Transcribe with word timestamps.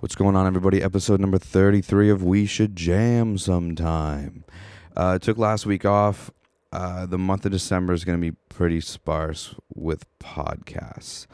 What's 0.00 0.16
going 0.16 0.36
on, 0.36 0.46
everybody? 0.46 0.82
Episode 0.82 1.20
number 1.20 1.38
33 1.38 2.10
of 2.10 2.22
We 2.22 2.46
Should 2.46 2.76
Jam 2.76 3.38
Sometime. 3.38 4.44
Uh, 4.96 5.18
took 5.18 5.38
last 5.38 5.66
week 5.66 5.84
off. 5.84 6.30
Uh, 6.72 7.06
the 7.06 7.16
month 7.16 7.46
of 7.46 7.52
December 7.52 7.92
is 7.92 8.04
going 8.04 8.20
to 8.20 8.30
be 8.30 8.36
pretty 8.48 8.80
sparse 8.80 9.54
with 9.74 10.04
podcasts. 10.18 11.26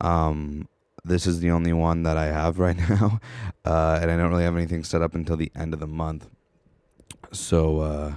Um, 0.00 0.66
this 1.04 1.26
is 1.26 1.40
the 1.40 1.50
only 1.50 1.72
one 1.72 2.02
that 2.02 2.16
I 2.16 2.26
have 2.26 2.58
right 2.58 2.76
now, 2.88 3.20
uh, 3.64 3.98
and 4.00 4.10
I 4.10 4.16
don't 4.16 4.30
really 4.30 4.44
have 4.44 4.56
anything 4.56 4.82
set 4.82 5.02
up 5.02 5.14
until 5.14 5.36
the 5.36 5.52
end 5.54 5.74
of 5.74 5.78
the 5.78 5.86
month. 5.86 6.28
So, 7.32 7.80
uh, 7.80 8.14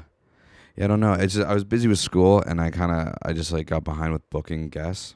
yeah, 0.76 0.86
I 0.86 0.88
don't 0.88 1.02
know. 1.02 1.14
It's 1.14 1.36
just, 1.36 1.48
I 1.48 1.54
was 1.54 1.66
busy 1.66 1.88
with 1.88 2.00
school, 2.00 2.42
and 2.42 2.62
I 2.62 2.72
kind 2.72 2.92
of 2.92 3.16
I 3.22 3.34
just 3.34 3.52
like 3.52 3.68
got 3.68 3.84
behind 3.84 4.14
with 4.14 4.28
booking 4.30 4.70
guests. 4.70 5.16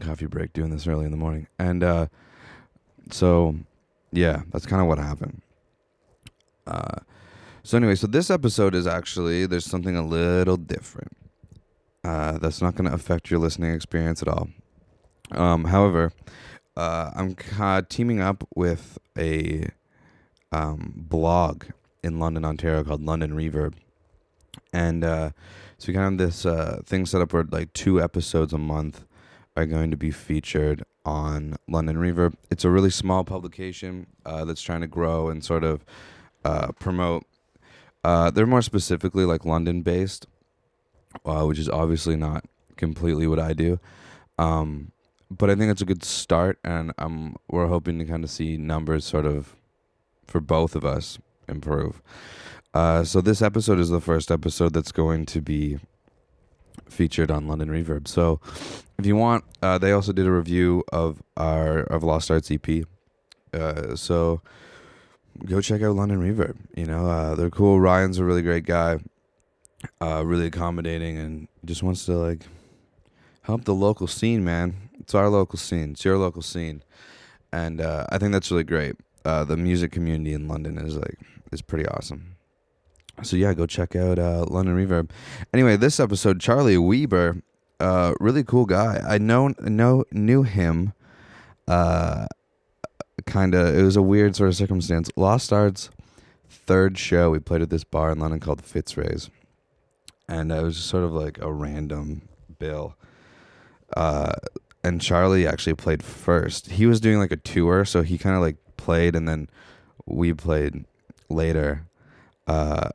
Coffee 0.00 0.26
break, 0.26 0.52
doing 0.52 0.70
this 0.70 0.86
early 0.86 1.04
in 1.04 1.10
the 1.10 1.16
morning, 1.16 1.46
and 1.58 1.82
uh, 1.82 2.06
so 3.10 3.56
yeah, 4.12 4.42
that's 4.50 4.66
kind 4.66 4.82
of 4.82 4.88
what 4.88 4.98
happened. 4.98 5.42
Uh, 6.66 7.00
so 7.62 7.76
anyway, 7.76 7.94
so 7.94 8.06
this 8.06 8.30
episode 8.30 8.74
is 8.74 8.86
actually 8.86 9.46
there's 9.46 9.64
something 9.64 9.96
a 9.96 10.06
little 10.06 10.56
different. 10.56 11.16
Uh, 12.04 12.38
that's 12.38 12.62
not 12.62 12.76
going 12.76 12.88
to 12.88 12.94
affect 12.94 13.30
your 13.30 13.40
listening 13.40 13.74
experience 13.74 14.22
at 14.22 14.28
all. 14.28 14.48
Um, 15.32 15.64
however, 15.64 16.12
uh, 16.76 17.10
I'm 17.16 17.34
teaming 17.88 18.20
up 18.20 18.46
with 18.54 18.98
a 19.18 19.68
um, 20.52 20.92
blog 20.96 21.64
in 22.04 22.20
London, 22.20 22.44
Ontario 22.44 22.84
called 22.84 23.02
London 23.02 23.32
Reverb, 23.32 23.74
and 24.72 25.02
uh, 25.02 25.30
so 25.78 25.88
we 25.88 25.94
kind 25.94 26.06
of 26.06 26.20
have 26.20 26.28
this 26.28 26.46
uh, 26.46 26.82
thing 26.86 27.06
set 27.06 27.20
up 27.20 27.32
where 27.32 27.44
like 27.50 27.72
two 27.72 28.00
episodes 28.00 28.52
a 28.52 28.58
month 28.58 29.04
are 29.56 29.66
going 29.66 29.90
to 29.90 29.96
be 29.96 30.10
featured 30.10 30.84
on 31.04 31.56
London 31.68 31.96
Reverb. 31.96 32.34
It's 32.50 32.64
a 32.64 32.70
really 32.70 32.90
small 32.90 33.24
publication 33.24 34.06
uh, 34.24 34.44
that's 34.44 34.62
trying 34.62 34.82
to 34.82 34.86
grow 34.86 35.28
and 35.28 35.44
sort 35.44 35.64
of 35.64 35.84
uh, 36.44 36.72
promote. 36.72 37.24
Uh, 38.04 38.30
they're 38.30 38.46
more 38.46 38.62
specifically 38.62 39.24
like 39.24 39.44
London 39.44 39.82
based, 39.82 40.26
uh, 41.24 41.44
which 41.44 41.58
is 41.58 41.68
obviously 41.68 42.16
not 42.16 42.44
completely 42.76 43.26
what 43.26 43.38
I 43.38 43.52
do. 43.52 43.80
Um, 44.38 44.92
but 45.30 45.50
I 45.50 45.54
think 45.56 45.72
it's 45.72 45.82
a 45.82 45.86
good 45.86 46.04
start, 46.04 46.58
and 46.62 46.92
um, 46.98 47.36
we're 47.48 47.66
hoping 47.66 47.98
to 47.98 48.04
kind 48.04 48.22
of 48.22 48.30
see 48.30 48.56
numbers 48.56 49.04
sort 49.04 49.26
of 49.26 49.56
for 50.26 50.40
both 50.40 50.76
of 50.76 50.84
us 50.84 51.18
improve. 51.48 52.00
Uh, 52.74 53.02
so 53.02 53.20
this 53.20 53.42
episode 53.42 53.78
is 53.80 53.88
the 53.88 54.00
first 54.00 54.30
episode 54.30 54.72
that's 54.72 54.92
going 54.92 55.24
to 55.26 55.40
be 55.40 55.78
featured 56.88 57.30
on 57.30 57.46
London 57.48 57.68
Reverb. 57.68 58.08
So 58.08 58.40
if 58.98 59.06
you 59.06 59.16
want, 59.16 59.44
uh, 59.62 59.78
they 59.78 59.92
also 59.92 60.12
did 60.12 60.26
a 60.26 60.32
review 60.32 60.84
of 60.92 61.22
our 61.36 61.80
of 61.80 62.02
Lost 62.02 62.30
Arts 62.30 62.50
EP. 62.50 62.84
Uh, 63.52 63.96
so 63.96 64.40
go 65.44 65.60
check 65.60 65.82
out 65.82 65.96
London 65.96 66.20
Reverb. 66.20 66.56
You 66.76 66.86
know, 66.86 67.06
uh, 67.06 67.34
they're 67.34 67.50
cool. 67.50 67.80
Ryan's 67.80 68.18
a 68.18 68.24
really 68.24 68.42
great 68.42 68.64
guy, 68.64 68.98
uh, 70.00 70.24
really 70.24 70.46
accommodating, 70.46 71.18
and 71.18 71.48
just 71.64 71.82
wants 71.82 72.06
to 72.06 72.12
like 72.12 72.42
help 73.42 73.64
the 73.64 73.74
local 73.74 74.06
scene, 74.06 74.44
man. 74.44 74.90
It's 74.98 75.14
our 75.14 75.28
local 75.28 75.58
scene. 75.58 75.92
It's 75.92 76.04
your 76.04 76.18
local 76.18 76.42
scene, 76.42 76.82
and 77.52 77.80
uh, 77.80 78.06
I 78.10 78.18
think 78.18 78.32
that's 78.32 78.50
really 78.50 78.64
great. 78.64 78.96
Uh, 79.24 79.44
the 79.44 79.56
music 79.56 79.92
community 79.92 80.32
in 80.32 80.48
London 80.48 80.78
is 80.78 80.96
like 80.96 81.18
is 81.52 81.62
pretty 81.62 81.86
awesome. 81.86 82.35
So 83.22 83.36
yeah, 83.36 83.54
go 83.54 83.66
check 83.66 83.96
out 83.96 84.18
uh, 84.18 84.44
London 84.48 84.76
Reverb. 84.76 85.10
Anyway, 85.52 85.76
this 85.76 85.98
episode, 85.98 86.40
Charlie 86.40 86.78
Weber, 86.78 87.42
uh, 87.80 88.14
really 88.20 88.44
cool 88.44 88.66
guy. 88.66 89.02
I 89.06 89.18
know 89.18 89.54
know 89.60 90.04
knew 90.12 90.42
him. 90.42 90.92
Uh, 91.66 92.26
kind 93.24 93.54
of. 93.54 93.76
It 93.76 93.82
was 93.82 93.96
a 93.96 94.02
weird 94.02 94.36
sort 94.36 94.48
of 94.48 94.56
circumstance. 94.56 95.10
Lost 95.16 95.52
Arts 95.52 95.90
third 96.48 96.98
show 96.98 97.30
we 97.30 97.38
played 97.38 97.62
at 97.62 97.70
this 97.70 97.84
bar 97.84 98.10
in 98.10 98.18
London 98.18 98.40
called 98.40 98.62
Fitzrays, 98.62 99.30
and 100.28 100.52
it 100.52 100.62
was 100.62 100.76
just 100.76 100.88
sort 100.88 101.04
of 101.04 101.12
like 101.12 101.38
a 101.38 101.52
random 101.52 102.28
bill. 102.58 102.96
Uh, 103.96 104.32
and 104.82 105.00
Charlie 105.00 105.46
actually 105.46 105.74
played 105.74 106.02
first. 106.02 106.72
He 106.72 106.86
was 106.86 107.00
doing 107.00 107.18
like 107.18 107.32
a 107.32 107.36
tour, 107.36 107.84
so 107.84 108.02
he 108.02 108.18
kind 108.18 108.36
of 108.36 108.42
like 108.42 108.56
played, 108.76 109.16
and 109.16 109.28
then 109.28 109.48
we 110.04 110.32
played 110.32 110.84
later. 111.28 111.86
Uh, 112.46 112.90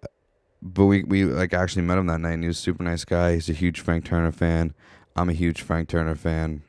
but 0.61 0.85
we 0.85 1.03
we 1.03 1.25
like 1.25 1.53
actually 1.53 1.81
met 1.83 1.97
him 1.97 2.07
that 2.07 2.19
night. 2.19 2.33
and 2.33 2.43
He 2.43 2.47
was 2.47 2.57
a 2.59 2.61
super 2.61 2.83
nice 2.83 3.05
guy. 3.05 3.33
He's 3.33 3.49
a 3.49 3.53
huge 3.53 3.79
Frank 3.79 4.05
Turner 4.05 4.31
fan. 4.31 4.73
I'm 5.15 5.29
a 5.29 5.33
huge 5.33 5.61
Frank 5.61 5.89
Turner 5.89 6.15
fan. 6.15 6.61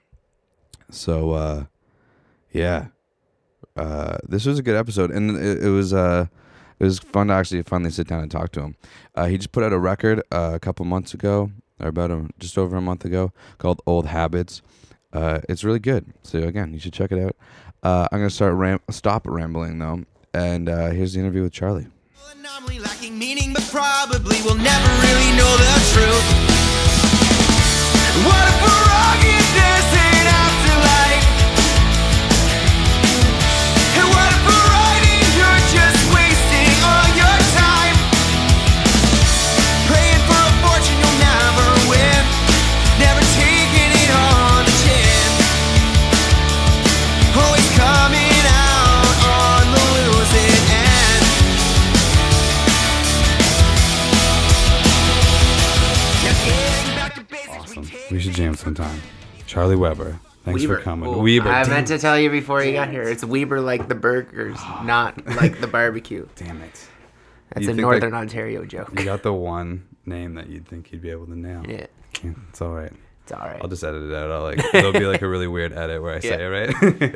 So 0.90 1.32
uh, 1.32 1.64
yeah, 2.52 2.86
uh, 3.76 4.18
this 4.28 4.46
was 4.46 4.58
a 4.58 4.62
good 4.62 4.76
episode, 4.76 5.10
and 5.10 5.36
it, 5.36 5.64
it 5.64 5.68
was 5.70 5.92
uh, 5.92 6.26
it 6.78 6.84
was 6.84 6.98
fun 6.98 7.28
to 7.28 7.34
actually 7.34 7.62
finally 7.62 7.90
sit 7.90 8.08
down 8.08 8.22
and 8.22 8.30
talk 8.30 8.52
to 8.52 8.60
him. 8.62 8.76
Uh, 9.14 9.26
he 9.26 9.36
just 9.38 9.52
put 9.52 9.62
out 9.64 9.72
a 9.72 9.78
record 9.78 10.22
uh, 10.30 10.52
a 10.54 10.58
couple 10.60 10.84
months 10.84 11.14
ago, 11.14 11.50
or 11.80 11.88
about 11.88 12.10
a, 12.10 12.28
just 12.38 12.58
over 12.58 12.76
a 12.76 12.80
month 12.82 13.04
ago, 13.04 13.32
called 13.58 13.80
Old 13.86 14.06
Habits. 14.06 14.62
Uh, 15.12 15.40
it's 15.48 15.64
really 15.64 15.78
good. 15.78 16.12
So 16.22 16.38
again, 16.42 16.72
you 16.72 16.78
should 16.78 16.92
check 16.94 17.12
it 17.12 17.18
out. 17.22 17.36
I'm 17.82 18.18
gonna 18.18 18.30
start 18.30 18.54
ram- 18.54 18.80
stop 18.90 19.26
rambling 19.26 19.78
though, 19.78 20.04
and 20.34 20.68
here's 20.68 21.14
the 21.14 21.20
interview 21.20 21.42
with 21.42 21.52
Charlie. 21.52 21.86
Anomaly 22.30 22.78
lacking 22.78 23.18
meaning, 23.18 23.52
but 23.52 23.62
probably 23.70 24.36
we'll 24.44 24.54
never 24.54 24.88
really 25.02 25.30
know 25.36 25.56
the 25.56 25.74
truth. 25.92 26.26
What 28.24 28.44
if 28.48 28.62
we're 28.62 28.90
all 28.94 29.16
get 29.22 30.01
should 58.76 58.84
jam. 58.84 59.00
Charlie 59.46 59.76
Weber, 59.76 60.18
thanks 60.44 60.62
Weber. 60.62 60.76
for 60.78 60.82
coming. 60.82 61.08
Oh, 61.08 61.18
Weber, 61.22 61.48
I 61.48 61.62
damn, 61.64 61.70
meant 61.72 61.86
to 61.88 61.98
tell 61.98 62.18
you 62.18 62.30
before 62.30 62.62
you 62.64 62.72
got 62.72 62.88
here. 62.90 63.02
It's 63.02 63.24
Weber 63.24 63.60
like 63.60 63.88
the 63.88 63.94
burgers, 63.94 64.58
not 64.84 65.24
like 65.36 65.60
the 65.60 65.66
barbecue. 65.66 66.26
damn 66.36 66.60
it. 66.62 66.88
That's 67.50 67.66
You 67.66 67.72
a 67.72 67.74
Northern 67.74 68.12
like, 68.12 68.20
Ontario 68.22 68.64
joke. 68.64 68.90
You 68.98 69.04
got 69.04 69.22
the 69.22 69.32
one 69.32 69.86
name 70.06 70.34
that 70.34 70.48
you'd 70.48 70.66
think 70.66 70.90
you'd 70.92 71.02
be 71.02 71.10
able 71.10 71.26
to 71.26 71.38
nail. 71.38 71.62
Yeah, 71.68 71.86
Yeah, 72.24 72.30
It's 72.48 72.62
all 72.62 72.70
right. 72.72 72.92
it's 73.24 73.32
all 73.32 73.40
right. 73.40 73.60
I'll 73.60 73.68
just 73.68 73.84
edit 73.84 74.04
it 74.10 74.14
out. 74.14 74.30
I'll 74.30 74.42
like 74.42 74.72
there'll 74.72 74.92
be 74.92 75.06
like 75.06 75.20
a 75.22 75.28
really 75.28 75.46
weird 75.48 75.72
edit 75.74 76.00
where 76.00 76.14
I 76.14 76.20
say 76.20 76.42
it 76.42 76.46
right. 76.48 77.14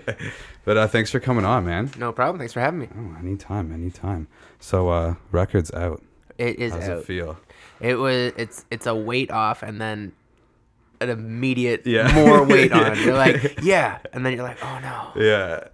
but 0.66 0.76
uh, 0.76 0.86
thanks 0.88 1.10
for 1.10 1.20
coming 1.20 1.46
on, 1.46 1.64
man. 1.64 1.90
no 1.96 2.12
problem. 2.12 2.38
Thanks 2.38 2.52
for 2.52 2.60
having 2.60 2.80
me. 2.80 2.88
Oh, 2.94 3.16
anytime, 3.18 3.72
anytime. 3.72 4.28
So 4.60 4.88
uh 4.90 5.14
records 5.32 5.72
out. 5.72 6.02
It 6.36 6.58
is 6.58 6.72
How's 6.74 6.88
out. 6.88 6.98
it 6.98 7.04
feel? 7.06 7.38
It 7.80 7.94
was. 7.94 8.32
It's 8.36 8.66
it's 8.70 8.84
a 8.86 8.94
weight 8.94 9.30
off, 9.30 9.62
and 9.62 9.80
then 9.80 10.12
an 11.00 11.08
immediate 11.10 11.82
Yeah. 11.86 12.12
more 12.14 12.44
weight 12.44 12.72
on. 12.80 12.98
You're 13.00 13.14
like, 13.14 13.60
yeah, 13.62 13.98
and 14.12 14.24
then 14.24 14.32
you're 14.34 14.42
like, 14.44 14.58
oh 14.64 14.78
no. 14.80 15.22
Yeah. 15.22 15.68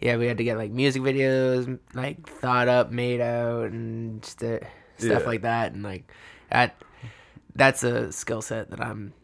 Yeah, 0.00 0.16
we 0.18 0.26
had 0.26 0.38
to 0.38 0.44
get 0.44 0.56
like 0.58 0.70
music 0.70 1.02
videos 1.02 1.78
like 1.94 2.28
thought 2.28 2.68
up, 2.68 2.90
made 2.90 3.20
out, 3.20 3.70
and 3.70 4.22
uh, 4.42 4.58
stuff 4.58 4.62
Yeah. 5.00 5.18
like 5.26 5.42
that, 5.42 5.72
and 5.72 5.82
like 5.82 6.10
that. 6.50 6.76
That's 7.54 7.82
a 7.82 8.12
skill 8.12 8.42
set 8.42 8.68
that 8.70 8.80
I'm 8.82 9.14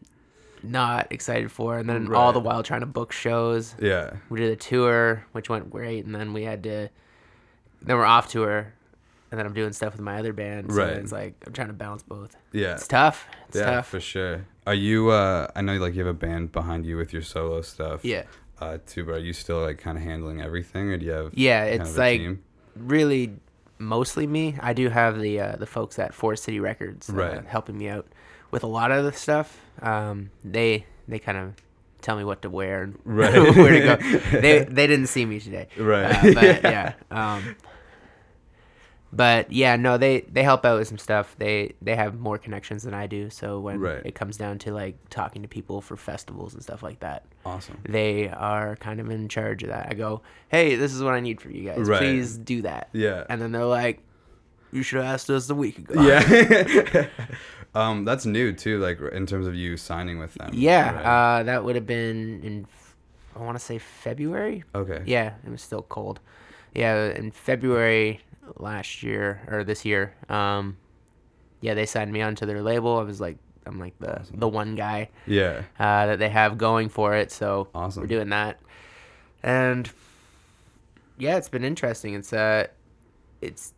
not 0.63 1.11
excited 1.11 1.51
for, 1.51 1.77
and 1.77 1.87
then 1.87 2.11
all 2.15 2.33
the 2.33 2.39
while 2.39 2.63
trying 2.63 2.79
to 2.79 2.85
book 2.87 3.11
shows. 3.11 3.75
Yeah. 3.79 4.13
we 4.29 4.39
did 4.39 4.51
a 4.51 4.55
tour 4.55 5.25
which 5.33 5.49
went 5.49 5.69
great 5.69 6.05
and 6.05 6.15
then 6.15 6.33
we 6.33 6.43
had 6.43 6.63
to 6.63 6.89
then 7.81 7.97
we're 7.97 8.05
off 8.05 8.29
tour 8.29 8.73
and 9.29 9.37
then 9.39 9.45
i'm 9.45 9.53
doing 9.53 9.73
stuff 9.73 9.91
with 9.91 10.01
my 10.01 10.17
other 10.19 10.31
band 10.31 10.71
so 10.71 10.77
Right. 10.77 10.91
it's 10.93 11.11
like 11.11 11.33
i'm 11.45 11.51
trying 11.51 11.67
to 11.67 11.73
balance 11.73 12.01
both 12.01 12.37
Yeah. 12.53 12.73
it's 12.75 12.87
tough 12.87 13.27
it's 13.49 13.57
yeah, 13.57 13.65
tough 13.71 13.87
for 13.89 13.99
sure. 13.99 14.45
Are 14.65 14.73
you 14.73 15.09
uh 15.09 15.47
I 15.55 15.61
know 15.61 15.77
like 15.77 15.93
you 15.95 15.99
have 16.05 16.15
a 16.15 16.17
band 16.17 16.51
behind 16.51 16.85
you 16.85 16.97
with 16.97 17.13
your 17.13 17.21
solo 17.21 17.61
stuff. 17.61 18.03
yeah 18.05 18.23
Uh 18.61 18.77
too, 18.85 19.03
but 19.05 19.13
are 19.15 19.17
you 19.19 19.33
still 19.33 19.61
like 19.61 19.77
kind 19.77 19.97
of 19.97 20.03
handling 20.03 20.41
everything 20.41 20.89
or 20.91 20.97
do 20.97 21.05
you 21.05 21.11
have 21.11 21.33
yeah 21.33 21.63
it's 21.65 21.97
like 21.97 22.19
team? 22.19 22.43
really 22.75 23.33
mostly 23.79 24.25
me 24.27 24.55
i 24.61 24.71
do 24.73 24.87
have 24.89 25.19
the 25.19 25.39
uh, 25.39 25.55
the 25.57 25.65
folks 25.65 25.99
at 25.99 26.13
forest 26.13 26.43
city 26.45 26.59
records 26.59 27.09
uh, 27.09 27.13
Right. 27.13 27.45
helping 27.45 27.77
me 27.77 27.89
out 27.89 28.07
with 28.51 28.63
a 28.63 28.67
lot 28.67 28.91
of 28.91 29.03
the 29.03 29.11
stuff 29.11 29.59
um 29.81 30.29
they 30.45 30.85
they 31.07 31.19
kind 31.19 31.37
of 31.37 31.53
tell 32.01 32.15
me 32.15 32.23
what 32.23 32.41
to 32.43 32.49
wear 32.49 32.83
and 32.83 32.99
Right. 33.05 33.33
where 33.33 33.71
to 33.73 33.79
go 33.81 33.95
they 34.39 34.63
they 34.63 34.87
didn't 34.87 35.07
see 35.07 35.25
me 35.25 35.39
today 35.41 35.67
Right. 35.77 36.05
Uh, 36.05 36.33
but 36.33 36.63
yeah 36.73 36.93
um 37.11 37.55
But 39.15 39.51
yeah, 39.51 39.75
no, 39.75 39.97
they 39.99 40.21
they 40.21 40.41
help 40.41 40.65
out 40.65 40.79
with 40.79 40.87
some 40.87 40.97
stuff. 40.97 41.35
They 41.37 41.73
they 41.83 41.95
have 41.95 42.19
more 42.19 42.39
connections 42.39 42.81
than 42.81 42.95
I 42.95 43.05
do. 43.05 43.29
So 43.29 43.59
when 43.59 43.79
Right. 43.79 44.01
it 44.03 44.15
comes 44.15 44.37
down 44.37 44.57
to 44.59 44.73
like 44.73 44.95
talking 45.09 45.43
to 45.43 45.47
people 45.47 45.81
for 45.81 45.95
festivals 45.95 46.53
and 46.55 46.63
stuff 46.63 46.81
like 46.81 46.99
that, 47.01 47.23
Awesome. 47.45 47.77
they 47.87 48.29
are 48.29 48.75
kind 48.77 48.99
of 48.99 49.11
in 49.11 49.29
charge 49.29 49.61
of 49.61 49.69
that. 49.69 49.87
I 49.91 49.93
go, 49.93 50.21
hey, 50.49 50.75
this 50.75 50.93
is 50.93 51.03
what 51.03 51.13
I 51.13 51.19
need 51.19 51.39
for 51.41 51.51
you 51.51 51.63
guys. 51.69 51.77
Right. 51.87 51.99
Please 51.99 52.37
do 52.37 52.63
that. 52.63 52.89
Yeah. 52.91 53.23
And 53.29 53.39
then 53.39 53.51
they're 53.51 53.65
like, 53.65 53.99
you 54.71 54.81
should 54.81 54.97
have 55.03 55.13
asked 55.13 55.29
us 55.29 55.47
a 55.49 55.55
week 55.55 55.77
ago. 55.77 56.01
Yeah. 56.01 57.05
um, 57.75 58.05
that's 58.05 58.25
new 58.25 58.51
too, 58.51 58.79
like 58.79 58.99
in 59.11 59.27
terms 59.27 59.45
of 59.45 59.53
you 59.53 59.77
signing 59.77 60.17
with 60.17 60.33
them. 60.33 60.49
Yeah, 60.53 60.91
right? 60.95 61.39
uh, 61.39 61.43
that 61.43 61.63
would 61.63 61.75
have 61.75 61.85
been 61.85 62.41
in, 62.41 62.67
I 63.35 63.39
want 63.43 63.59
to 63.59 63.63
say 63.63 63.77
February. 63.77 64.63
okay. 64.73 65.03
Yeah, 65.05 65.33
it 65.45 65.49
was 65.51 65.61
still 65.61 65.83
cold. 65.83 66.19
Yeah, 66.73 67.11
in 67.11 67.29
February 67.29 68.21
last 68.57 69.03
year 69.03 69.41
or 69.49 69.63
this 69.63 69.85
year, 69.85 70.13
um, 70.29 70.77
yeah, 71.61 71.73
they 71.73 71.85
signed 71.85 72.11
me 72.11 72.21
onto 72.21 72.45
their 72.45 72.61
label. 72.61 72.97
I 72.97 73.03
was 73.03 73.21
like, 73.21 73.37
I'm 73.65 73.79
like 73.79 73.97
the 73.99 74.21
the 74.33 74.47
one 74.47 74.75
guy 74.75 75.09
Yeah. 75.25 75.63
uh, 75.79 76.05
that 76.07 76.19
they 76.19 76.29
have 76.29 76.57
going 76.57 76.89
for 76.89 77.15
it. 77.15 77.31
So 77.31 77.69
Awesome. 77.73 78.01
we're 78.01 78.07
doing 78.07 78.29
that, 78.29 78.59
and 79.41 79.89
yeah, 81.17 81.37
it's 81.37 81.49
been 81.49 81.63
interesting. 81.63 82.13
It's 82.15 82.33
uh, 82.33 82.67
it's 83.41 83.73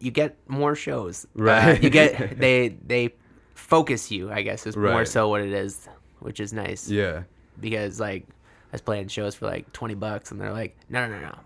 you 0.00 0.10
get 0.10 0.36
more 0.48 0.74
shows. 0.74 1.26
Uh, 1.38 1.42
Right. 1.42 1.82
you 1.82 1.90
get 1.90 2.38
they 2.38 2.68
they 2.86 3.14
focus 3.54 4.10
you. 4.10 4.30
I 4.30 4.42
guess 4.42 4.66
is 4.66 4.76
more 4.76 5.04
so 5.04 5.28
what 5.28 5.40
it 5.42 5.52
is, 5.52 5.86
which 6.20 6.40
is 6.40 6.52
nice 6.52 6.88
Yeah. 6.88 7.24
because 7.60 8.00
like 8.00 8.24
I 8.26 8.72
was 8.72 8.80
playing 8.80 9.08
shows 9.08 9.34
for 9.34 9.46
like 9.46 9.70
twenty 9.72 9.94
bucks, 9.94 10.30
and 10.30 10.40
they're 10.40 10.52
like, 10.52 10.76
no, 10.88 11.06
no, 11.06 11.14
no, 11.20 11.26
no, 11.26 11.38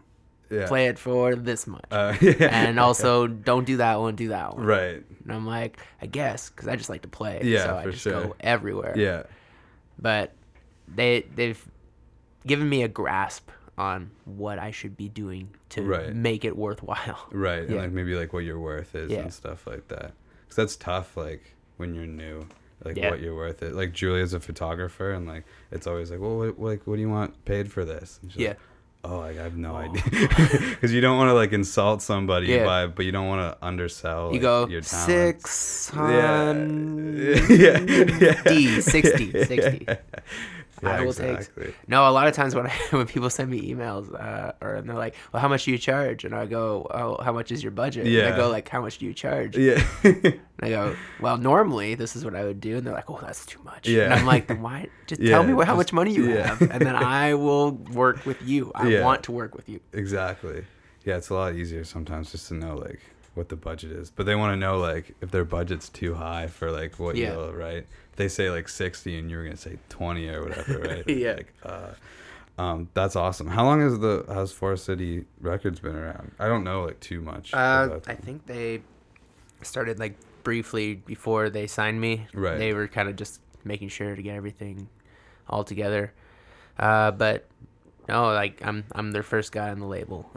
Yeah. 0.51 0.67
play 0.67 0.87
it 0.87 0.99
for 0.99 1.35
this 1.35 1.67
much, 1.67 1.85
Uh, 1.91 2.15
yeah. 2.23 2.49
and 2.51 2.81
also 2.81 3.27
don't 3.27 3.65
do 3.67 3.77
that 3.79 4.01
one, 4.01 4.17
do 4.17 4.29
that 4.29 4.57
one. 4.57 4.65
Right. 4.65 5.05
And 5.25 5.33
I'm 5.33 5.47
like, 5.47 5.79
I 6.01 6.07
guess, 6.07 6.49
because 6.49 6.69
I 6.69 6.77
just 6.77 6.89
like 6.89 7.03
to 7.03 7.09
play. 7.09 7.41
Yeah, 7.45 7.65
so 7.65 7.77
I 7.77 7.83
for 7.85 7.91
just 7.91 8.03
sure. 8.05 8.13
go 8.25 8.35
everywhere. 8.41 8.95
Yeah. 8.97 9.25
But 9.99 10.33
they 10.87 11.27
they've 11.35 11.63
given 12.47 12.69
me 12.69 12.83
a 12.83 12.89
grasp 12.89 13.51
on 13.77 14.11
what 14.25 14.59
I 14.59 14.71
should 14.71 14.97
be 14.97 15.09
doing 15.09 15.51
to 15.71 15.83
Right. 15.83 16.15
make 16.15 16.45
it 16.45 16.57
worthwhile. 16.57 17.29
Right. 17.31 17.69
And 17.69 17.77
like 17.77 17.93
maybe 17.93 18.15
like 18.15 18.33
what 18.33 18.45
your 18.45 18.59
worth 18.59 18.95
is 18.95 19.11
Yeah. 19.11 19.21
and 19.21 19.33
stuff 19.33 19.67
like 19.67 19.89
that. 19.89 20.13
Cause 20.49 20.57
that's 20.57 20.77
tough. 20.77 21.17
Like 21.17 21.55
when 21.77 21.95
you're 21.95 22.07
new, 22.07 22.47
like 22.85 22.97
Yeah. 22.97 23.11
what 23.11 23.21
you're 23.21 23.37
worth 23.37 23.63
it. 23.63 23.75
Like 23.75 23.93
Julia's 23.93 24.33
a 24.33 24.41
photographer 24.41 25.13
and 25.13 25.27
like, 25.29 25.45
it's 25.71 25.87
always 25.87 26.11
like, 26.11 26.21
well, 26.21 26.39
what, 26.39 26.59
like, 26.59 26.87
what 26.87 26.97
do 26.97 27.03
you 27.03 27.11
want 27.11 27.45
paid 27.45 27.71
for 27.71 27.85
this? 27.85 28.19
And 28.23 28.33
she's 28.33 28.41
Yeah. 28.41 28.49
Like, 28.49 28.59
oh, 29.05 29.19
like, 29.19 29.39
I 29.39 29.43
have 29.45 29.57
no 29.57 29.77
idea. 29.77 30.03
Cause 30.81 30.93
you 30.93 31.01
don't 31.01 31.17
want 31.17 31.29
to 31.31 31.35
like 31.35 31.53
insult 31.53 32.03
somebody 32.03 32.49
Yeah. 32.49 32.65
by, 32.65 32.87
but 32.87 33.05
you 33.05 33.13
don't 33.13 33.29
want 33.29 33.41
to 33.41 33.67
undersell 33.67 34.27
You 34.29 34.35
like, 34.35 34.43
go 34.43 34.67
your 34.69 34.83
six 34.83 35.91
Yeah. 35.95 36.53
yeah. 37.49 37.79
yeah. 38.19 38.43
D, 38.45 38.81
60, 38.81 39.45
60. 39.45 39.87
Yeah, 40.83 40.91
I 40.97 41.05
will 41.05 41.13
take- 41.13 41.49
No, 41.89 42.09
a 42.09 42.13
lot 42.13 42.27
of 42.29 42.35
times 42.35 42.55
when 42.55 42.67
I, 42.73 42.73
when 42.91 43.07
people 43.07 43.31
send 43.31 43.51
me 43.51 43.73
emails, 43.73 44.13
uh, 44.15 44.53
or 44.61 44.75
and 44.77 44.89
they're 44.89 44.97
like, 44.97 45.15
"Well, 45.33 45.41
how 45.41 45.49
much 45.49 45.65
do 45.65 45.71
you 45.71 45.79
charge?" 45.79 46.25
and 46.25 46.35
I 46.35 46.47
go, 46.47 46.87
"Oh, 46.91 47.23
how 47.23 47.33
much 47.33 47.51
is 47.53 47.63
your 47.63 47.73
budget?" 47.73 48.05
And 48.07 48.13
Yeah. 48.15 48.33
I 48.33 48.37
go 48.37 48.49
like, 48.51 48.69
"How 48.69 48.81
much 48.81 48.99
do 48.99 49.07
you 49.07 49.15
charge?" 49.15 49.57
Yeah. 49.57 49.83
And 50.61 50.67
I 50.67 50.71
go, 50.71 50.97
"Well, 51.21 51.37
normally 51.37 51.95
this 51.95 52.17
is 52.17 52.25
what 52.25 52.35
I 52.35 52.45
would 52.45 52.61
do," 52.61 52.77
and 52.79 52.87
they're 52.87 52.95
like, 52.95 53.09
"Oh, 53.09 53.19
that's 53.23 53.47
too 53.47 53.63
much." 53.63 53.89
Yeah. 53.89 54.05
And 54.05 54.15
I'm 54.15 54.27
like, 54.27 54.49
"Then 54.49 54.61
why? 54.61 54.89
Just 55.07 55.21
Yeah, 55.21 55.31
tell 55.33 55.45
me 55.45 55.55
what, 55.55 55.67
how 55.69 55.77
much 55.77 55.93
money 55.93 56.13
you 56.13 56.33
yeah. 56.35 56.49
have, 56.49 56.61
and 56.63 56.81
then 56.85 56.97
I 56.97 57.35
will 57.45 57.71
work 57.73 58.27
with 58.27 58.43
you. 58.43 58.73
I 58.75 58.89
Yeah. 58.89 59.05
want 59.05 59.23
to 59.25 59.33
work 59.33 59.55
with 59.55 59.69
you." 59.69 59.81
Exactly. 59.93 60.65
Yeah, 61.05 61.17
it's 61.17 61.31
a 61.31 61.35
lot 61.35 61.55
easier 61.55 61.85
sometimes 61.85 62.33
just 62.33 62.49
to 62.49 62.55
know 62.55 62.75
like 62.77 63.01
what 63.35 63.49
the 63.51 63.57
budget 63.57 63.93
is. 63.93 64.11
But 64.11 64.27
they 64.27 64.35
want 64.35 64.53
to 64.53 64.57
know 64.57 64.79
like 64.79 65.15
if 65.21 65.31
their 65.31 65.45
budget's 65.45 65.89
too 65.89 66.15
high 66.15 66.49
for 66.49 66.73
like 66.73 66.99
what 66.99 67.15
you'll 67.17 67.53
right. 67.53 67.87
They 68.19 68.29
say 68.29 68.51
like 68.51 68.69
sixty 68.69 69.17
and 69.17 69.31
you're 69.31 69.45
gonna 69.45 69.57
say 69.57 69.79
twenty 69.89 70.29
or 70.29 70.43
whatever, 70.43 70.79
right? 70.85 71.09
Yeah. 71.09 71.35
Like, 71.35 71.55
uh, 71.65 71.91
um, 72.59 72.89
that's 72.93 73.15
awesome. 73.15 73.47
How 73.47 73.65
long 73.65 73.81
has 73.81 74.01
the 74.01 74.25
has 74.29 74.51
Forest 74.51 74.85
City 74.85 75.25
Records 75.41 75.79
been 75.79 75.95
around? 75.95 76.33
I 76.41 76.49
don't 76.49 76.65
know 76.65 76.83
like 76.83 76.99
too 76.99 77.21
much. 77.21 77.55
Uh, 77.55 78.01
I 78.09 78.15
think 78.15 78.45
they 78.47 78.83
started 79.63 80.01
like 80.01 80.17
briefly 80.43 80.97
before 80.97 81.49
they 81.49 81.69
signed 81.69 82.01
me. 82.01 82.27
Right. 82.35 82.59
They 82.59 82.75
were 82.75 82.89
kind 82.89 83.09
of 83.09 83.15
just 83.15 83.41
making 83.65 83.91
sure 83.91 84.17
to 84.17 84.23
get 84.23 84.35
everything 84.35 84.89
all 85.49 85.63
together. 85.63 86.13
Uh, 86.77 87.13
but 87.13 87.47
no, 88.09 88.25
like 88.33 88.61
I'm 88.67 88.83
I'm 88.93 89.13
their 89.13 89.23
first 89.23 89.53
guy 89.53 89.71
on 89.71 89.79
the 89.79 89.87
label, 89.87 90.29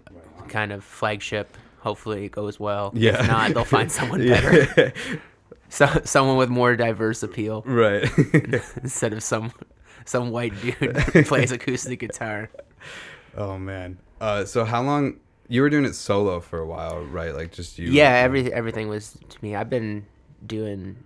kind 0.50 0.72
of 0.72 0.84
flagship. 0.84 1.58
Hopefully 1.80 2.26
it 2.26 2.32
goes 2.32 2.60
well. 2.60 2.92
Yeah. 2.94 3.22
If 3.22 3.28
not, 3.28 3.54
they'll 3.56 3.66
find 3.66 3.92
someone 4.00 4.28
better. 4.28 4.94
So, 5.74 5.88
someone 6.04 6.36
with 6.36 6.50
more 6.50 6.76
diverse 6.76 7.24
appeal 7.24 7.64
right. 7.66 8.04
instead 8.84 9.14
of 9.14 9.24
some 9.24 9.54
some 10.06 10.30
white 10.32 10.54
dude 10.62 10.76
who 10.98 11.24
plays 11.32 11.52
acoustic 11.54 12.00
guitar. 12.02 12.50
oh 13.38 13.58
man. 13.58 13.98
Uh, 14.20 14.44
so 14.46 14.66
how 14.66 14.82
long 14.84 15.20
you 15.48 15.62
were 15.62 15.70
doing 15.70 15.86
it 15.86 15.96
solo 15.96 16.40
for 16.42 16.60
a 16.60 16.66
while, 16.68 17.00
right? 17.06 17.34
Like 17.34 17.52
just 17.54 17.80
you. 17.80 17.90
Yeah, 17.90 18.12
every 18.16 18.52
everything 18.54 18.90
was 18.90 19.18
to 19.30 19.38
me. 19.42 19.56
I've 19.56 19.70
been 19.70 20.06
doing 20.46 20.98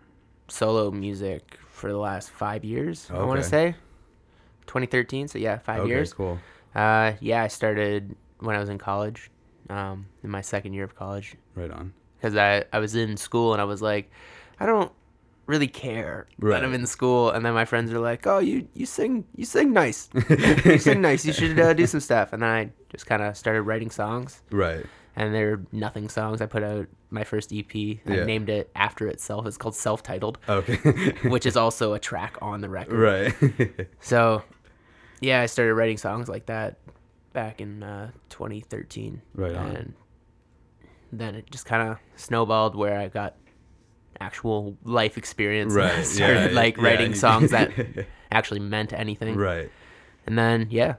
solo 0.48 0.90
music 0.92 1.58
for 1.70 1.92
the 1.92 1.98
last 2.00 2.32
five 2.32 2.64
years. 2.66 3.08
I 3.14 3.24
want 3.24 3.42
to 3.44 3.48
say, 3.48 3.76
2013. 4.68 5.28
So 5.28 5.38
yeah, 5.38 5.58
five 5.60 5.82
Okay, 5.82 5.90
years. 5.90 6.14
cool. 6.14 6.40
Uh, 6.74 7.14
yeah, 7.22 7.44
I 7.44 7.48
started 7.48 8.16
when 8.40 8.56
I 8.56 8.60
was 8.60 8.70
in 8.70 8.78
college, 8.78 9.30
um, 9.70 10.08
in 10.24 10.30
my 10.30 10.42
second 10.42 10.74
year 10.74 10.84
of 10.84 10.96
college, 10.96 11.36
Right 11.56 11.72
on. 11.72 11.94
because 12.18 12.36
I 12.36 12.66
I 12.74 12.80
was 12.80 12.96
in 12.96 13.16
school 13.18 13.54
and 13.54 13.62
I 13.62 13.66
was 13.66 13.82
like, 13.82 14.12
I 14.60 14.66
don't 14.66 14.92
really 15.48 15.68
care 15.68 16.28
Right. 16.40 16.60
that 16.60 16.66
I'm 16.66 16.74
in 16.74 16.86
school. 16.88 17.30
And 17.30 17.46
then 17.46 17.54
my 17.54 17.66
friends 17.66 17.92
are 17.94 18.00
like, 18.00 18.25
Oh, 18.28 18.40
you 18.40 18.68
you 18.74 18.86
sing 18.86 19.25
you 19.36 19.46
sing 19.46 19.74
nice, 19.74 20.10
you 20.66 20.78
sing 20.80 21.02
nice. 21.02 21.25
You 21.25 21.34
should 21.34 21.60
uh, 21.60 21.74
do 21.74 21.86
some 21.86 22.00
stuff. 22.00 22.34
And 22.34 22.42
then 22.42 22.50
I 22.50 22.69
just 22.90 23.06
kind 23.06 23.22
of 23.22 23.36
started 23.38 23.62
writing 23.63 23.92
songs 23.92 24.42
Right. 24.52 24.86
and 25.16 25.34
they're 25.36 25.62
nothing 25.72 26.10
songs. 26.10 26.42
I 26.42 26.46
put 26.48 26.63
out 26.63 26.88
my 27.12 27.24
first 27.24 27.54
EP. 27.54 27.74
I 27.75 28.00
Yeah. 28.16 28.25
named 28.25 28.50
it 28.50 28.72
after 28.75 29.07
itself. 29.07 29.46
It's 29.46 29.57
called 29.57 29.75
Self 29.75 30.02
Titled, 30.04 30.38
Okay. 30.50 30.75
which 31.30 31.46
is 31.46 31.56
also 31.56 31.94
a 31.94 32.00
track 32.00 32.38
on 32.42 32.62
the 32.62 32.69
record. 32.69 32.98
right. 33.00 33.88
So, 34.00 34.42
yeah, 35.22 35.42
I 35.42 35.46
started 35.46 35.75
writing 35.75 35.98
songs 35.98 36.28
like 36.28 36.48
that 36.48 36.78
back 37.34 37.62
in 37.62 37.84
uh, 37.84 38.12
2013. 38.30 39.22
Right 39.36 39.56
on. 39.56 39.75
And 39.75 39.94
then 41.12 41.36
it 41.36 41.50
just 41.51 41.66
kind 41.66 41.88
of 41.90 41.98
snowballed 42.16 42.75
where 42.75 42.98
I 43.00 43.08
got 43.08 43.36
actual 44.22 44.78
life 44.84 45.18
experience. 45.18 45.74
and 45.74 45.84
Right, 45.84 46.06
started 46.06 46.52
yeah, 46.52 46.56
like 46.56 46.78
yeah, 46.78 46.84
writing 46.84 47.10
you- 47.12 47.16
songs 47.16 47.52
that 47.52 47.72
actually 48.32 48.60
meant 48.62 48.94
anything. 48.94 49.36
right. 49.36 49.70
And 50.28 50.38
then, 50.38 50.68
yeah, 50.72 50.96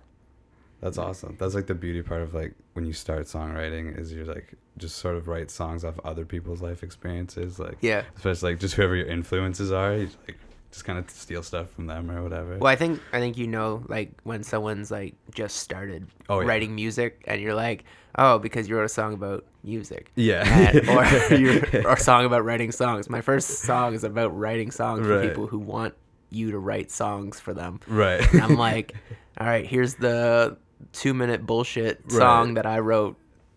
That's 0.81 0.99
awesome. 0.99 1.37
That's 1.39 1.55
like 1.55 1.67
the 1.67 1.75
beauty 1.75 2.03
part 2.03 2.23
of 2.23 2.33
like 2.35 2.55
when 2.75 2.85
you 2.85 2.93
start 2.93 3.25
songwriting 3.27 3.99
is 3.99 4.13
you're 4.13 4.25
like 4.27 4.55
just 4.79 4.99
sort 4.99 5.17
of 5.17 5.27
write 5.27 5.51
songs 5.51 5.85
off 5.85 5.99
other 6.05 6.25
people's 6.25 6.63
life 6.63 6.83
experiences, 6.83 7.59
like 7.59 7.79
yeah. 7.81 8.03
especially 8.17 8.53
like 8.53 8.61
just 8.61 8.75
whoever 8.75 8.95
your 8.95 9.07
influences 9.09 9.73
are. 9.73 9.95
You 9.97 10.07
just, 10.07 10.19
like 10.29 10.39
just 10.71 10.85
kind 10.85 10.99
of 10.99 11.09
steal 11.11 11.43
stuff 11.43 11.71
from 11.71 11.87
them 11.87 12.11
or 12.11 12.23
whatever. 12.23 12.59
Well, 12.59 12.71
I 12.71 12.77
think 12.77 13.01
I 13.13 13.19
think 13.19 13.37
you 13.39 13.47
know 13.49 13.83
like 13.89 14.13
when 14.25 14.43
someone's 14.45 14.91
like 14.93 15.15
just 15.35 15.57
started 15.57 16.07
Oh, 16.29 16.41
yeah. 16.41 16.47
writing 16.47 16.75
music 16.75 17.25
and 17.27 17.41
you're 17.41 17.55
like, 17.55 17.85
oh, 18.17 18.39
because 18.39 18.69
you 18.69 18.77
wrote 18.77 18.85
a 18.85 18.89
song 18.89 19.15
about 19.15 19.45
music. 19.67 20.11
Yeah. 20.15 20.71
Or 20.89 21.35
you're, 21.37 21.87
or 21.87 21.95
a 21.95 22.01
song 22.01 22.25
about 22.25 22.45
writing 22.45 22.73
songs. 22.73 23.11
My 23.11 23.21
first 23.21 23.49
song 23.65 23.93
is 23.95 24.05
about 24.05 24.37
writing 24.37 24.71
songs 24.71 25.07
for 25.07 25.27
people 25.29 25.47
who 25.47 25.59
want 25.59 25.95
you 26.31 26.53
to 26.53 26.59
write 26.59 26.91
songs 26.91 27.39
for 27.41 27.53
them. 27.53 27.81
right. 27.87 28.21
And 28.33 28.43
I'm 28.43 28.57
like, 28.69 28.95
all 29.39 29.47
right, 29.47 29.67
here's 29.67 29.95
the 29.95 30.57
two 30.93 31.13
minute 31.15 31.45
bullshit 31.45 32.11
song 32.11 32.49
Right. 32.49 32.55
that 32.57 32.67
I 32.67 32.79
wrote 32.79 33.17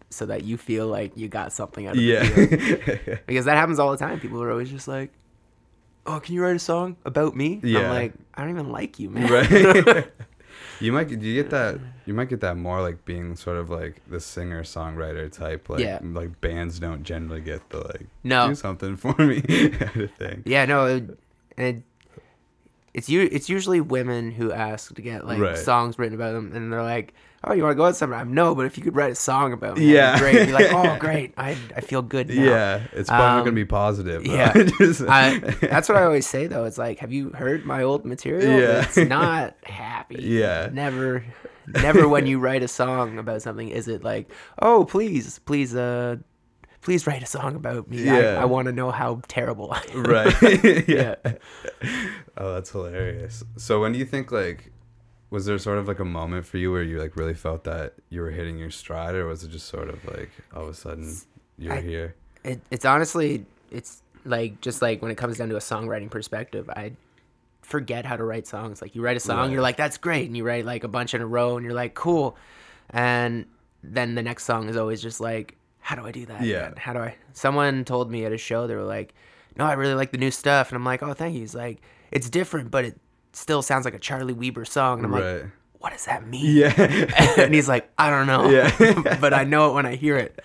so 0.10 0.26
that 0.26 0.44
you 0.44 0.58
feel 0.58 0.88
like 0.88 1.16
you 1.16 1.28
got 1.28 1.54
something 1.54 1.86
out 1.88 1.94
of 1.96 2.00
it. 2.00 2.04
yeah. 2.04 2.22
it. 2.24 3.24
Because 3.28 3.46
that 3.46 3.56
happens 3.58 3.78
all 3.80 3.92
the 3.92 3.98
time. 3.98 4.20
People 4.20 4.42
are 4.42 4.50
always 4.52 4.70
just 4.70 4.88
like, 4.88 5.12
oh, 6.08 6.20
can 6.20 6.34
you 6.34 6.42
write 6.42 6.56
a 6.56 6.60
song 6.60 6.98
about 7.06 7.36
me? 7.36 7.60
Yeah. 7.64 7.82
I'm 7.82 7.90
like, 7.90 8.14
I 8.34 8.42
don't 8.42 8.50
even 8.52 8.70
like 8.72 8.98
you, 9.00 9.10
man. 9.12 9.32
right. 9.32 10.08
You 10.80 10.92
might 10.92 11.10
you 11.10 11.18
get 11.36 11.50
that 11.50 11.80
you 12.06 12.14
might 12.14 12.30
get 12.30 12.42
that 12.42 12.58
more 12.58 12.82
like 12.82 13.04
being 13.06 13.36
sort 13.36 13.58
of 13.58 13.70
like 13.70 14.02
the 14.10 14.20
singer 14.20 14.64
songwriter 14.64 15.32
type 15.32 15.70
like 15.70 15.80
Yeah. 15.82 16.00
like 16.02 16.40
bands 16.42 16.80
don't 16.80 17.04
generally 17.04 17.42
get 17.42 17.70
the 17.70 17.80
like 17.80 18.08
No. 18.24 18.48
do 18.48 18.56
something 18.56 18.96
for 18.98 19.14
me 19.18 19.42
kind 19.42 20.02
of 20.04 20.12
thing. 20.14 20.44
Yeah, 20.46 20.66
no, 20.66 20.86
it, 20.86 21.20
and 21.58 21.68
it, 21.78 21.84
it's 22.94 23.08
you. 23.10 23.30
It's 23.32 23.50
usually 23.50 23.82
women 23.82 24.32
who 24.32 24.52
ask 24.52 24.94
to 24.96 25.02
get 25.02 25.26
like 25.26 25.40
Right. 25.40 25.58
songs 25.58 26.00
written 26.00 26.16
about 26.16 26.34
them, 26.34 26.52
and 26.56 26.72
they're 26.74 26.82
like, 26.84 27.14
"Oh, 27.44 27.54
you 27.54 27.64
want 27.64 27.72
to 27.74 27.76
go 27.78 27.86
out 27.86 27.96
sometime?" 27.96 28.34
No, 28.34 28.54
but 28.56 28.66
if 28.66 28.78
you 28.78 28.84
could 28.84 28.96
write 28.96 29.12
a 29.12 29.16
song 29.16 29.54
about 29.54 29.78
me, 29.78 29.94
Yeah. 29.94 30.18
great. 30.20 30.48
You're 30.48 30.58
like, 30.60 30.72
"Oh, 30.74 30.98
great, 31.00 31.34
I 31.38 31.58
I 31.76 31.82
feel 31.82 32.02
good 32.02 32.30
now." 32.30 32.42
Yeah, 32.44 32.82
it's 32.94 33.10
probably 33.10 33.40
Um, 33.40 33.46
gonna 33.46 33.52
be 33.56 33.66
positive. 33.66 34.24
though. 34.24 34.34
yeah. 34.34 34.52
I, 35.10 35.40
that's 35.62 35.88
what 35.90 35.98
I 35.98 36.04
always 36.04 36.28
say 36.28 36.48
though. 36.48 36.66
It's 36.66 36.78
like, 36.78 37.00
have 37.00 37.12
you 37.12 37.30
heard 37.32 37.66
my 37.66 37.84
old 37.84 38.06
material? 38.06 38.60
Yeah. 38.60 38.84
It's 38.84 38.98
not 38.98 39.56
happy. 39.64 40.16
Yeah. 40.40 40.70
Never, 40.72 41.24
never 41.68 42.08
when 42.08 42.26
you 42.26 42.40
write 42.40 42.64
a 42.64 42.68
song 42.68 43.18
about 43.20 43.42
something 43.42 43.70
is 43.70 43.88
it 43.88 44.04
like, 44.04 44.32
oh, 44.62 44.86
please, 44.86 45.40
please, 45.40 45.76
uh, 45.76 46.18
please 46.82 47.06
write 47.08 47.22
a 47.22 47.26
song 47.28 47.56
about 47.56 47.90
me. 47.90 48.04
Yeah. 48.04 48.38
I, 48.40 48.42
I 48.44 48.46
want 48.46 48.66
to 48.68 48.72
know 48.72 48.90
how 48.92 49.22
terrible 49.28 49.72
I 49.72 49.84
am. 49.94 50.04
right. 50.04 50.88
yeah. 50.88 51.16
Oh, 52.38 52.54
that's 52.56 52.72
hilarious. 52.72 53.44
So 53.58 53.82
when 53.82 53.92
do 53.94 54.00
you 54.00 54.06
think 54.06 54.32
like 54.32 54.72
was 55.30 55.46
there 55.46 55.58
sort 55.60 55.78
of 55.78 55.88
like 55.88 56.00
a 56.00 56.06
moment 56.06 56.46
for 56.46 56.58
you 56.58 56.72
where 56.72 56.82
you 56.84 57.00
like 57.00 57.16
really 57.16 57.34
felt 57.36 57.64
that 57.66 57.94
you 58.10 58.22
were 58.22 58.32
hitting 58.32 58.58
your 58.58 58.72
stride 58.72 59.14
or 59.16 59.26
was 59.28 59.44
it 59.44 59.52
just 59.52 59.68
sort 59.68 59.90
of 59.90 60.04
like 60.06 60.32
all 60.56 60.64
of 60.64 60.70
a 60.70 60.74
sudden 60.74 61.16
you're 61.58 61.74
I- 61.74 61.82
here? 61.82 62.16
It, 62.44 62.62
it's 62.72 62.86
honestly, 62.86 63.46
it's 63.70 64.02
like 64.26 64.62
just 64.62 64.82
like 64.82 65.02
when 65.02 65.12
it 65.12 65.16
comes 65.18 65.38
down 65.38 65.50
to 65.50 65.56
a 65.56 65.60
songwriting 65.60 66.10
perspective, 66.10 66.70
I 66.70 66.94
forget 67.62 68.06
how 68.06 68.16
to 68.16 68.24
write 68.24 68.48
songs. 68.48 68.82
Like 68.82 68.96
you 68.96 69.02
write 69.02 69.18
a 69.18 69.20
song, 69.20 69.38
Right. 69.40 69.52
you're 69.52 69.62
like, 69.62 69.78
that's 69.78 69.98
great, 69.98 70.26
and 70.28 70.36
you 70.38 70.44
write 70.46 70.66
like 70.66 70.84
a 70.84 70.88
bunch 70.88 71.14
in 71.14 71.22
a 71.22 71.28
row, 71.28 71.58
and 71.58 71.66
you're 71.66 71.76
like, 71.76 71.94
cool, 71.96 72.38
and 72.90 73.46
then 73.84 74.16
the 74.16 74.24
next 74.24 74.46
song 74.46 74.70
is 74.70 74.76
always 74.78 75.02
just 75.02 75.20
like, 75.20 75.56
how 75.80 75.96
do 75.96 76.06
I 76.06 76.12
do 76.12 76.26
that? 76.28 76.42
Yeah. 76.42 76.68
again? 76.68 76.74
How 76.78 76.94
do 76.94 77.00
I? 77.00 77.16
Someone 77.34 77.84
told 77.86 78.10
me 78.10 78.26
at 78.26 78.32
a 78.32 78.38
show 78.38 78.66
they 78.68 78.76
were 78.76 78.84
like, 78.84 79.14
no, 79.58 79.66
I 79.66 79.74
really 79.74 79.94
like 79.94 80.12
the 80.12 80.18
new 80.18 80.32
stuff, 80.32 80.70
and 80.70 80.78
I'm 80.78 80.86
like, 80.86 81.04
oh, 81.04 81.14
thank 81.14 81.34
you. 81.36 81.42
He's 81.42 81.56
like, 81.56 81.82
it's 82.12 82.30
different, 82.30 82.72
but 82.72 82.86
it 82.86 82.98
still 83.40 83.62
sounds 83.62 83.86
like 83.86 83.94
a 83.94 84.00
Charlie 84.00 84.34
Weber 84.34 84.66
song, 84.66 85.00
and 85.00 85.06
I'm 85.08 85.14
right. 85.14 85.42
like, 85.44 85.46
what 85.80 85.92
does 85.94 86.06
that 86.06 86.28
mean? 86.28 86.58
yeah. 86.58 86.74
and 87.38 87.54
he's 87.54 87.70
like, 87.70 87.90
I 87.98 88.10
don't 88.10 88.28
know. 88.28 88.50
Yeah. 88.50 89.18
but 89.22 89.34
I 89.34 89.46
know 89.46 89.70
it 89.72 89.74
when 89.74 89.86
I 89.86 89.96
hear 89.96 90.18
it. 90.18 90.40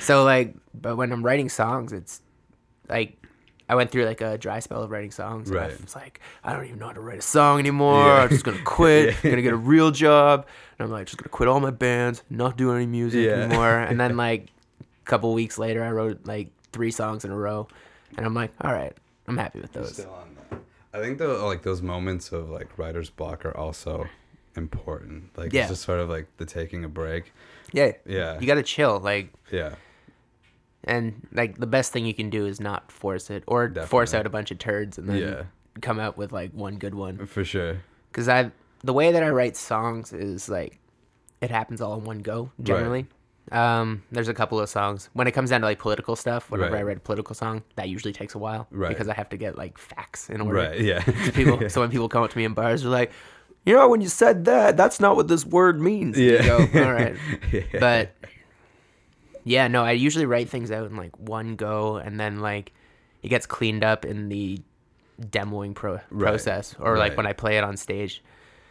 So 0.00 0.24
like, 0.24 0.54
but 0.72 0.96
when 0.96 1.12
I'm 1.12 1.22
writing 1.22 1.48
songs, 1.50 1.92
it's 1.92 2.22
like 2.88 3.16
I 3.68 3.74
went 3.74 3.90
through 3.90 4.04
like 4.06 4.22
a 4.22 4.38
dry 4.38 4.60
spell 4.60 4.82
of 4.82 4.90
writing 4.90 5.10
songs. 5.10 5.50
and 5.50 5.58
I 5.58 5.62
Right. 5.68 5.80
was 5.82 5.94
like, 5.94 6.20
I 6.42 6.54
don't 6.54 6.64
even 6.64 6.78
know 6.78 6.86
how 6.86 6.92
to 6.94 7.00
write 7.00 7.18
a 7.18 7.22
song 7.22 7.58
anymore. 7.58 8.04
Yeah. 8.06 8.22
I'm 8.22 8.28
just 8.30 8.44
gonna 8.44 8.62
quit. 8.64 9.08
Yeah. 9.14 9.14
I'm 9.24 9.30
gonna 9.30 9.42
get 9.42 9.52
a 9.52 9.56
real 9.56 9.90
job. 9.90 10.46
And 10.78 10.86
I'm 10.86 10.90
like, 10.92 11.06
just 11.06 11.18
gonna 11.18 11.28
quit 11.28 11.48
all 11.48 11.60
my 11.60 11.70
bands, 11.70 12.22
not 12.30 12.56
do 12.56 12.72
any 12.72 12.86
music 12.86 13.26
Yeah. 13.26 13.32
anymore. 13.42 13.78
And 13.78 14.00
then 14.00 14.16
like 14.16 14.48
a 14.80 14.84
couple 15.04 15.32
weeks 15.34 15.58
later, 15.58 15.84
I 15.84 15.90
wrote 15.90 16.20
like 16.24 16.48
three 16.72 16.90
songs 16.90 17.24
in 17.26 17.30
a 17.30 17.36
row, 17.36 17.68
and 18.16 18.24
I'm 18.24 18.34
like, 18.34 18.50
all 18.62 18.72
right, 18.72 18.94
I'm 19.28 19.36
happy 19.36 19.60
with 19.60 19.72
those. 19.72 20.04
Still 20.94 21.02
on 21.02 21.02
that. 21.02 21.04
I 21.04 21.06
think 21.06 21.18
though 21.18 21.46
like 21.46 21.62
those 21.62 21.82
moments 21.82 22.32
of 22.32 22.50
like 22.50 22.78
writer's 22.78 23.10
block 23.10 23.44
are 23.44 23.56
also 23.56 24.06
important. 24.56 25.36
Like 25.36 25.52
Yeah. 25.52 25.62
it's 25.62 25.70
just 25.70 25.82
sort 25.82 26.00
of 26.00 26.08
like 26.08 26.26
the 26.36 26.46
taking 26.46 26.84
a 26.84 26.88
break. 26.88 27.32
Yeah. 27.72 27.92
Yeah. 28.06 28.38
You 28.40 28.46
gotta 28.46 28.62
chill. 28.62 29.00
Like 29.00 29.32
yeah. 29.50 29.74
and 30.84 31.26
like 31.32 31.58
the 31.58 31.66
best 31.66 31.92
thing 31.92 32.06
you 32.06 32.14
can 32.14 32.30
do 32.30 32.46
is 32.46 32.60
not 32.60 32.90
force 32.92 33.30
it 33.30 33.42
or 33.46 33.72
force 33.86 34.14
out 34.14 34.26
a 34.26 34.30
bunch 34.30 34.50
of 34.50 34.58
turds 34.58 34.98
and 34.98 35.08
then 35.08 35.16
Yeah. 35.16 35.42
come 35.80 35.98
out 35.98 36.16
with 36.16 36.30
like 36.32 36.52
one 36.52 36.76
good 36.76 36.94
one 36.94 37.26
For 37.26 37.42
sure. 37.44 37.78
because 38.12 38.28
i 38.28 38.50
the 38.82 38.92
way 38.92 39.10
that 39.10 39.22
i 39.22 39.30
write 39.30 39.56
songs 39.56 40.12
is 40.12 40.48
like 40.48 40.78
it 41.40 41.50
happens 41.50 41.80
all 41.80 41.94
in 41.98 42.04
one 42.04 42.18
go 42.18 42.50
generally 42.62 43.06
um 43.52 44.02
there's 44.10 44.28
a 44.28 44.34
couple 44.34 44.58
of 44.58 44.68
songs 44.68 45.10
when 45.12 45.26
it 45.26 45.32
comes 45.32 45.50
down 45.50 45.60
to 45.60 45.66
like 45.66 45.78
political 45.78 46.16
stuff 46.16 46.50
whenever 46.50 46.74
i 46.74 46.78
Right. 46.78 46.86
write 46.86 46.96
a 46.96 47.00
political 47.00 47.34
song 47.34 47.62
that 47.76 47.88
usually 47.90 48.12
takes 48.12 48.34
a 48.34 48.38
while 48.38 48.66
Right. 48.70 48.88
because 48.88 49.06
i 49.08 49.12
have 49.14 49.28
to 49.30 49.36
get 49.36 49.58
like 49.58 49.76
facts 49.76 50.30
in 50.30 50.40
order 50.40 50.58
Right. 50.60 50.80
Yeah. 50.80 51.02
people 51.34 51.68
so 51.68 51.80
when 51.82 51.90
people 51.90 52.08
come 52.08 52.22
up 52.22 52.30
to 52.30 52.38
me 52.38 52.44
in 52.44 52.54
bars 52.54 52.82
they're 52.82 52.90
like 52.90 53.12
you 53.66 53.74
know 53.74 53.86
when 53.88 54.00
you 54.00 54.08
said 54.08 54.46
that 54.46 54.76
that's 54.78 54.98
not 54.98 55.14
what 55.16 55.28
this 55.28 55.44
word 55.44 55.80
means 55.80 56.18
Yeah. 56.18 56.42
go, 56.46 56.56
all 56.86 56.92
right 56.92 57.16
Yeah. 57.52 57.62
but 57.80 58.10
yeah, 59.46 59.68
no, 59.68 59.84
I 59.84 59.92
usually 59.92 60.24
write 60.24 60.48
things 60.48 60.70
out 60.70 60.86
in 60.86 60.96
like 60.96 61.14
one 61.18 61.54
go, 61.56 61.96
and 61.96 62.18
then 62.18 62.40
like 62.40 62.72
it 63.22 63.28
gets 63.28 63.44
cleaned 63.44 63.84
up 63.84 64.06
in 64.06 64.30
the 64.30 64.58
demoing 65.20 65.74
pro- 65.74 66.00
Right, 66.10 66.28
process, 66.30 66.74
or 66.80 66.96
like 66.96 67.14
when 67.18 67.26
I 67.26 67.34
play 67.34 67.58
it 67.58 67.64
on 67.64 67.76
stage. 67.76 68.22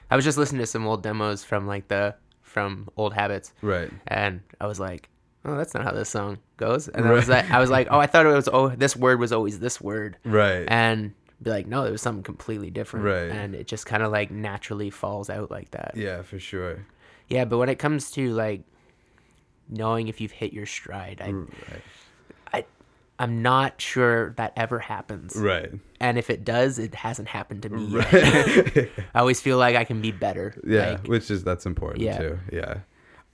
I 0.09 0.15
was 0.15 0.25
just 0.25 0.35
listening 0.37 0.61
to 0.61 0.65
some 0.65 0.87
old 0.87 1.03
demos 1.03 1.43
from 1.43 1.67
like 1.67 1.89
the 1.89 2.15
from 2.53 2.87
Old 2.95 3.13
Habits, 3.13 3.51
Right. 3.61 3.91
and 4.07 4.41
I 4.61 4.67
was 4.67 4.79
like, 4.79 5.09
"Oh, 5.43 5.57
that's 5.57 5.73
not 5.73 5.83
how 5.83 5.91
this 5.91 6.07
song 6.09 6.37
goes." 6.57 6.87
And 6.87 7.05
I 7.07 7.11
was 7.11 7.27
like, 7.27 7.49
"I 7.51 7.59
was 7.59 7.69
like, 7.71 7.87
oh, 7.89 7.99
I 7.99 8.05
thought 8.07 8.25
it 8.27 8.29
was 8.33 8.47
oh, 8.53 8.69
this 8.69 8.95
word 8.95 9.19
was 9.19 9.31
always 9.33 9.59
this 9.59 9.81
word," 9.81 10.17
Right. 10.23 10.65
and 10.67 11.13
be 11.41 11.49
like, 11.49 11.67
"No, 11.67 11.83
it 11.85 11.91
was 11.91 12.01
something 12.01 12.23
completely 12.23 12.69
different," 12.69 13.05
Right. 13.05 13.31
and 13.37 13.55
it 13.55 13.67
just 13.67 13.85
kind 13.85 14.03
of 14.03 14.11
like 14.11 14.29
naturally 14.31 14.89
falls 14.91 15.29
out 15.29 15.49
like 15.51 15.71
that. 15.71 15.93
yeah, 15.95 16.21
for 16.21 16.39
sure. 16.39 16.85
Yeah, 17.27 17.45
but 17.45 17.57
when 17.57 17.69
it 17.69 17.79
comes 17.79 18.11
to 18.11 18.31
like 18.33 18.61
knowing 19.69 20.07
if 20.07 20.21
you've 20.21 20.31
hit 20.31 20.53
your 20.53 20.65
stride, 20.65 21.21
I, 21.21 21.31
Right. 21.31 21.81
I'm 23.19 23.41
not 23.41 23.79
sure 23.79 24.31
that 24.37 24.53
ever 24.57 24.79
happens. 24.79 25.35
Right. 25.35 25.71
And 25.99 26.17
if 26.17 26.29
it 26.29 26.43
does, 26.43 26.79
it 26.79 26.95
hasn't 26.95 27.27
happened 27.29 27.61
to 27.63 27.69
me 27.69 27.85
yet. 27.85 28.11
Right. 28.75 28.89
I 29.13 29.19
always 29.19 29.39
feel 29.39 29.57
like 29.57 29.75
I 29.75 29.83
can 29.83 30.01
be 30.01 30.11
better. 30.11 30.55
yeah, 30.65 30.91
Like, 30.91 31.07
which 31.07 31.29
is 31.31 31.43
that's 31.43 31.65
important 31.65 32.01
Yeah. 32.03 32.17
too. 32.17 32.39
Yeah. 32.51 32.73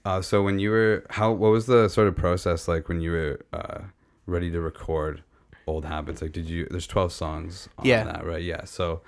Uh, 0.04 0.22
so 0.22 0.42
when 0.42 0.58
you 0.58 0.70
were 0.70 1.04
how 1.10 1.32
what 1.32 1.50
was 1.50 1.66
the 1.66 1.88
sort 1.88 2.08
of 2.08 2.16
process 2.16 2.68
like 2.68 2.88
when 2.88 3.00
you 3.00 3.10
were 3.10 3.40
uh, 3.52 3.80
ready 4.26 4.50
to 4.50 4.60
record 4.60 5.22
old 5.66 5.84
habits? 5.84 6.22
Like 6.22 6.32
did 6.32 6.48
you 6.48 6.66
there's 6.70 6.86
12 6.86 7.12
songs 7.12 7.68
on 7.78 7.84
Yeah. 7.86 8.04
that, 8.04 8.24
right? 8.24 8.42
Yeah. 8.42 8.64
So 8.64 9.00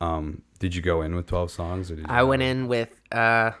um 0.00 0.42
did 0.58 0.74
you 0.74 0.82
go 0.82 1.02
in 1.02 1.14
with 1.14 1.26
12 1.26 1.50
songs 1.50 1.90
or 1.90 1.96
did 1.96 2.02
you 2.06 2.12
I 2.12 2.22
went 2.24 2.42
in 2.42 2.68
with 2.68 3.00
uh 3.12 3.52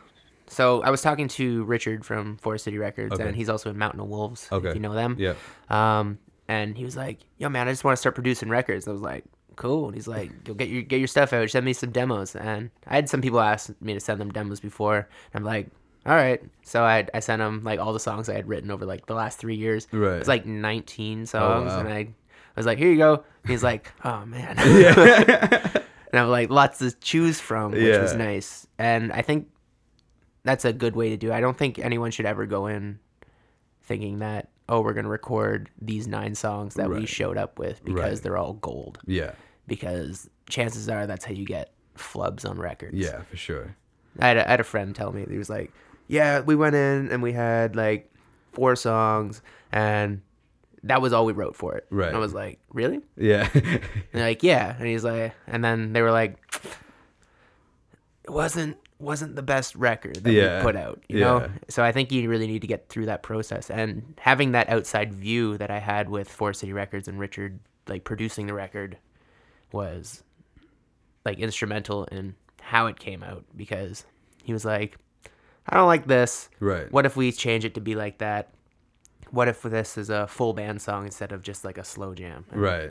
so 0.48 0.82
I 0.82 0.90
was 0.90 1.02
talking 1.02 1.26
to 1.28 1.64
Richard 1.64 2.04
from 2.04 2.36
Forest 2.36 2.64
City 2.64 2.78
Records 2.78 3.14
Okay. 3.14 3.26
and 3.26 3.34
he's 3.34 3.48
also 3.48 3.70
in 3.70 3.78
Mountain 3.78 4.00
of 4.00 4.06
Wolves. 4.08 4.48
Okay. 4.52 4.68
If 4.68 4.74
you 4.74 4.80
know 4.80 4.94
them. 4.94 5.16
Yeah. 5.18 5.34
Um 5.70 6.18
and 6.48 6.76
he 6.76 6.84
was 6.84 6.96
like, 6.96 7.20
Yo 7.38 7.48
man, 7.48 7.68
I 7.68 7.72
just 7.72 7.84
want 7.84 7.96
to 7.96 8.00
start 8.00 8.14
producing 8.14 8.48
records. 8.48 8.86
I 8.88 8.92
was 8.92 9.02
like, 9.02 9.24
Cool. 9.56 9.86
And 9.86 9.94
he's 9.94 10.08
like, 10.08 10.30
You'll 10.46 10.56
get 10.56 10.68
your 10.68 10.82
get 10.82 10.98
your 10.98 11.08
stuff 11.08 11.32
out, 11.32 11.50
send 11.50 11.64
me 11.64 11.72
some 11.72 11.90
demos. 11.90 12.36
And 12.36 12.70
I 12.86 12.94
had 12.96 13.08
some 13.08 13.20
people 13.22 13.40
ask 13.40 13.70
me 13.80 13.94
to 13.94 14.00
send 14.00 14.20
them 14.20 14.30
demos 14.30 14.60
before. 14.60 15.08
And 15.32 15.40
I'm 15.40 15.44
like, 15.44 15.68
all 16.06 16.14
right. 16.14 16.40
So 16.62 16.84
I 16.84 17.06
I 17.12 17.20
sent 17.20 17.42
him 17.42 17.64
like 17.64 17.80
all 17.80 17.92
the 17.92 18.00
songs 18.00 18.28
I 18.28 18.34
had 18.34 18.48
written 18.48 18.70
over 18.70 18.86
like 18.86 19.06
the 19.06 19.14
last 19.14 19.38
three 19.38 19.56
years. 19.56 19.88
Right. 19.90 20.14
It 20.14 20.18
was 20.20 20.28
like 20.28 20.46
19 20.46 21.26
songs, 21.26 21.72
wow. 21.72 21.80
and 21.80 21.88
I, 21.88 21.98
I 21.98 22.14
was 22.54 22.64
like, 22.64 22.78
"Here 22.78 22.90
you 22.90 22.96
go." 22.96 23.24
And 23.42 23.50
he's 23.50 23.64
like, 23.64 23.90
"Oh 24.04 24.24
man." 24.24 24.56
Yeah. 24.80 25.82
and 26.12 26.20
I'm 26.20 26.28
like, 26.28 26.48
lots 26.48 26.78
to 26.78 26.92
choose 26.92 27.40
from, 27.40 27.72
which 27.72 27.98
was 27.98 28.14
nice. 28.14 28.66
And 28.78 29.12
I 29.12 29.22
think 29.22 29.48
that's 30.44 30.64
a 30.64 30.72
good 30.72 30.94
way 30.94 31.10
to 31.10 31.16
do. 31.16 31.32
it. 31.32 31.34
I 31.34 31.40
don't 31.40 31.58
think 31.58 31.80
anyone 31.80 32.12
should 32.12 32.26
ever 32.26 32.46
go 32.46 32.68
in 32.68 33.00
thinking 33.82 34.20
that 34.20 34.48
oh, 34.68 34.80
we're 34.80 34.92
gonna 34.94 35.08
record 35.08 35.68
these 35.80 36.06
nine 36.08 36.34
songs 36.34 36.74
that 36.74 36.90
we 36.90 37.06
showed 37.06 37.36
up 37.36 37.58
with 37.58 37.84
because 37.84 38.00
Right. 38.14 38.22
they're 38.22 38.36
all 38.38 38.54
gold. 38.54 38.98
yeah. 39.06 39.32
Because 39.68 40.30
chances 40.48 40.88
are 40.88 41.06
that's 41.06 41.24
how 41.24 41.32
you 41.32 41.44
get 41.44 41.72
flubs 41.96 42.48
on 42.48 42.56
records. 42.58 42.94
Yeah, 42.94 43.22
for 43.22 43.36
sure. 43.36 43.74
I 44.20 44.28
had 44.28 44.36
a, 44.36 44.46
I 44.46 44.50
had 44.52 44.60
a 44.60 44.64
friend 44.64 44.94
tell 44.94 45.10
me 45.12 45.24
he 45.28 45.38
was 45.38 45.50
like, 45.50 45.72
"Yeah, 46.08 46.40
we 46.40 46.54
went 46.54 46.76
in 46.76 47.10
and 47.10 47.20
we 47.22 47.32
had 47.32 47.74
like 47.74 48.10
four 48.52 48.76
songs, 48.76 49.42
and 49.72 50.22
that 50.84 51.02
was 51.02 51.12
all 51.12 51.26
we 51.26 51.32
wrote 51.32 51.56
for 51.56 51.74
it." 51.76 51.84
Right. 51.90 52.08
And 52.08 52.16
I 52.16 52.20
was 52.20 52.32
like, 52.32 52.60
"Really?" 52.72 53.00
Yeah. 53.16 53.48
And 53.54 53.80
like, 54.22 54.42
"Yeah." 54.44 54.76
And 54.78 54.86
he's 54.86 55.02
like, 55.04 55.34
and 55.48 55.64
then 55.64 55.92
they 55.92 56.00
were 56.02 56.12
like, 56.12 56.38
"It 58.24 58.30
wasn't 58.30 58.76
wasn't 58.98 59.36
the 59.36 59.42
best 59.42 59.74
record 59.74 60.16
that 60.24 60.32
Yeah. 60.32 60.58
we 60.58 60.62
put 60.62 60.76
out," 60.76 61.02
you 61.08 61.18
Yeah. 61.18 61.24
know. 61.24 61.50
So 61.68 61.82
I 61.84 61.92
think 61.92 62.10
you 62.12 62.28
really 62.30 62.46
need 62.46 62.60
to 62.62 62.66
get 62.66 62.88
through 62.88 63.06
that 63.06 63.22
process, 63.22 63.70
and 63.70 64.14
having 64.18 64.52
that 64.52 64.68
outside 64.68 65.12
view 65.14 65.58
that 65.58 65.70
I 65.70 65.78
had 65.78 66.08
with 66.08 66.28
Forest 66.28 66.60
City 66.60 66.72
Records 66.72 67.06
and 67.08 67.18
Richard 67.18 67.58
like 67.88 68.04
producing 68.04 68.46
the 68.46 68.54
record 68.54 68.98
was 69.72 70.22
like 71.24 71.38
instrumental 71.38 72.04
in 72.06 72.34
how 72.62 72.86
it 72.86 72.98
came 72.98 73.22
out 73.22 73.44
because 73.56 74.04
he 74.42 74.52
was 74.52 74.64
like, 74.64 74.96
I 75.68 75.76
don't 75.76 75.86
like 75.86 76.06
this. 76.06 76.48
right. 76.60 76.90
What 76.92 77.06
if 77.06 77.16
we 77.16 77.32
change 77.32 77.64
it 77.64 77.74
to 77.74 77.80
be 77.80 77.94
like 77.94 78.18
that? 78.18 78.50
What 79.30 79.48
if 79.48 79.62
this 79.62 79.98
is 79.98 80.08
a 80.10 80.26
full 80.28 80.52
band 80.52 80.80
song 80.82 81.04
instead 81.04 81.32
of 81.32 81.42
just 81.42 81.64
like 81.64 81.78
a 81.78 81.84
slow 81.84 82.14
jam? 82.14 82.44
And, 82.50 82.60
Right. 82.62 82.90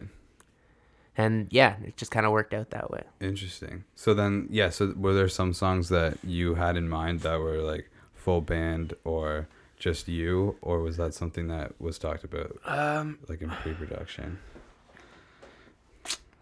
And 1.18 1.48
yeah, 1.52 1.76
it 1.84 1.98
just 1.98 2.12
kind 2.12 2.26
of 2.26 2.32
worked 2.32 2.54
out 2.54 2.70
that 2.72 2.90
way. 2.92 3.04
Interesting. 3.22 3.84
So 3.96 4.14
then, 4.14 4.48
yeah. 4.52 4.70
So 4.70 4.94
were 4.98 5.14
there 5.14 5.28
some 5.30 5.54
songs 5.54 5.90
that 5.90 6.18
you 6.24 6.56
had 6.56 6.76
in 6.78 6.90
mind 6.90 7.22
that 7.22 7.40
were 7.40 7.60
like 7.60 7.90
full 8.14 8.42
band 8.42 8.94
or 9.04 9.48
just 9.78 10.08
you, 10.08 10.56
or 10.62 10.80
was 10.80 10.98
that 10.98 11.14
something 11.14 11.48
that 11.50 11.80
was 11.80 11.98
talked 12.00 12.24
about 12.24 12.58
Um, 12.66 13.20
like 13.28 13.42
in 13.42 13.50
pre-production? 13.50 14.40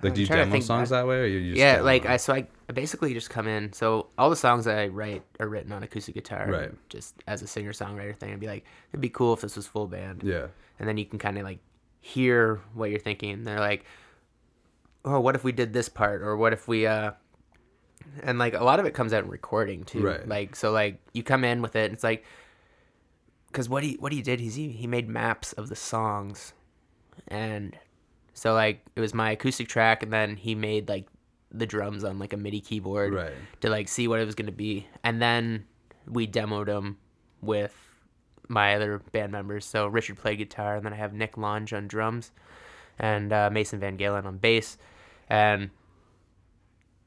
Like, 0.01 0.09
I'm 0.11 0.15
do 0.15 0.21
you 0.21 0.27
trying 0.27 0.39
to 0.39 0.45
demo 0.51 0.59
songs 0.59 0.89
back. 0.89 1.01
that 1.03 1.07
way, 1.07 1.21
or 1.21 1.25
you 1.25 1.51
just 1.51 1.57
yeah, 1.59 1.79
like 1.81 2.03
them? 2.03 2.11
I 2.11 2.17
so 2.17 2.33
I, 2.33 2.45
I 2.67 2.73
basically 2.73 3.13
just 3.13 3.29
come 3.29 3.47
in. 3.47 3.71
So 3.71 4.07
all 4.17 4.29
the 4.29 4.35
songs 4.35 4.65
that 4.65 4.77
I 4.77 4.87
write 4.89 5.23
are 5.39 5.47
written 5.47 5.71
on 5.71 5.81
acoustic 5.81 6.15
guitar, 6.15 6.45
Right. 6.49 6.71
Just 6.89 7.15
as 7.25 7.41
a 7.41 7.47
singer 7.47 7.71
songwriter 7.71 8.15
thing, 8.15 8.33
I'd 8.33 8.39
be 8.39 8.47
like, 8.47 8.65
it'd 8.91 8.99
be 9.01 9.09
cool 9.09 9.33
if 9.33 9.41
this 9.41 9.55
was 9.55 9.65
full 9.65 9.87
band. 9.87 10.21
yeah, 10.23 10.47
and 10.79 10.89
then 10.89 10.97
you 10.97 11.05
can 11.05 11.19
kind 11.19 11.37
of 11.37 11.43
like 11.45 11.59
hear 12.01 12.59
what 12.73 12.89
you're 12.89 12.99
thinking. 12.99 13.45
They're 13.45 13.59
like, 13.61 13.85
"Oh, 15.05 15.19
what 15.19 15.35
if 15.35 15.43
we 15.43 15.51
did 15.51 15.73
this 15.73 15.89
part?" 15.89 16.21
or 16.21 16.37
"What 16.37 16.53
if 16.53 16.67
we?" 16.67 16.85
uh 16.87 17.11
And 18.23 18.37
like 18.39 18.53
a 18.53 18.63
lot 18.63 18.79
of 18.79 18.85
it 18.85 18.93
comes 18.93 19.13
out 19.13 19.23
in 19.23 19.29
recording 19.29 19.83
too. 19.83 20.01
Right. 20.01 20.27
Like 20.27 20.55
so, 20.55 20.71
like 20.71 20.99
you 21.13 21.23
come 21.23 21.43
in 21.43 21.61
with 21.61 21.75
it, 21.75 21.85
and 21.85 21.93
it's 21.93 22.03
like, 22.03 22.25
because 23.47 23.69
what 23.69 23.83
he 23.83 23.93
what 23.95 24.11
he 24.11 24.21
did 24.21 24.41
is 24.41 24.55
he 24.55 24.69
he 24.69 24.87
made 24.87 25.07
maps 25.07 25.53
of 25.53 25.69
the 25.69 25.75
songs, 25.75 26.53
and 27.27 27.77
so 28.33 28.53
like 28.53 28.81
it 28.95 29.01
was 29.01 29.13
my 29.13 29.31
acoustic 29.31 29.67
track, 29.67 30.03
and 30.03 30.11
then 30.11 30.35
he 30.35 30.55
made 30.55 30.89
like 30.89 31.07
the 31.51 31.67
drums 31.67 32.03
on 32.03 32.17
like 32.17 32.33
a 32.33 32.37
MIDI 32.37 32.59
keyboard 32.61 33.13
right, 33.13 33.33
to 33.61 33.69
like 33.69 33.87
see 33.87 34.07
what 34.07 34.19
it 34.19 34.25
was 34.25 34.35
gonna 34.35 34.51
be, 34.51 34.87
and 35.03 35.21
then 35.21 35.65
we 36.07 36.27
demoed 36.27 36.65
them 36.65 36.97
with 37.41 37.75
my 38.47 38.75
other 38.75 39.01
band 39.11 39.31
members. 39.31 39.65
So 39.65 39.87
Richard 39.87 40.17
played 40.17 40.37
guitar, 40.39 40.75
and 40.75 40.85
then 40.85 40.93
I 40.93 40.97
have 40.97 41.13
Nick 41.13 41.37
Lange 41.37 41.71
on 41.73 41.87
drums, 41.87 42.31
and 42.99 43.31
uh, 43.31 43.49
Mason 43.51 43.79
Van 43.79 43.95
Galen 43.97 44.25
on 44.25 44.37
bass, 44.37 44.77
and 45.29 45.69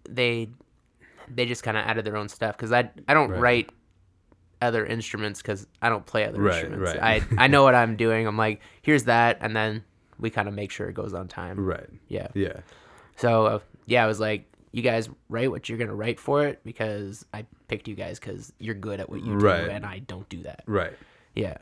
they 0.08 0.48
they 1.28 1.44
just 1.46 1.62
kind 1.62 1.76
of 1.76 1.84
added 1.84 2.04
their 2.04 2.16
own 2.16 2.28
stuff 2.28 2.56
because 2.56 2.72
I 2.72 2.90
I 3.08 3.14
don't 3.14 3.30
Right. 3.30 3.40
write 3.40 3.70
other 4.62 4.86
instruments 4.86 5.42
because 5.42 5.66
I 5.82 5.88
don't 5.88 6.06
play 6.06 6.24
other 6.26 6.40
Right, 6.40 6.64
instruments. 6.64 6.94
right. 6.96 7.22
I 7.38 7.44
I 7.44 7.46
know 7.48 7.62
what 7.64 7.74
I'm 7.74 7.96
doing. 8.06 8.26
I'm 8.26 8.36
like, 8.36 8.60
here's 8.82 9.04
that, 9.04 9.38
and 9.40 9.54
then 9.54 9.84
we 10.18 10.30
kind 10.30 10.48
of 10.48 10.54
make 10.54 10.70
sure 10.70 10.88
it 10.88 10.94
goes 10.94 11.12
on 11.14 11.28
time. 11.28 11.58
Right. 11.60 11.88
Yeah. 12.08 12.28
Yeah. 12.34 12.60
So 13.16 13.46
uh, 13.46 13.58
yeah, 13.86 14.04
I 14.04 14.06
was 14.06 14.20
like, 14.20 14.44
you 14.72 14.82
guys 14.82 15.08
write 15.28 15.50
what 15.50 15.68
you're 15.68 15.78
gonna 15.78 15.94
write 15.94 16.20
for 16.20 16.46
it 16.46 16.60
because 16.64 17.24
I 17.34 17.44
picked 17.68 17.88
you 17.88 17.94
guys 17.94 18.18
because 18.18 18.52
you're 18.58 18.74
good 18.74 19.00
at 19.00 19.10
what 19.10 19.20
you 19.22 19.38
do, 19.38 19.48
and 19.48 19.84
I 19.84 19.98
don't 20.00 20.28
do 20.28 20.42
that. 20.44 20.62
Right. 20.66 20.92
Yeah. 21.34 21.56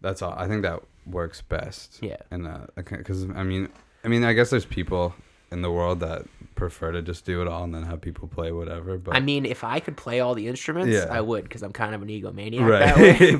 That's 0.00 0.20
all. 0.22 0.34
I 0.36 0.48
think 0.48 0.62
that 0.62 0.82
works 1.06 1.42
best. 1.42 1.98
Yeah. 2.02 2.16
And 2.30 2.46
uh, 2.48 2.66
because 2.76 3.24
I 3.30 3.42
mean, 3.44 3.68
I 4.04 4.08
mean, 4.08 4.24
I 4.24 4.32
guess 4.32 4.50
there's 4.50 4.64
people 4.64 5.14
in 5.52 5.62
the 5.62 5.70
world 5.70 6.00
that 6.00 6.22
prefer 6.54 6.92
to 6.92 7.02
just 7.02 7.24
do 7.24 7.40
it 7.42 7.48
all 7.48 7.64
and 7.64 7.74
then 7.74 7.82
have 7.82 8.00
people 8.00 8.28
play 8.28 8.52
whatever. 8.52 8.98
But 8.98 9.16
I 9.16 9.20
mean, 9.20 9.44
if 9.46 9.64
I 9.64 9.80
could 9.80 9.96
play 9.96 10.20
all 10.20 10.34
the 10.34 10.48
instruments, 10.48 10.92
Yeah. 10.92 11.06
I 11.10 11.20
would 11.20 11.44
because 11.44 11.62
I'm 11.62 11.72
kind 11.72 11.94
of 11.94 12.02
an 12.02 12.08
egomaniac 12.08 12.68
Right. 12.68 12.84
that 12.84 12.96
way. 12.96 13.36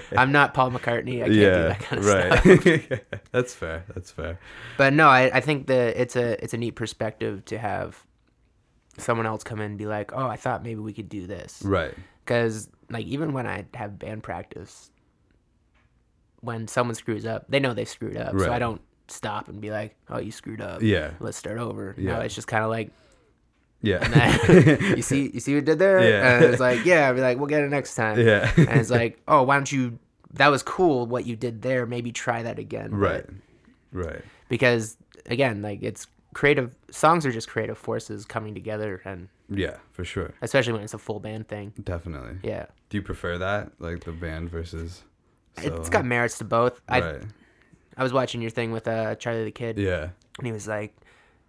but 0.10 0.18
I'm 0.18 0.32
not 0.32 0.52
Paul 0.52 0.70
McCartney. 0.72 1.16
I 1.22 1.26
can't 1.26 1.32
do 1.32 1.38
yeah, 1.40 1.68
that 1.68 1.80
kind 1.80 1.98
of 1.98 2.04
stuff. 2.04 2.46
right. 2.46 3.22
That's 3.32 3.54
fair. 3.54 3.84
That's 3.94 4.10
fair. 4.10 4.38
But 4.76 4.92
no, 4.92 5.08
I, 5.08 5.30
I 5.34 5.40
think 5.40 5.68
that 5.68 5.96
it's 5.96 6.16
a 6.16 6.42
it's 6.42 6.54
a 6.54 6.58
neat 6.58 6.72
perspective 6.72 7.44
to 7.46 7.58
have 7.58 8.04
someone 8.98 9.26
else 9.26 9.42
come 9.44 9.60
in 9.60 9.66
and 9.66 9.78
be 9.78 9.86
like, 9.86 10.12
oh, 10.12 10.26
I 10.26 10.36
thought 10.36 10.62
maybe 10.62 10.80
we 10.80 10.92
could 10.92 11.08
do 11.08 11.26
this. 11.26 11.62
Right. 11.64 11.94
Because 12.24 12.68
like 12.90 13.06
even 13.06 13.32
when 13.32 13.46
I 13.46 13.64
have 13.74 13.98
band 13.98 14.22
practice, 14.22 14.90
when 16.40 16.68
someone 16.68 16.94
screws 16.94 17.24
up, 17.26 17.46
they 17.48 17.60
know 17.60 17.74
they 17.74 17.84
screwed 17.84 18.16
up. 18.16 18.38
So 18.38 18.52
I 18.52 18.58
don't 18.58 18.80
stop 19.08 19.48
and 19.48 19.60
be 19.60 19.70
like, 19.70 19.94
oh, 20.08 20.18
you 20.18 20.30
screwed 20.32 20.60
up. 20.60 20.82
Yeah. 20.82 21.10
Let's 21.20 21.36
start 21.36 21.58
over. 21.58 21.94
Yeah. 21.98 22.14
No, 22.14 22.20
it's 22.20 22.34
just 22.34 22.46
kind 22.48 22.64
of 22.64 22.70
like, 22.70 22.90
Yeah. 23.82 24.06
you 24.96 25.02
see, 25.02 25.30
you 25.32 25.40
see 25.40 25.54
what 25.54 25.64
did 25.64 25.78
there? 25.78 26.00
Yeah. 26.02 26.36
And 26.36 26.44
it's 26.46 26.60
like, 26.60 26.84
yeah. 26.84 27.08
I'd 27.08 27.14
be 27.16 27.20
like, 27.20 27.38
we'll 27.38 27.46
get 27.46 27.62
it 27.62 27.70
next 27.70 27.94
time. 27.94 28.18
Yeah. 28.18 28.50
and 28.56 28.80
it's 28.80 28.90
like, 28.90 29.20
oh, 29.28 29.42
why 29.42 29.56
don't 29.56 29.70
you? 29.70 29.98
That 30.34 30.48
was 30.48 30.62
cool. 30.62 31.06
What 31.06 31.24
you 31.26 31.36
did 31.36 31.62
there. 31.62 31.86
Maybe 31.86 32.12
try 32.12 32.42
that 32.42 32.58
again. 32.58 32.90
But- 32.90 32.96
right. 32.98 33.26
Right. 33.92 34.22
Because 34.48 34.96
again, 35.26 35.62
like 35.62 35.82
it's 35.82 36.06
creative. 36.34 36.74
Songs 36.90 37.24
are 37.24 37.32
just 37.32 37.48
creative 37.48 37.78
forces 37.78 38.24
coming 38.24 38.52
together, 38.54 39.00
and 39.04 39.28
Yeah, 39.48 39.76
for 39.92 40.04
sure. 40.04 40.34
especially 40.42 40.74
when 40.74 40.82
it's 40.82 40.94
a 40.94 40.98
full 40.98 41.18
band 41.20 41.48
thing. 41.48 41.72
Definitely. 41.82 42.36
Yeah. 42.42 42.66
Do 42.90 42.98
you 42.98 43.02
prefer 43.02 43.38
that, 43.38 43.72
like 43.78 44.04
the 44.04 44.12
band 44.12 44.50
versus? 44.50 45.02
It's 45.56 45.88
got 45.88 46.04
merits 46.04 46.36
to 46.38 46.44
both. 46.44 46.80
Right. 46.90 47.02
I 47.02 47.20
was 48.02 48.12
watching 48.12 48.40
your 48.42 48.50
thing 48.50 48.72
with 48.72 48.86
uh, 48.88 49.14
Charlie 49.16 49.44
the 49.44 49.50
Kid, 49.50 49.78
Yeah. 49.78 50.08
and 50.38 50.46
he 50.46 50.52
was 50.52 50.66
like, 50.68 50.94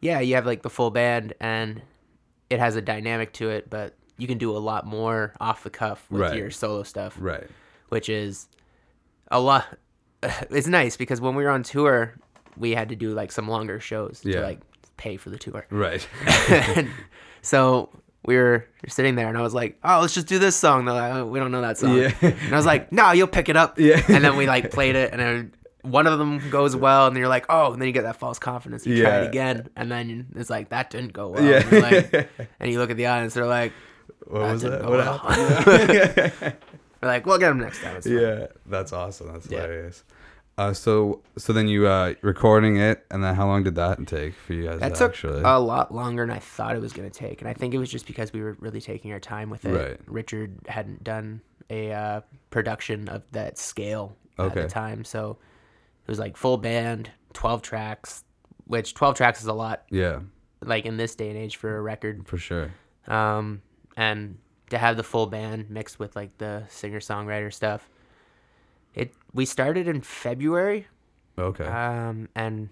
"Yeah, 0.01 0.19
you 0.19 0.35
have 0.35 0.45
like 0.45 0.61
the 0.61 0.69
full 0.69 0.91
band, 0.91 1.33
and 1.39 1.81
it 2.49 2.59
has 2.59 2.75
a 2.75 2.81
dynamic 2.81 3.33
to 3.33 3.49
it, 3.49 3.69
but 3.69 3.95
you 4.17 4.27
can 4.27 4.37
do 4.37 4.55
a 4.55 4.57
lot 4.59 4.85
more 4.85 5.33
off 5.39 5.63
the 5.63 5.69
cuff 5.69 6.05
with 6.09 6.21
Right. 6.21 6.37
your 6.37 6.49
solo 6.51 6.83
stuff, 6.83 7.15
Right. 7.19 7.47
which 7.89 8.09
is 8.09 8.47
a 9.31 9.39
lot. 9.39 9.65
It's 10.49 10.67
nice 10.67 10.97
because 10.97 11.21
when 11.21 11.35
we 11.35 11.43
were 11.43 11.49
on 11.51 11.61
tour, 11.63 12.15
we 12.57 12.71
had 12.71 12.89
to 12.89 12.95
do 12.95 13.09
like 13.13 13.31
some 13.31 13.47
longer 13.47 13.79
shows 13.79 14.21
Yeah. 14.23 14.37
to 14.37 14.41
like 14.41 14.59
pay 14.97 15.15
for 15.17 15.29
the 15.29 15.37
tour. 15.37 15.67
Right. 15.69 16.07
and 16.49 16.89
so 17.43 17.89
we 18.25 18.35
were 18.35 18.65
sitting 18.87 19.15
there, 19.15 19.27
and 19.29 19.37
I 19.37 19.41
was 19.41 19.53
like, 19.53 19.77
"Oh, 19.83 19.99
let's 20.01 20.13
just 20.15 20.27
do 20.27 20.39
this 20.39 20.55
song." 20.55 20.85
They're 20.85 20.95
like, 20.95 21.13
oh, 21.13 21.25
"We 21.27 21.39
don't 21.39 21.51
know 21.51 21.61
that 21.61 21.77
song." 21.77 21.95
Yeah. 21.97 22.11
And 22.21 22.51
I 22.53 22.57
was 22.57 22.65
like, 22.65 22.91
"No, 22.91 23.11
you'll 23.11 23.27
pick 23.27 23.47
it 23.47 23.55
up." 23.55 23.77
Yeah. 23.79 24.01
And 24.09 24.23
then 24.23 24.35
we 24.37 24.47
like 24.47 24.71
played 24.71 24.95
it, 24.95 25.11
and 25.13 25.21
then 25.21 25.53
one 25.83 26.07
of 26.07 26.19
them 26.19 26.49
goes 26.49 26.75
well, 26.75 27.07
and 27.07 27.15
then 27.15 27.19
you're 27.21 27.29
like, 27.29 27.45
"Oh," 27.49 27.71
and 27.73 27.81
then 27.81 27.87
you 27.87 27.93
get 27.93 28.03
that 28.03 28.17
false 28.17 28.39
confidence. 28.39 28.85
You 28.85 29.01
try 29.01 29.09
Yeah. 29.11 29.21
it 29.23 29.27
again, 29.27 29.69
and 29.75 29.91
then 29.91 30.27
it's 30.35 30.49
like 30.49 30.69
that 30.69 30.89
didn't 30.89 31.13
go 31.13 31.29
well. 31.29 31.43
Yeah. 31.43 31.61
And, 31.61 31.71
you're 31.71 31.81
like, 31.81 32.29
and 32.59 32.71
you 32.71 32.79
look 32.79 32.89
at 32.91 32.97
the 32.97 33.05
audience, 33.07 33.33
they're 33.35 33.45
like, 33.45 33.73
what 34.25 34.41
was 34.41 34.61
didn't 34.61 34.79
that? 34.79 34.85
go 34.85 34.89
What 34.91 34.99
well. 34.99 35.17
happened? 35.19 36.53
"We're 37.01 37.07
like, 37.09 37.25
we'll 37.25 37.37
get 37.37 37.49
them 37.49 37.59
next 37.59 37.81
time." 37.81 37.95
It's 37.97 38.07
fine." 38.07 38.17
yeah, 38.17 38.47
that's 38.65 38.91
awesome. 38.93 39.31
That's 39.31 39.49
Yeah. 39.49 39.61
hilarious. 39.61 40.03
Uh, 40.59 40.73
so 40.73 41.21
so 41.37 41.53
then 41.53 41.67
you 41.67 41.85
uh 41.87 42.15
recording 42.23 42.77
it, 42.77 43.05
and 43.11 43.23
then 43.23 43.35
how 43.35 43.45
long 43.45 43.63
did 43.63 43.75
that 43.75 44.05
take 44.07 44.33
for 44.33 44.53
you 44.53 44.63
guys? 44.65 44.79
That 44.79 44.95
to 44.95 44.99
took 44.99 45.11
actually. 45.11 45.41
a 45.43 45.59
lot 45.59 45.93
longer 45.93 46.25
than 46.25 46.35
I 46.35 46.39
thought 46.39 46.75
it 46.75 46.81
was 46.81 46.93
going 46.93 47.07
to 47.09 47.15
take, 47.15 47.41
and 47.41 47.49
I 47.49 47.53
think 47.53 47.75
it 47.75 47.77
was 47.77 47.91
just 47.91 48.07
because 48.07 48.33
we 48.33 48.41
were 48.41 48.57
really 48.59 48.81
taking 48.81 49.11
our 49.13 49.19
time 49.19 49.51
with 49.51 49.65
it. 49.65 49.71
Right. 49.71 49.99
Richard 50.07 50.57
hadn't 50.67 51.03
done 51.03 51.41
a 51.69 51.91
uh, 51.93 52.21
production 52.49 53.07
of 53.07 53.21
that 53.33 53.59
scale 53.59 54.15
at 54.39 54.45
Okay. 54.45 54.61
the 54.63 54.67
time, 54.67 55.03
so 55.03 55.37
it 56.07 56.11
was 56.11 56.19
like 56.19 56.37
full 56.37 56.57
band, 56.57 57.11
twelve 57.33 57.61
tracks, 57.61 58.23
which 58.65 58.93
twelve 58.93 59.15
tracks 59.15 59.41
is 59.41 59.47
a 59.47 59.53
lot, 59.53 59.83
yeah, 59.89 60.19
like 60.61 60.85
in 60.85 60.97
this 60.97 61.15
day 61.15 61.29
and 61.29 61.37
age 61.37 61.57
for 61.57 61.75
a 61.77 61.81
record. 61.81 62.27
for 62.27 62.37
sure. 62.37 62.71
Um, 63.07 63.61
and 63.95 64.37
to 64.69 64.77
have 64.77 64.97
the 64.97 65.03
full 65.03 65.27
band 65.27 65.69
mixed 65.69 65.99
with 65.99 66.15
like 66.15 66.37
the 66.37 66.63
singer 66.69 66.99
songwriter 66.99 67.53
stuff, 67.53 67.89
it 68.95 69.13
we 69.33 69.45
started 69.45 69.87
in 69.87 70.01
February. 70.01 70.87
Okay. 71.39 71.65
Um, 71.65 72.29
and 72.35 72.69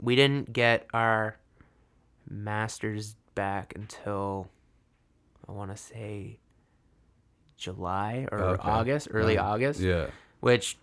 we 0.00 0.16
didn't 0.16 0.52
get 0.52 0.86
our 0.92 1.36
masters 2.28 3.16
back 3.34 3.72
until 3.76 4.48
I 5.48 5.52
want 5.52 5.70
to 5.70 5.76
say 5.76 6.40
July 7.56 8.26
or 8.32 8.38
Okay. 8.40 8.68
August, 8.68 9.08
early 9.12 9.38
Uh, 9.38 9.44
August, 9.44 9.80
yeah. 9.80 10.08
which 10.40 10.76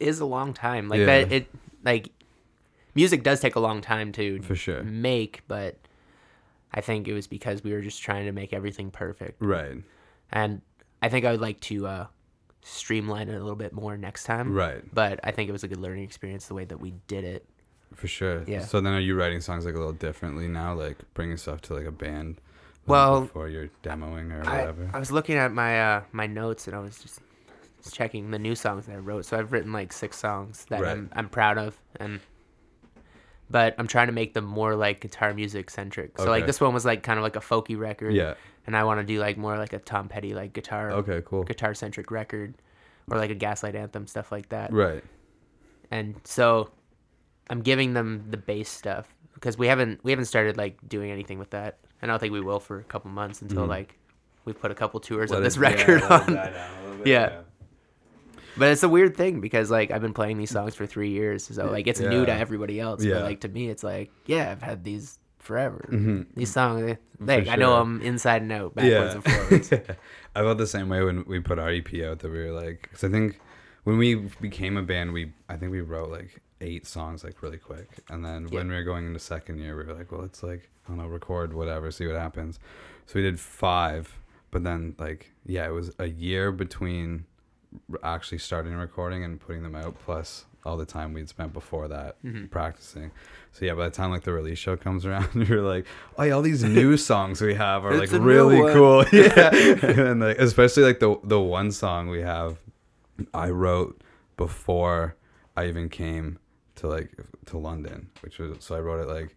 is 0.00 0.20
a 0.20 0.24
long 0.26 0.52
time. 0.54 0.88
Like 0.88 1.00
Yeah. 1.00 1.06
that, 1.06 1.32
it 1.32 1.46
like 1.84 2.10
music 2.94 3.22
does 3.22 3.40
take 3.40 3.56
a 3.56 3.60
long 3.60 3.80
time 3.80 4.12
to 4.12 4.40
For 4.42 4.54
sure. 4.56 4.82
make, 4.82 5.42
but 5.48 5.76
I 6.72 6.80
think 6.80 7.08
it 7.08 7.14
was 7.14 7.26
because 7.26 7.62
we 7.64 7.72
were 7.72 7.80
just 7.80 8.02
trying 8.02 8.26
to 8.26 8.32
make 8.32 8.52
everything 8.52 8.90
perfect, 8.90 9.40
Right. 9.40 9.82
and 10.32 10.60
I 11.00 11.08
think 11.08 11.24
I 11.24 11.30
would 11.30 11.40
like 11.40 11.60
to 11.60 11.86
uh, 11.86 12.06
streamline 12.62 13.28
it 13.28 13.34
a 13.36 13.40
little 13.40 13.56
bit 13.56 13.72
more 13.72 13.96
next 13.96 14.24
time. 14.24 14.52
Right. 14.52 14.82
But 14.92 15.20
I 15.24 15.30
think 15.30 15.48
it 15.48 15.52
was 15.52 15.64
a 15.64 15.68
good 15.68 15.78
learning 15.78 16.04
experience 16.04 16.46
the 16.46 16.54
way 16.54 16.64
that 16.66 16.80
we 16.80 16.92
did 17.06 17.24
it. 17.24 17.46
For 17.94 18.06
sure. 18.08 18.42
Yeah. 18.46 18.60
So 18.64 18.80
then, 18.80 18.92
are 18.92 19.00
you 19.00 19.14
writing 19.14 19.40
songs 19.40 19.64
like 19.64 19.74
a 19.74 19.78
little 19.78 19.92
differently 19.94 20.46
now, 20.48 20.74
like 20.74 20.98
bringing 21.14 21.36
stuff 21.38 21.60
to 21.62 21.74
like 21.74 21.86
a 21.86 21.92
band? 21.92 22.40
Well, 22.86 23.22
before 23.22 23.48
you're 23.48 23.70
demoing 23.82 24.32
or 24.32 24.46
I, 24.48 24.58
whatever. 24.58 24.90
I 24.92 24.98
was 24.98 25.10
looking 25.12 25.36
at 25.36 25.52
my 25.52 25.80
uh, 25.80 26.02
my 26.12 26.26
notes 26.26 26.66
and 26.66 26.76
I 26.76 26.80
was 26.80 26.98
just 27.00 27.04
just 27.04 27.20
checking 27.92 28.30
the 28.30 28.38
new 28.38 28.54
songs 28.54 28.86
that 28.86 28.92
I 28.94 28.98
wrote. 28.98 29.24
So 29.24 29.38
I've 29.38 29.52
written 29.52 29.72
like 29.72 29.92
six 29.92 30.16
songs 30.18 30.66
that 30.70 30.80
Right. 30.80 30.92
I'm 30.92 31.10
I'm 31.12 31.28
proud 31.28 31.58
of, 31.58 31.76
and 32.00 32.20
but 33.50 33.74
I'm 33.78 33.86
trying 33.86 34.08
to 34.08 34.12
make 34.12 34.34
them 34.34 34.44
more 34.44 34.74
like 34.76 35.00
guitar 35.00 35.32
music 35.32 35.70
centric. 35.70 36.18
So 36.18 36.28
like 36.30 36.46
this 36.46 36.60
one 36.60 36.74
was 36.74 36.84
like 36.84 37.02
kind 37.02 37.18
of 37.18 37.22
like 37.22 37.36
a 37.36 37.40
folky 37.40 37.78
record. 37.78 38.14
yeah. 38.14 38.34
And 38.66 38.76
I 38.76 38.84
want 38.84 39.00
to 39.00 39.06
do 39.06 39.18
like 39.18 39.38
more 39.38 39.56
like 39.56 39.72
a 39.72 39.78
Tom 39.78 40.08
Petty 40.08 40.34
like 40.34 40.52
guitar 40.52 40.90
Okay. 40.92 41.22
Cool. 41.24 41.44
guitar 41.44 41.72
centric 41.72 42.10
record, 42.10 42.54
or 43.10 43.16
like 43.16 43.30
a 43.30 43.34
Gaslight 43.34 43.74
Anthem 43.74 44.06
stuff 44.06 44.30
like 44.30 44.50
that. 44.50 44.72
Right. 44.72 45.02
and 45.90 46.14
so 46.24 46.70
I'm 47.48 47.62
giving 47.62 47.94
them 47.94 48.24
the 48.28 48.36
bass 48.36 48.68
stuff 48.68 49.08
because 49.32 49.56
we 49.56 49.66
haven't 49.68 50.04
we 50.04 50.12
haven't 50.12 50.26
started 50.26 50.58
like 50.58 50.76
doing 50.86 51.10
anything 51.10 51.38
with 51.38 51.50
that. 51.50 51.78
and 52.02 52.10
I 52.10 52.12
don't 52.12 52.20
think 52.20 52.32
we 52.34 52.40
will 52.42 52.60
for 52.60 52.78
a 52.78 52.84
couple 52.84 53.10
months 53.10 53.40
until 53.40 53.64
Mhm. 53.64 53.68
like 53.68 53.94
we 54.44 54.52
put 54.52 54.70
a 54.70 54.74
couple 54.74 55.00
tours 55.00 55.30
Let 55.30 55.38
of 55.38 55.44
this 55.44 55.56
yeah, 55.60 55.62
record 55.62 56.02
it 56.02 56.10
on. 56.10 56.36
a 56.36 57.00
Yeah. 57.06 57.40
But 58.58 58.68
it's 58.70 58.82
a 58.82 58.88
weird 58.88 59.16
thing 59.16 59.40
because 59.40 59.70
like 59.70 59.90
I've 59.90 60.02
been 60.02 60.14
playing 60.14 60.38
these 60.38 60.50
songs 60.50 60.74
for 60.74 60.86
three 60.86 61.10
years, 61.10 61.44
so 61.44 61.66
like 61.70 61.86
it's 61.86 62.00
new 62.00 62.26
to 62.26 62.32
everybody 62.32 62.80
else. 62.80 63.02
Yeah. 63.04 63.14
But 63.14 63.22
like 63.24 63.40
to 63.40 63.48
me, 63.48 63.68
it's 63.68 63.82
like 63.84 64.10
yeah, 64.26 64.50
I've 64.50 64.62
had 64.62 64.84
these 64.84 65.18
forever. 65.38 65.88
Mhm. 65.90 66.26
These 66.34 66.52
songs, 66.52 66.82
they- 67.20 67.36
like 67.38 67.48
I 67.48 67.56
know 67.56 67.70
sure. 67.70 67.78
them 67.80 68.00
inside 68.02 68.42
and 68.42 68.52
out, 68.52 68.74
backwards 68.74 69.14
and 69.14 69.24
forwards. 69.24 69.72
I 70.34 70.40
felt 70.42 70.58
the 70.58 70.66
same 70.66 70.88
way 70.88 71.02
when 71.02 71.24
we 71.26 71.40
put 71.40 71.58
our 71.58 71.70
EP 71.70 71.92
out 72.04 72.18
that 72.20 72.30
we 72.30 72.38
were 72.38 72.52
like, 72.52 72.82
because 72.82 73.04
I 73.04 73.08
think 73.08 73.40
when 73.84 73.96
we 73.98 74.16
became 74.40 74.76
a 74.76 74.82
band, 74.82 75.12
we 75.12 75.32
I 75.48 75.56
think 75.56 75.72
we 75.72 75.80
wrote 75.80 76.10
like 76.10 76.40
eight 76.60 76.86
songs 76.86 77.22
like 77.24 77.40
really 77.42 77.56
quick, 77.58 77.88
and 78.10 78.24
then 78.24 78.48
when 78.48 78.68
we 78.68 78.74
were 78.74 78.82
going 78.82 79.06
into 79.06 79.18
second 79.20 79.58
year, 79.60 79.76
we 79.76 79.84
were 79.84 79.94
like, 79.94 80.10
well, 80.12 80.20
let's 80.22 80.42
like 80.42 80.68
I 80.86 80.88
don't 80.90 80.98
know, 80.98 81.06
record 81.06 81.52
whatever, 81.54 81.90
see 81.90 82.06
what 82.06 82.16
happens. 82.16 82.58
So 83.06 83.12
we 83.14 83.22
did 83.22 83.38
five, 83.40 84.14
but 84.50 84.64
then 84.64 84.94
like 84.98 85.30
yeah, 85.46 85.66
it 85.66 85.72
was 85.72 85.92
a 85.98 86.06
year 86.08 86.50
between 86.52 87.24
actually 88.02 88.38
starting 88.38 88.74
recording 88.74 89.24
and 89.24 89.40
putting 89.40 89.62
them 89.62 89.74
out, 89.74 89.94
plus 90.04 90.44
all 90.64 90.76
the 90.76 90.84
time 90.86 91.12
we'd 91.12 91.28
spent 91.28 91.52
before 91.52 91.88
that 91.88 92.20
Mhm. 92.22 92.50
practicing. 92.50 93.10
So 93.52 93.64
yeah, 93.64 93.74
by 93.74 93.84
the 93.86 93.90
time 93.94 94.10
like 94.10 94.22
the 94.22 94.32
release 94.32 94.58
show 94.58 94.76
comes 94.76 95.06
around, 95.06 95.28
you're 95.48 95.62
like, 95.62 95.86
oh 96.18 96.22
yeah, 96.24 96.32
all 96.32 96.42
these 96.42 96.64
new 96.64 96.96
songs 97.10 97.40
we 97.40 97.54
have 97.54 97.84
are 97.84 97.94
like 97.96 98.10
really 98.12 98.60
cool. 98.72 99.04
Yeah, 99.12 99.54
and 100.10 100.20
like 100.20 100.38
especially 100.38 100.82
like 100.84 100.98
the 101.00 101.18
the 101.24 101.40
one 101.40 101.70
song 101.72 102.08
we 102.08 102.20
have, 102.22 102.58
I 103.32 103.50
wrote 103.50 104.00
before 104.36 105.16
I 105.56 105.66
even 105.66 105.88
came 105.88 106.38
to 106.76 106.88
like 106.88 107.10
to 107.46 107.58
London, 107.58 108.10
which 108.20 108.38
was 108.38 108.56
so 108.60 108.74
I 108.76 108.80
wrote 108.80 109.00
it 109.00 109.08
like 109.08 109.36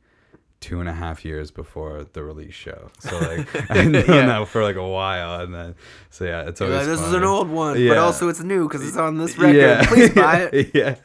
two 0.62 0.80
and 0.80 0.88
a 0.88 0.94
half 0.94 1.26
years 1.26 1.52
before 1.52 2.06
the 2.14 2.24
release 2.24 2.54
show. 2.54 2.90
So 3.00 3.18
like 3.30 3.72
I 3.72 3.84
know 3.84 4.04
Yeah. 4.08 4.26
now 4.26 4.46
for 4.46 4.64
like 4.64 4.78
a 4.78 4.88
while, 4.88 5.42
and 5.42 5.54
then 5.54 5.76
so 6.10 6.24
yeah, 6.24 6.48
it's 6.48 6.62
always 6.62 6.78
like, 6.78 6.86
this 6.88 7.02
is 7.02 7.14
an 7.14 7.24
old 7.26 7.50
one, 7.50 7.78
Yeah. 7.80 7.90
but 7.90 7.98
also 7.98 8.30
it's 8.30 8.42
new 8.42 8.68
because 8.68 8.88
it's 8.88 8.96
on 8.98 9.18
this 9.18 9.38
record. 9.38 9.88
Please 9.88 10.10
buy 10.16 10.50
it. 10.54 10.72
yeah, 10.74 10.96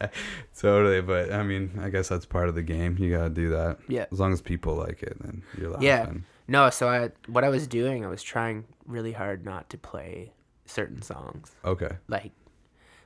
totally. 0.58 1.00
But 1.00 1.32
I 1.32 1.42
mean, 1.42 1.78
I 1.82 1.88
guess 1.88 2.08
that's 2.08 2.26
part 2.26 2.48
of 2.48 2.54
the 2.54 2.62
game. 2.62 2.96
You 2.98 3.10
gotta 3.10 3.30
do 3.30 3.48
that. 3.50 3.78
Yeah. 3.88 4.06
As 4.12 4.20
long 4.20 4.32
as 4.32 4.40
people 4.40 4.74
like 4.76 5.02
it, 5.02 5.16
then 5.22 5.42
you're 5.58 5.70
laughing. 5.70 5.84
Yeah. 5.86 6.12
No, 6.48 6.70
so 6.70 6.88
I 6.88 7.10
what 7.26 7.42
I 7.42 7.48
was 7.48 7.66
doing, 7.66 8.04
I 8.04 8.08
was 8.08 8.22
trying 8.22 8.64
really 8.86 9.12
hard 9.12 9.44
not 9.44 9.68
to 9.70 9.78
play 9.78 10.32
certain 10.66 11.00
songs, 11.02 11.50
Okay. 11.64 11.90
like, 12.08 12.32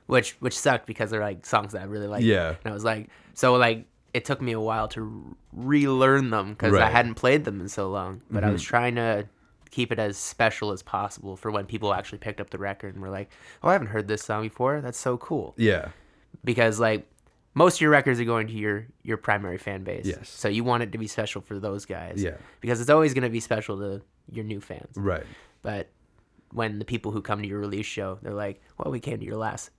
which 0.07 0.31
which 0.41 0.57
sucked 0.57 0.85
because 0.85 1.09
they're 1.11 1.21
like 1.21 1.45
songs 1.45 1.71
that 1.71 1.81
I 1.81 1.85
really 1.85 2.07
like. 2.07 2.23
Yeah. 2.23 2.49
And 2.63 2.71
I 2.71 2.73
was 2.73 2.83
like, 2.83 3.09
so 3.33 3.55
like 3.55 3.85
it 4.13 4.25
took 4.25 4.41
me 4.41 4.51
a 4.51 4.59
while 4.59 4.87
to 4.89 5.35
relearn 5.53 6.29
them 6.31 6.49
because 6.51 6.73
I 6.73 6.77
Right. 6.77 6.83
Mm-hmm. 6.85 6.95
hadn't 6.95 7.13
played 7.15 7.45
them 7.45 7.61
in 7.61 7.69
so 7.69 7.89
long. 7.89 8.21
But 8.29 8.43
I 8.43 8.49
was 8.51 8.61
trying 8.61 8.95
to 8.95 9.27
keep 9.69 9.91
it 9.91 9.99
as 9.99 10.17
special 10.17 10.71
as 10.73 10.83
possible 10.83 11.37
for 11.37 11.49
when 11.49 11.65
people 11.65 11.93
actually 11.93 12.17
picked 12.17 12.41
up 12.41 12.49
the 12.49 12.57
record 12.57 12.93
and 12.93 13.01
were 13.01 13.09
like, 13.09 13.29
"Oh, 13.63 13.69
I 13.69 13.73
haven't 13.73 13.87
heard 13.87 14.07
this 14.07 14.21
song 14.21 14.43
before. 14.43 14.81
That's 14.81 14.97
so 14.97 15.17
cool." 15.17 15.53
Yeah. 15.57 15.89
Because 16.43 16.79
like 16.79 17.07
most 17.53 17.75
of 17.75 17.81
your 17.81 17.91
records 17.91 18.19
are 18.19 18.25
going 18.25 18.47
to 18.47 18.53
your 18.53 18.87
your 19.03 19.17
primary 19.17 19.57
fan 19.57 19.83
base. 19.83 20.05
Yes. 20.05 20.29
So 20.29 20.47
you 20.49 20.63
want 20.63 20.83
it 20.83 20.91
to 20.91 20.97
be 20.97 21.07
special 21.07 21.41
for 21.41 21.57
those 21.59 21.85
guys. 21.85 22.21
Yeah. 22.21 22.37
Because 22.59 22.81
it's 22.81 22.89
always 22.89 23.13
going 23.13 23.23
to 23.23 23.29
be 23.29 23.39
special 23.39 23.77
to 23.79 24.01
your 24.31 24.43
new 24.45 24.59
fans. 24.59 24.95
Right. 24.95 25.25
But 25.61 25.87
when 26.51 26.79
the 26.79 26.85
people 26.85 27.11
who 27.13 27.21
come 27.21 27.41
to 27.41 27.47
your 27.47 27.59
release 27.59 27.85
show, 27.85 28.19
they're 28.21 28.33
like, 28.33 28.61
"Well, 28.77 28.91
we 28.91 28.99
came 28.99 29.19
to 29.19 29.25
your 29.25 29.37
last 29.37 29.69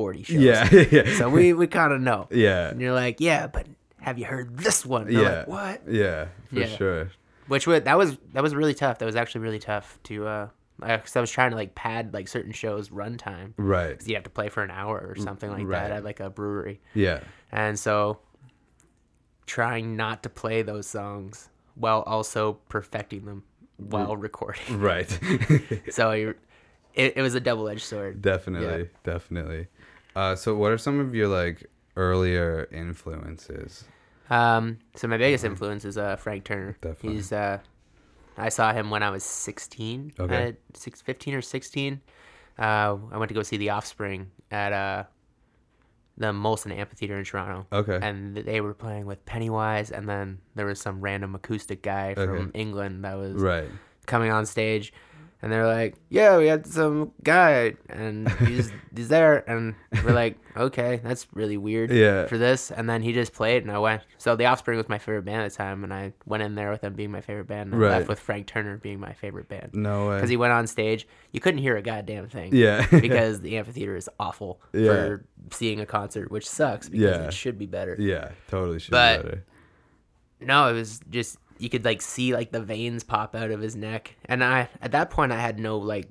40 0.00 0.22
shows." 0.22 0.36
Yeah. 0.36 0.68
yeah. 0.90 1.16
So 1.18 1.28
we 1.28 1.52
we 1.52 1.66
kind 1.66 1.92
of 1.92 2.00
know. 2.00 2.26
Yeah. 2.30 2.68
And 2.70 2.80
you're 2.80 2.92
like, 2.94 3.20
"Yeah, 3.20 3.46
but 3.46 3.66
have 4.00 4.18
you 4.18 4.24
heard 4.24 4.56
this 4.56 4.84
one?" 4.86 5.02
And 5.08 5.12
Yeah. 5.12 5.38
like, 5.40 5.48
what? 5.48 5.82
Yeah. 5.88 6.26
For 6.48 6.60
Yeah. 6.60 6.66
sure. 6.66 7.10
Which 7.48 7.66
was 7.66 7.82
that 7.82 7.98
was 7.98 8.16
that 8.32 8.42
was 8.42 8.54
really 8.54 8.74
tough. 8.74 8.98
That 8.98 9.06
was 9.06 9.16
actually 9.16 9.42
really 9.42 9.58
tough 9.58 9.98
to 10.04 10.26
uh 10.26 10.48
because 10.80 11.14
I 11.14 11.20
was 11.20 11.30
trying 11.30 11.50
to 11.50 11.56
like 11.56 11.74
pad 11.74 12.14
like 12.14 12.26
certain 12.28 12.52
shows 12.52 12.88
runtime. 12.88 13.52
right? 13.58 13.90
Because 13.90 14.08
you 14.08 14.14
have 14.14 14.24
to 14.24 14.30
play 14.30 14.48
for 14.48 14.62
an 14.62 14.70
hour 14.70 14.98
or 14.98 15.14
something 15.16 15.50
like 15.50 15.66
right. 15.66 15.88
that 15.88 15.90
at 15.90 16.04
like 16.04 16.20
a 16.20 16.30
brewery. 16.30 16.80
Yeah. 16.94 17.20
And 17.52 17.78
so 17.78 18.20
trying 19.46 19.96
not 19.96 20.22
to 20.22 20.28
play 20.30 20.62
those 20.62 20.86
songs 20.86 21.50
while 21.74 22.00
also 22.02 22.54
perfecting 22.68 23.24
them 23.26 23.42
while 23.76 24.16
recording. 24.16 24.78
Right. 24.80 25.10
so 25.90 26.10
it, 26.12 26.36
it 27.16 27.20
was 27.22 27.34
a 27.34 27.40
double 27.40 27.68
edged 27.68 27.82
sword. 27.82 28.22
definitely. 28.22 28.88
Definitely. 29.04 29.66
Uh, 30.16 30.34
so, 30.34 30.54
what 30.56 30.72
are 30.72 30.78
some 30.78 30.98
of 31.00 31.14
your 31.14 31.28
like 31.28 31.66
earlier 31.96 32.68
influences? 32.72 33.84
Um, 34.28 34.78
so 34.94 35.08
my 35.08 35.16
biggest 35.16 35.44
influence 35.44 35.84
is 35.84 35.98
uh, 35.98 36.16
Frank 36.16 36.44
Turner. 36.44 36.76
Definitely. 36.80 37.14
He's 37.14 37.32
uh, 37.32 37.58
I 38.38 38.48
saw 38.48 38.72
him 38.72 38.88
when 38.90 39.02
I 39.02 39.10
was 39.10 39.24
16, 39.24 40.12
Okay. 40.20 40.48
uh, 40.48 40.52
six, 40.74 41.02
15 41.02 41.34
or 41.34 41.42
16. 41.42 42.00
Uh, 42.58 42.96
I 43.10 43.16
went 43.18 43.28
to 43.28 43.34
go 43.34 43.42
see 43.42 43.56
The 43.56 43.70
Offspring 43.70 44.30
at 44.50 44.72
uh, 44.72 45.04
the 46.16 46.26
Molson 46.26 46.72
Amphitheater 46.76 47.18
in 47.18 47.24
Toronto. 47.24 47.66
Okay. 47.72 47.98
And 48.00 48.36
they 48.36 48.60
were 48.60 48.74
playing 48.74 49.06
with 49.06 49.24
Pennywise, 49.26 49.90
and 49.90 50.08
then 50.08 50.38
there 50.54 50.66
was 50.66 50.80
some 50.80 51.00
random 51.00 51.34
acoustic 51.34 51.82
guy 51.82 52.14
from 52.14 52.30
Okay. 52.30 52.50
England 52.54 53.04
that 53.04 53.16
was 53.18 53.34
Right. 53.34 53.68
coming 54.06 54.30
on 54.30 54.46
stage. 54.46 54.92
And 55.42 55.50
they're 55.50 55.66
like, 55.66 55.94
"Yeah, 56.10 56.36
we 56.36 56.48
had 56.48 56.66
some 56.66 57.12
guy, 57.22 57.74
and 57.88 58.28
he's 58.32 58.70
he's 58.94 59.08
there." 59.08 59.42
And 59.50 59.74
we're 60.04 60.12
like, 60.12 60.36
"Okay, 60.54 61.00
that's 61.02 61.26
really 61.32 61.56
weird 61.56 61.90
Yeah. 61.90 62.26
for 62.26 62.36
this." 62.36 62.70
And 62.70 62.86
then 62.90 63.00
he 63.02 63.14
just 63.14 63.32
played, 63.32 63.62
and 63.62 63.72
I 63.72 63.78
went. 63.78 64.02
So 64.18 64.36
The 64.36 64.44
Offspring 64.44 64.76
was 64.76 64.88
my 64.90 64.98
favorite 64.98 65.24
band 65.24 65.40
at 65.40 65.50
the 65.50 65.56
time, 65.56 65.82
and 65.82 65.94
I 65.94 66.12
went 66.26 66.42
in 66.42 66.56
there 66.56 66.70
with 66.70 66.82
them 66.82 66.92
being 66.92 67.10
my 67.10 67.22
favorite 67.22 67.46
band, 67.46 67.72
and 67.72 67.80
Right. 67.80 67.88
left 67.92 68.08
with 68.08 68.20
Frank 68.20 68.48
Turner 68.48 68.76
being 68.76 69.00
my 69.00 69.14
favorite 69.14 69.48
band 69.48 69.70
No 69.72 70.08
way. 70.10 70.16
because 70.16 70.28
he 70.28 70.36
went 70.36 70.52
on 70.52 70.66
stage. 70.66 71.08
You 71.32 71.40
couldn't 71.40 71.62
hear 71.62 71.76
a 71.78 71.82
goddamn 71.82 72.28
thing. 72.28 72.54
Yeah. 72.54 72.86
because 73.00 73.40
the 73.40 73.56
amphitheater 73.56 73.96
is 73.96 74.10
awful 74.20 74.60
Yeah. 74.74 74.92
for 74.92 75.24
seeing 75.52 75.80
a 75.80 75.86
concert, 75.86 76.30
which 76.30 76.46
sucks 76.46 76.90
because 76.90 77.16
Yeah. 77.16 77.26
it 77.28 77.32
should 77.32 77.58
be 77.58 77.64
better. 77.66 77.96
yeah. 77.98 78.32
Totally 78.48 78.78
should 78.78 78.90
But- 78.90 79.22
be 79.22 79.28
better. 79.30 79.44
No, 80.42 80.68
it 80.68 80.72
was 80.74 81.00
just 81.08 81.38
you 81.60 81.68
could 81.68 81.84
like 81.84 82.02
see 82.02 82.32
like 82.34 82.52
the 82.52 82.60
veins 82.60 83.02
pop 83.04 83.34
out 83.34 83.50
of 83.50 83.60
his 83.60 83.76
neck, 83.76 84.16
and 84.26 84.42
I 84.42 84.68
at 84.80 84.92
that 84.92 85.10
point 85.10 85.32
I 85.32 85.40
had 85.40 85.58
no 85.58 85.78
like 85.78 86.08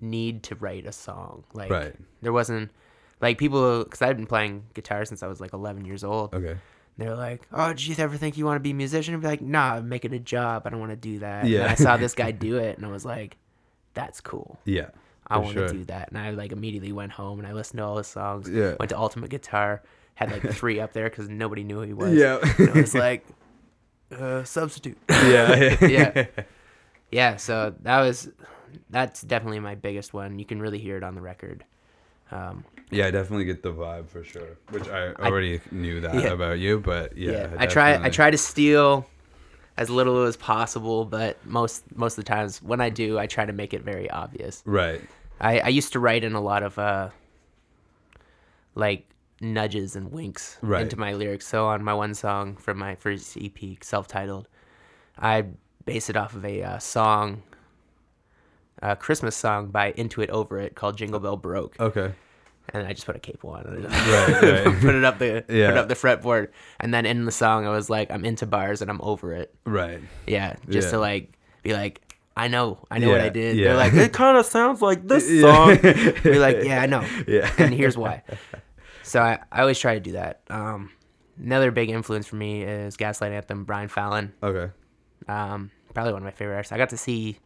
need 0.00 0.42
to 0.44 0.54
write 0.56 0.86
a 0.86 0.92
song. 0.92 1.44
Like 1.52 1.70
Right. 1.70 1.94
there 2.20 2.32
wasn't 2.32 2.70
like 3.20 3.38
people 3.38 3.84
because 3.84 4.02
I'd 4.02 4.16
been 4.16 4.26
playing 4.26 4.64
guitar 4.74 5.04
since 5.04 5.22
I 5.22 5.26
was 5.28 5.40
like 5.40 5.52
11 5.52 5.84
years 5.84 6.02
old. 6.04 6.34
Okay. 6.34 6.56
They're 6.98 7.14
like, 7.16 7.46
"Oh, 7.52 7.68
did 7.68 7.86
you 7.86 7.94
ever 7.98 8.18
think 8.18 8.36
you 8.36 8.44
want 8.44 8.56
to 8.56 8.60
be 8.60 8.72
a 8.72 8.74
musician?" 8.74 9.14
I'd 9.14 9.20
be 9.22 9.26
like, 9.26 9.40
"Nah, 9.40 9.80
make 9.80 10.04
it 10.04 10.12
a 10.12 10.18
job. 10.18 10.62
I 10.66 10.70
don't 10.70 10.80
want 10.80 10.92
to 10.92 10.96
do 10.96 11.20
that." 11.20 11.46
Yeah. 11.46 11.62
And 11.62 11.70
I 11.70 11.74
saw 11.74 11.96
this 11.96 12.14
guy 12.22 12.32
do 12.32 12.58
it, 12.58 12.76
and 12.76 12.84
I 12.84 12.90
was 12.90 13.04
like, 13.06 13.38
"That's 13.94 14.20
cool." 14.20 14.58
Yeah. 14.66 14.88
I 15.26 15.38
want 15.38 15.54
sure. 15.54 15.68
to 15.68 15.72
do 15.72 15.84
that. 15.86 16.10
And 16.10 16.18
I 16.18 16.30
like 16.30 16.52
immediately 16.52 16.92
went 16.92 17.12
home 17.12 17.38
and 17.38 17.48
I 17.48 17.52
listened 17.54 17.78
to 17.78 17.84
all 17.84 17.96
his 17.96 18.08
songs. 18.08 18.50
Yeah. 18.50 18.74
Went 18.78 18.90
to 18.90 18.98
Ultimate 18.98 19.30
Guitar, 19.30 19.82
had 20.14 20.30
like 20.30 20.42
three 20.52 20.78
up 20.80 20.92
there 20.92 21.08
because 21.08 21.30
nobody 21.30 21.64
knew 21.64 21.76
who 21.76 21.82
he 21.82 21.92
was. 21.94 22.12
Yeah. 22.18 22.38
And 22.58 22.68
it 22.68 22.74
was 22.74 22.94
like, 22.94 23.24
uh, 24.12 24.44
substitute. 24.44 24.98
Yeah. 25.10 25.76
yeah. 25.86 26.26
Yeah. 27.10 27.36
So 27.36 27.74
that 27.82 28.00
was, 28.00 28.30
that's 28.88 29.20
definitely 29.20 29.60
my 29.60 29.74
biggest 29.74 30.14
one. 30.14 30.38
You 30.38 30.46
can 30.46 30.60
really 30.60 30.78
hear 30.78 30.96
it 30.96 31.02
on 31.02 31.14
the 31.14 31.20
record. 31.20 31.62
Um, 32.30 32.64
Yeah, 32.90 33.06
I 33.06 33.10
definitely 33.10 33.44
get 33.44 33.62
the 33.62 33.72
vibe 33.72 34.08
for 34.08 34.24
sure. 34.24 34.56
Which 34.70 34.88
I 34.88 35.12
already 35.14 35.60
knew 35.70 36.00
that 36.00 36.14
Yeah. 36.14 36.28
about 36.32 36.58
you, 36.58 36.80
but 36.80 37.14
yeah. 37.16 37.32
yeah. 37.32 37.48
I 37.58 37.66
try, 37.66 38.02
I 38.02 38.08
try 38.08 38.30
to 38.30 38.38
steal 38.38 39.06
as 39.76 39.90
little 39.90 40.22
as 40.24 40.38
possible, 40.38 41.04
but 41.04 41.36
most, 41.44 41.84
most 41.94 42.16
of 42.16 42.24
the 42.24 42.28
times 42.28 42.62
when 42.62 42.80
I 42.80 42.88
do, 42.88 43.18
I 43.18 43.26
try 43.26 43.44
to 43.44 43.52
make 43.52 43.74
it 43.74 43.82
very 43.82 44.08
obvious. 44.08 44.62
Right. 44.64 45.02
I, 45.38 45.60
I 45.60 45.68
used 45.68 45.92
to 45.92 46.00
write 46.00 46.24
in 46.24 46.32
a 46.34 46.40
lot 46.40 46.62
of 46.62 46.78
uh 46.78 47.10
like 48.74 49.06
nudges 49.42 49.96
and 49.96 50.12
winks 50.12 50.56
Right. 50.62 50.82
into 50.82 50.98
my 50.98 51.12
lyrics. 51.14 51.46
So 51.46 51.66
on 51.66 51.82
my 51.84 51.92
one 51.94 52.14
song 52.14 52.56
from 52.56 52.78
my 52.78 52.94
first 52.94 53.36
EP, 53.36 53.58
self-titled, 53.82 54.48
I 55.18 55.44
base 55.84 56.08
it 56.08 56.16
off 56.16 56.34
of 56.34 56.44
a 56.44 56.62
uh, 56.62 56.78
song, 56.78 57.42
a 58.80 58.96
Christmas 58.96 59.36
song 59.36 59.68
by 59.68 59.92
Into 59.92 60.22
It 60.22 60.30
Over 60.30 60.58
It 60.58 60.74
called 60.74 60.96
Jingle 60.96 61.20
Bell 61.20 61.36
Broke, 61.36 61.76
Okay. 61.78 62.12
and 62.72 62.86
I 62.86 62.92
just 62.92 63.06
put 63.06 63.16
a 63.16 63.18
capo 63.18 63.48
on 63.50 63.66
it, 63.66 63.84
Right. 63.88 64.64
right. 64.66 64.80
put 64.80 64.94
it 64.94 65.04
up 65.04 65.18
the 65.18 65.44
put 65.46 65.54
Yeah. 65.54 65.70
it 65.70 65.76
up 65.76 65.88
the 65.88 65.94
fretboard, 65.94 66.48
and 66.80 66.92
then 66.94 67.04
in 67.06 67.24
the 67.24 67.32
song 67.32 67.66
I 67.66 67.70
was 67.70 67.90
like, 67.90 68.10
I'm 68.10 68.24
into 68.24 68.46
bars 68.46 68.80
and 68.82 68.90
I'm 68.90 69.00
over 69.02 69.34
it. 69.34 69.54
right. 69.64 70.00
Yeah, 70.26 70.56
just 70.68 70.90
to 70.90 70.98
like 70.98 71.32
be 71.62 71.72
like, 71.74 72.00
I 72.36 72.48
know, 72.48 72.78
I 72.90 72.98
know 72.98 73.10
what 73.10 73.20
I 73.20 73.28
did. 73.28 73.56
yeah. 73.56 73.68
They're 73.68 73.76
like, 73.76 73.92
it 73.92 74.12
kind 74.14 74.38
of 74.38 74.46
sounds 74.46 74.80
like 74.80 75.06
this 75.06 75.30
Yeah. 75.30 75.42
song. 75.42 75.76
Be 76.22 76.38
like, 76.38 76.64
yeah, 76.64 76.80
I 76.80 76.86
know. 76.86 77.04
Yeah. 77.28 77.52
And 77.58 77.74
here's 77.74 77.96
why. 77.96 78.22
So 79.12 79.20
I, 79.20 79.38
I 79.52 79.60
always 79.60 79.78
try 79.78 79.92
to 79.92 80.00
do 80.00 80.12
that. 80.12 80.40
Um, 80.48 80.90
another 81.38 81.70
big 81.70 81.90
influence 81.90 82.26
for 82.26 82.36
me 82.36 82.62
is 82.62 82.96
Gaslight 82.96 83.30
Anthem, 83.30 83.64
Brian 83.64 83.88
Fallon. 83.88 84.32
Okay. 84.42 84.70
Um, 85.28 85.70
probably 85.92 86.14
one 86.14 86.22
of 86.22 86.24
my 86.24 86.30
favorite 86.30 86.54
artists. 86.54 86.72
I 86.72 86.78
got 86.78 86.88
to 86.88 86.96
see 86.96 87.36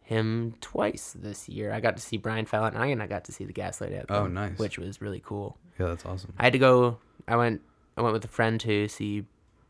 him 0.00 0.54
twice 0.62 1.14
this 1.14 1.46
year. 1.46 1.74
I 1.74 1.80
got 1.80 1.98
to 1.98 2.02
see 2.02 2.16
Brian 2.16 2.46
Fallon 2.46 2.74
and 2.74 3.02
I 3.02 3.06
got 3.06 3.24
to 3.26 3.32
see 3.32 3.44
the 3.44 3.52
Gaslight 3.52 3.92
Anthem. 3.92 4.16
Oh, 4.16 4.26
nice. 4.26 4.58
Which 4.58 4.78
was 4.78 5.02
really 5.02 5.20
cool. 5.22 5.58
Yeah, 5.78 5.88
that's 5.88 6.06
awesome. 6.06 6.32
I 6.38 6.44
had 6.44 6.54
to 6.54 6.58
go. 6.58 6.96
I 7.28 7.36
went. 7.36 7.60
I 7.98 8.00
went 8.00 8.14
with 8.14 8.24
a 8.24 8.28
friend 8.28 8.58
to 8.60 8.88
see 8.88 9.26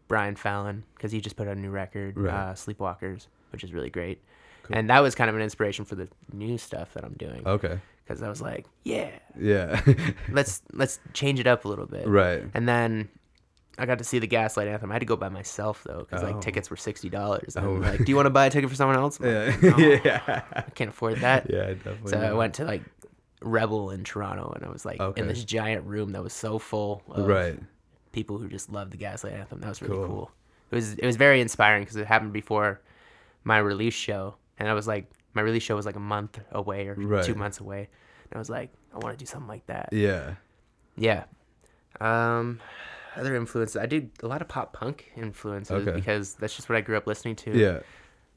Brian 0.06 0.36
Fallon 0.36 0.84
because 0.94 1.10
he 1.10 1.20
just 1.20 1.34
put 1.34 1.48
out 1.48 1.56
a 1.56 1.60
new 1.60 1.70
record, 1.70 2.16
Right. 2.16 2.32
uh, 2.32 2.54
Sleepwalkers, 2.54 3.26
which 3.50 3.64
is 3.64 3.72
really 3.72 3.90
great. 3.90 4.22
And 4.70 4.88
that 4.88 5.00
was 5.00 5.16
kind 5.16 5.28
of 5.28 5.34
an 5.34 5.42
inspiration 5.42 5.84
for 5.84 5.96
the 5.96 6.06
new 6.32 6.58
stuff 6.58 6.94
that 6.94 7.04
I'm 7.04 7.14
doing. 7.14 7.42
Okay. 7.44 7.80
Because 8.04 8.22
I 8.22 8.28
was 8.28 8.42
like, 8.42 8.66
yeah, 8.84 9.10
Yeah. 9.38 9.80
let's 10.30 10.62
let's 10.72 10.98
change 11.12 11.38
it 11.40 11.46
up 11.46 11.64
a 11.64 11.68
little 11.68 11.86
bit. 11.86 12.06
right. 12.06 12.42
And 12.54 12.68
then 12.68 13.08
I 13.78 13.86
got 13.86 13.98
to 13.98 14.04
see 14.04 14.18
the 14.18 14.26
Gaslight 14.26 14.68
Anthem. 14.68 14.90
I 14.90 14.94
had 14.94 15.00
to 15.00 15.06
go 15.06 15.16
by 15.16 15.28
myself 15.30 15.82
though, 15.84 16.00
because 16.08 16.22
Oh. 16.22 16.26
like 16.32 16.40
tickets 16.40 16.68
were 16.68 16.76
sixty 16.76 17.08
dollars. 17.08 17.56
Oh. 17.56 17.72
Like, 17.74 17.98
do 18.04 18.04
you 18.10 18.16
want 18.16 18.26
to 18.26 18.30
buy 18.30 18.46
a 18.46 18.50
ticket 18.50 18.68
for 18.68 18.76
someone 18.76 18.96
else? 18.96 19.18
I'm 19.20 19.26
like, 19.26 19.62
Yeah. 19.62 19.70
"No, 19.70 19.78
yeah. 19.78 20.42
I 20.52 20.60
can't 20.74 20.90
afford 20.90 21.18
that. 21.18 21.48
Yeah, 21.48 21.68
definitely. 21.74 22.10
So 22.10 22.18
I 22.20 22.32
went 22.32 22.54
to 22.54 22.64
like 22.64 22.82
Rebel 23.40 23.90
in 23.90 24.04
Toronto, 24.04 24.52
and 24.54 24.64
I 24.64 24.68
was 24.70 24.84
like 24.84 25.00
Okay. 25.00 25.20
in 25.20 25.26
this 25.28 25.42
giant 25.44 25.86
room 25.86 26.12
that 26.12 26.22
was 26.22 26.32
so 26.32 26.58
full 26.58 27.02
of 27.08 27.26
Right. 27.26 27.58
people 28.12 28.38
who 28.38 28.48
just 28.48 28.70
loved 28.70 28.92
the 28.92 28.96
Gaslight 28.98 29.32
Anthem. 29.32 29.60
That 29.60 29.68
was 29.68 29.80
really 29.82 29.96
Cool. 29.96 30.06
cool. 30.06 30.30
It 30.70 30.74
was 30.74 30.94
it 30.94 31.06
was 31.06 31.16
very 31.16 31.40
inspiring 31.40 31.82
because 31.82 31.96
it 31.96 32.06
happened 32.06 32.32
before 32.32 32.80
my 33.44 33.58
release 33.58 33.94
show, 33.94 34.34
and 34.58 34.68
I 34.68 34.74
was 34.74 34.86
like, 34.86 35.10
my 35.34 35.42
release 35.42 35.62
show 35.62 35.76
was 35.76 35.86
like 35.86 35.96
a 35.96 36.00
month 36.00 36.38
away 36.52 36.88
or 36.88 36.94
Right. 36.94 37.24
two 37.24 37.34
months 37.34 37.60
away, 37.60 37.88
and 38.30 38.34
I 38.34 38.38
was 38.38 38.50
like, 38.50 38.70
I 38.94 38.98
want 38.98 39.18
to 39.18 39.22
do 39.22 39.26
something 39.26 39.48
like 39.48 39.66
that. 39.66 39.88
Yeah. 39.92 40.34
Yeah. 40.96 41.24
Um, 42.00 42.60
other 43.16 43.36
influences, 43.36 43.76
I 43.76 43.86
did 43.86 44.10
a 44.22 44.26
lot 44.26 44.40
of 44.42 44.48
pop 44.48 44.72
punk 44.72 45.10
influences 45.16 45.86
Okay. 45.86 45.92
because 45.94 46.34
that's 46.34 46.54
just 46.56 46.68
what 46.68 46.76
I 46.76 46.80
grew 46.80 46.96
up 46.96 47.06
listening 47.06 47.36
to. 47.36 47.56
Yeah. 47.56 47.80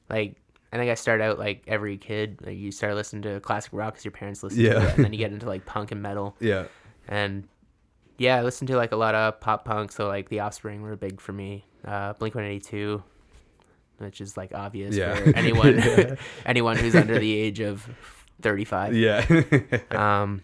Like. 0.10 0.36
I 0.74 0.78
think 0.78 0.92
I 0.92 0.96
started 0.96 1.24
out 1.24 1.40
like 1.40 1.64
every 1.68 1.98
kid. 1.98 2.40
Like 2.46 2.58
you 2.58 2.70
start 2.70 2.96
listening 2.96 3.22
to 3.22 3.40
classic 3.40 3.72
rock 3.72 3.94
because 3.94 4.04
your 4.04 4.12
parents 4.12 4.44
listen 4.44 4.60
Yeah. 4.60 4.74
to 4.74 4.82
it, 4.90 4.96
and 4.96 5.06
then 5.06 5.14
you 5.14 5.20
get 5.20 5.32
into 5.32 5.46
like 5.46 5.66
punk 5.66 5.94
and 5.94 6.02
metal 6.02 6.36
Yeah. 6.42 6.66
and 7.08 7.48
yeah, 8.18 8.36
I 8.36 8.42
listened 8.44 8.68
to 8.70 8.76
like 8.76 8.92
a 8.92 8.98
lot 8.98 9.16
of 9.16 9.40
pop 9.40 9.64
punk. 9.64 9.94
So 9.94 10.08
like 10.10 10.28
The 10.28 10.42
Offspring 10.42 10.82
were 10.82 10.98
big 10.98 11.22
for 11.22 11.32
me. 11.32 11.64
Uh, 11.86 12.12
Blink 12.14 12.36
One 12.36 12.44
Eighty 12.44 12.60
Two, 12.60 13.04
which 13.98 14.22
is 14.22 14.36
like 14.38 14.54
obvious 14.54 14.96
Yeah. 14.96 15.16
for 15.16 15.36
anyone 15.36 15.80
anyone 16.46 16.78
who's 16.78 16.96
under 16.96 17.18
the 17.20 17.34
age 17.34 17.60
of 17.60 17.88
thirty 18.42 18.66
five. 18.66 18.96
Yeah. 18.96 19.26
Um, 19.92 20.42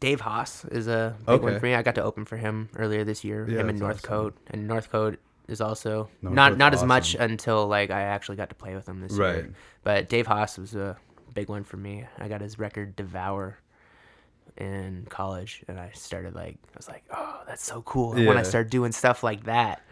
Dave 0.00 0.20
Hause 0.20 0.64
is 0.70 0.88
a 0.88 1.14
big 1.26 1.42
one 1.42 1.58
for 1.60 1.64
me. 1.64 1.74
I 1.74 1.82
got 1.82 1.94
to 1.94 2.02
open 2.02 2.24
for 2.24 2.36
him 2.36 2.68
earlier 2.76 3.04
this 3.04 3.22
year. 3.24 3.48
Yeah, 3.48 3.60
him 3.60 3.68
in 3.70 3.78
Northcote, 3.78 4.34
and 4.48 4.66
Northcote 4.66 5.18
is 5.48 5.60
also 5.60 6.08
not 6.20 6.58
not 6.58 6.74
as 6.74 6.82
much 6.82 7.14
until 7.14 7.66
like 7.68 7.90
I 7.90 8.02
actually 8.02 8.36
got 8.36 8.48
to 8.48 8.56
play 8.56 8.74
with 8.74 8.88
him 8.88 9.00
this 9.00 9.12
Right. 9.12 9.34
year. 9.36 9.54
But 9.84 10.08
Dave 10.08 10.26
Hause 10.26 10.58
was 10.58 10.74
a 10.74 10.96
big 11.34 11.48
one 11.48 11.62
for 11.62 11.76
me. 11.76 12.04
I 12.18 12.26
got 12.28 12.40
his 12.40 12.58
record 12.58 12.96
Devour 12.96 13.58
in 14.56 15.06
college, 15.08 15.62
and 15.68 15.78
I 15.78 15.90
started 15.94 16.34
like 16.34 16.56
I 16.74 16.76
was 16.76 16.88
like, 16.88 17.04
oh, 17.12 17.42
that's 17.46 17.64
so 17.64 17.82
cool. 17.82 18.14
I 18.16 18.20
Yeah. 18.22 18.42
started 18.42 18.70
doing 18.70 18.90
stuff 18.90 19.22
like 19.22 19.44
that, 19.44 19.82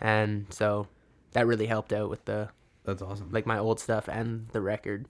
and 0.00 0.46
so 0.48 0.86
that 1.32 1.46
really 1.46 1.66
helped 1.66 1.92
out 1.92 2.10
with 2.10 2.24
the 2.24 2.48
That's 2.84 3.02
awesome. 3.02 3.30
like 3.32 3.46
my 3.46 3.58
old 3.58 3.80
stuff 3.80 4.08
and 4.08 4.48
the 4.48 4.60
record. 4.60 5.06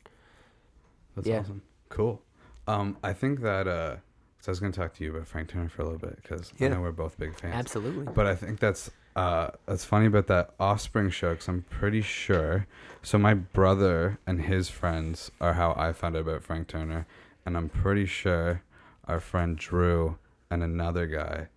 That's 1.16 1.26
yeah. 1.28 1.40
awesome. 1.40 1.62
Cool. 1.88 2.22
Um, 2.66 2.96
I 3.02 3.12
think 3.12 3.40
that 3.40 3.66
uh, 3.68 3.96
so 4.40 4.48
I 4.48 4.52
was 4.52 4.60
gonna 4.60 4.72
talk 4.72 4.94
to 4.94 5.04
you 5.04 5.14
about 5.14 5.26
Frank 5.28 5.48
Turner 5.48 5.68
for 5.68 5.82
a 5.82 5.84
little 5.84 5.98
bit 5.98 6.16
because 6.22 6.52
Yeah. 6.58 6.68
I 6.68 6.70
know 6.70 6.80
we're 6.80 6.92
both 6.92 7.18
big 7.18 7.34
fans. 7.38 7.54
Absolutely. 7.54 8.06
But 8.12 8.26
I 8.26 8.34
think 8.34 8.60
that's 8.60 8.90
uh, 9.14 9.50
that's 9.66 9.84
funny 9.84 10.06
about 10.06 10.26
that 10.28 10.54
Offspring 10.58 11.10
show 11.10 11.30
because 11.32 11.48
I'm 11.48 11.62
pretty 11.68 12.00
sure. 12.00 12.66
So 13.02 13.18
my 13.18 13.34
brother 13.34 14.18
and 14.26 14.40
his 14.42 14.68
friends 14.70 15.30
are 15.40 15.52
how 15.54 15.74
I 15.76 15.92
found 15.92 16.16
out 16.16 16.20
about 16.22 16.42
Frank 16.42 16.68
Turner, 16.68 17.06
and 17.44 17.56
I'm 17.56 17.68
pretty 17.68 18.06
sure 18.06 18.62
our 19.06 19.20
friend 19.20 19.56
Drew 19.58 20.16
and 20.50 20.62
another 20.62 21.06
guy 21.06 21.48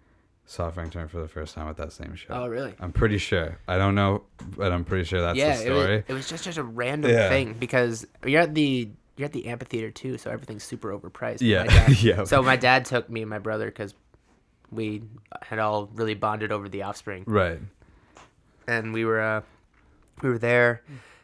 saw 0.46 0.70
Frank 0.70 0.92
Turner 0.94 1.08
for 1.08 1.20
the 1.20 1.28
first 1.28 1.56
time 1.56 1.68
at 1.68 1.78
that 1.78 1.92
same 1.92 2.16
show. 2.16 2.28
Oh, 2.30 2.48
really? 2.48 2.74
I'm 2.80 2.92
pretty 2.92 3.18
sure. 3.18 3.58
I 3.68 3.78
don't 3.78 3.96
know, 3.96 4.24
but 4.56 4.72
I'm 4.72 4.86
pretty 4.86 5.04
sure 5.06 5.22
that's 5.22 5.38
yeah, 5.38 5.58
the 5.58 5.66
it 5.68 5.72
was, 5.72 5.84
story. 5.84 6.04
it 6.08 6.14
was 6.14 6.30
just 6.30 6.44
just 6.44 6.58
a 6.58 6.64
random 6.64 7.12
Yeah. 7.12 7.30
thing 7.30 7.54
because 7.54 8.06
you're 8.26 8.42
at 8.42 8.54
the 8.54 8.90
you're 9.18 9.26
at 9.26 9.32
the 9.34 9.48
amphitheater 9.48 9.92
too, 9.92 10.18
so 10.18 10.30
everything's 10.30 10.64
super 10.64 10.98
overpriced. 10.98 11.38
Yeah, 11.42 11.64
My 11.64 11.68
dad- 11.74 11.90
yeah. 12.04 12.24
So 12.26 12.42
my 12.44 12.56
dad 12.58 12.86
took 12.86 13.10
me 13.10 13.22
and 13.22 13.30
my 13.30 13.40
brother 13.40 13.66
because 13.68 13.94
we 14.72 15.04
had 15.42 15.58
all 15.60 15.90
really 15.96 16.16
bonded 16.16 16.52
over 16.52 16.68
the 16.70 16.84
Offspring, 16.84 17.24
right. 17.28 17.60
and 18.68 18.94
we 18.94 19.06
were 19.06 19.22
uh, 19.22 19.42
we 20.22 20.30
were 20.30 20.38
there, 20.38 20.82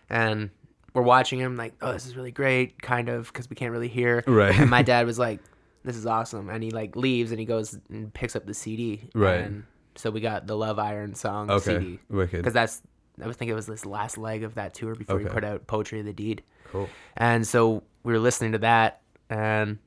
and 0.10 0.50
we're 0.94 1.02
watching 1.02 1.40
him 1.40 1.58
like, 1.58 1.74
oh, 1.82 1.94
this 1.94 2.06
is 2.06 2.16
really 2.16 2.32
great, 2.32 2.82
kind 2.82 3.10
of 3.10 3.28
because 3.28 3.50
we 3.50 3.56
can't 3.56 3.72
really 3.72 3.88
hear. 3.88 4.24
Right. 4.28 4.58
And 4.58 4.70
my 4.70 4.82
dad 4.92 5.06
was 5.06 5.18
like, 5.20 5.40
this 5.84 5.96
is 5.96 6.06
awesome, 6.06 6.50
and 6.50 6.64
he 6.64 6.72
like 6.72 6.96
leaves 6.96 7.32
and 7.32 7.40
he 7.40 7.46
goes 7.46 7.78
and 7.90 8.14
picks 8.14 8.36
up 8.36 8.46
the 8.46 8.54
CD. 8.54 9.02
Right. 9.16 9.42
And 9.42 9.64
so 9.96 10.10
we 10.12 10.22
got 10.22 10.48
the 10.48 10.56
Love 10.56 10.80
Ire 10.80 11.08
& 11.14 11.16
Song 11.16 11.50
Okay. 11.52 11.78
CD 11.80 12.00
Wicked. 12.10 12.38
because 12.40 12.54
that's 12.54 12.82
I 13.22 13.28
was 13.28 13.36
thinking 13.36 13.52
it 13.54 13.56
was 13.56 13.66
this 13.68 13.86
last 13.86 14.18
leg 14.18 14.44
of 14.44 14.56
that 14.56 14.74
tour 14.74 14.96
before 14.96 15.18
we 15.18 15.26
put 15.26 15.44
out 15.44 15.68
Poetry 15.68 16.00
of 16.00 16.06
the 16.06 16.14
Deed. 16.14 16.44
Cool. 16.72 16.88
And 17.18 17.46
so 17.46 17.84
we 18.04 18.14
were 18.14 18.20
listening 18.20 18.54
to 18.54 18.60
that 18.60 19.02
and 19.30 19.78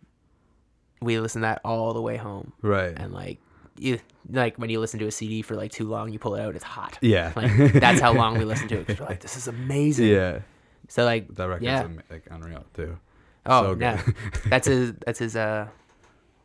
we 1.00 1.18
listened 1.18 1.42
to 1.42 1.46
that 1.46 1.60
all 1.64 1.94
the 1.94 2.02
way 2.02 2.16
home. 2.16 2.52
Right. 2.62 2.92
And 2.96 3.12
like 3.12 3.38
you 3.78 3.98
like 4.30 4.56
when 4.56 4.70
you 4.70 4.78
listen 4.78 5.00
to 5.00 5.06
a 5.06 5.10
CD 5.10 5.42
for 5.42 5.54
like 5.56 5.72
too 5.72 5.88
long, 5.88 6.12
you 6.12 6.18
pull 6.18 6.34
it 6.36 6.40
out, 6.42 6.54
it's 6.54 6.64
hot. 6.64 6.98
Yeah. 7.00 7.32
Like 7.34 7.72
that's 7.74 8.00
how 8.00 8.12
long 8.12 8.38
we 8.38 8.44
listened 8.52 8.68
to 8.70 8.80
it. 8.80 8.86
'cause 8.86 9.00
we're 9.00 9.06
like, 9.06 9.20
this 9.20 9.36
is 9.36 9.48
amazing. 9.48 10.08
yeah. 10.08 10.40
So 10.88 11.04
like 11.04 11.28
That 11.34 11.44
record's 11.48 11.64
yeah. 11.64 11.86
like 12.10 12.26
unreal 12.30 12.64
too. 12.74 12.98
Oh 13.46 13.74
so 13.74 13.80
yeah. 13.80 14.02
that's 14.46 14.66
his 14.68 14.92
that's 15.04 15.18
his 15.18 15.34
uh 15.34 15.66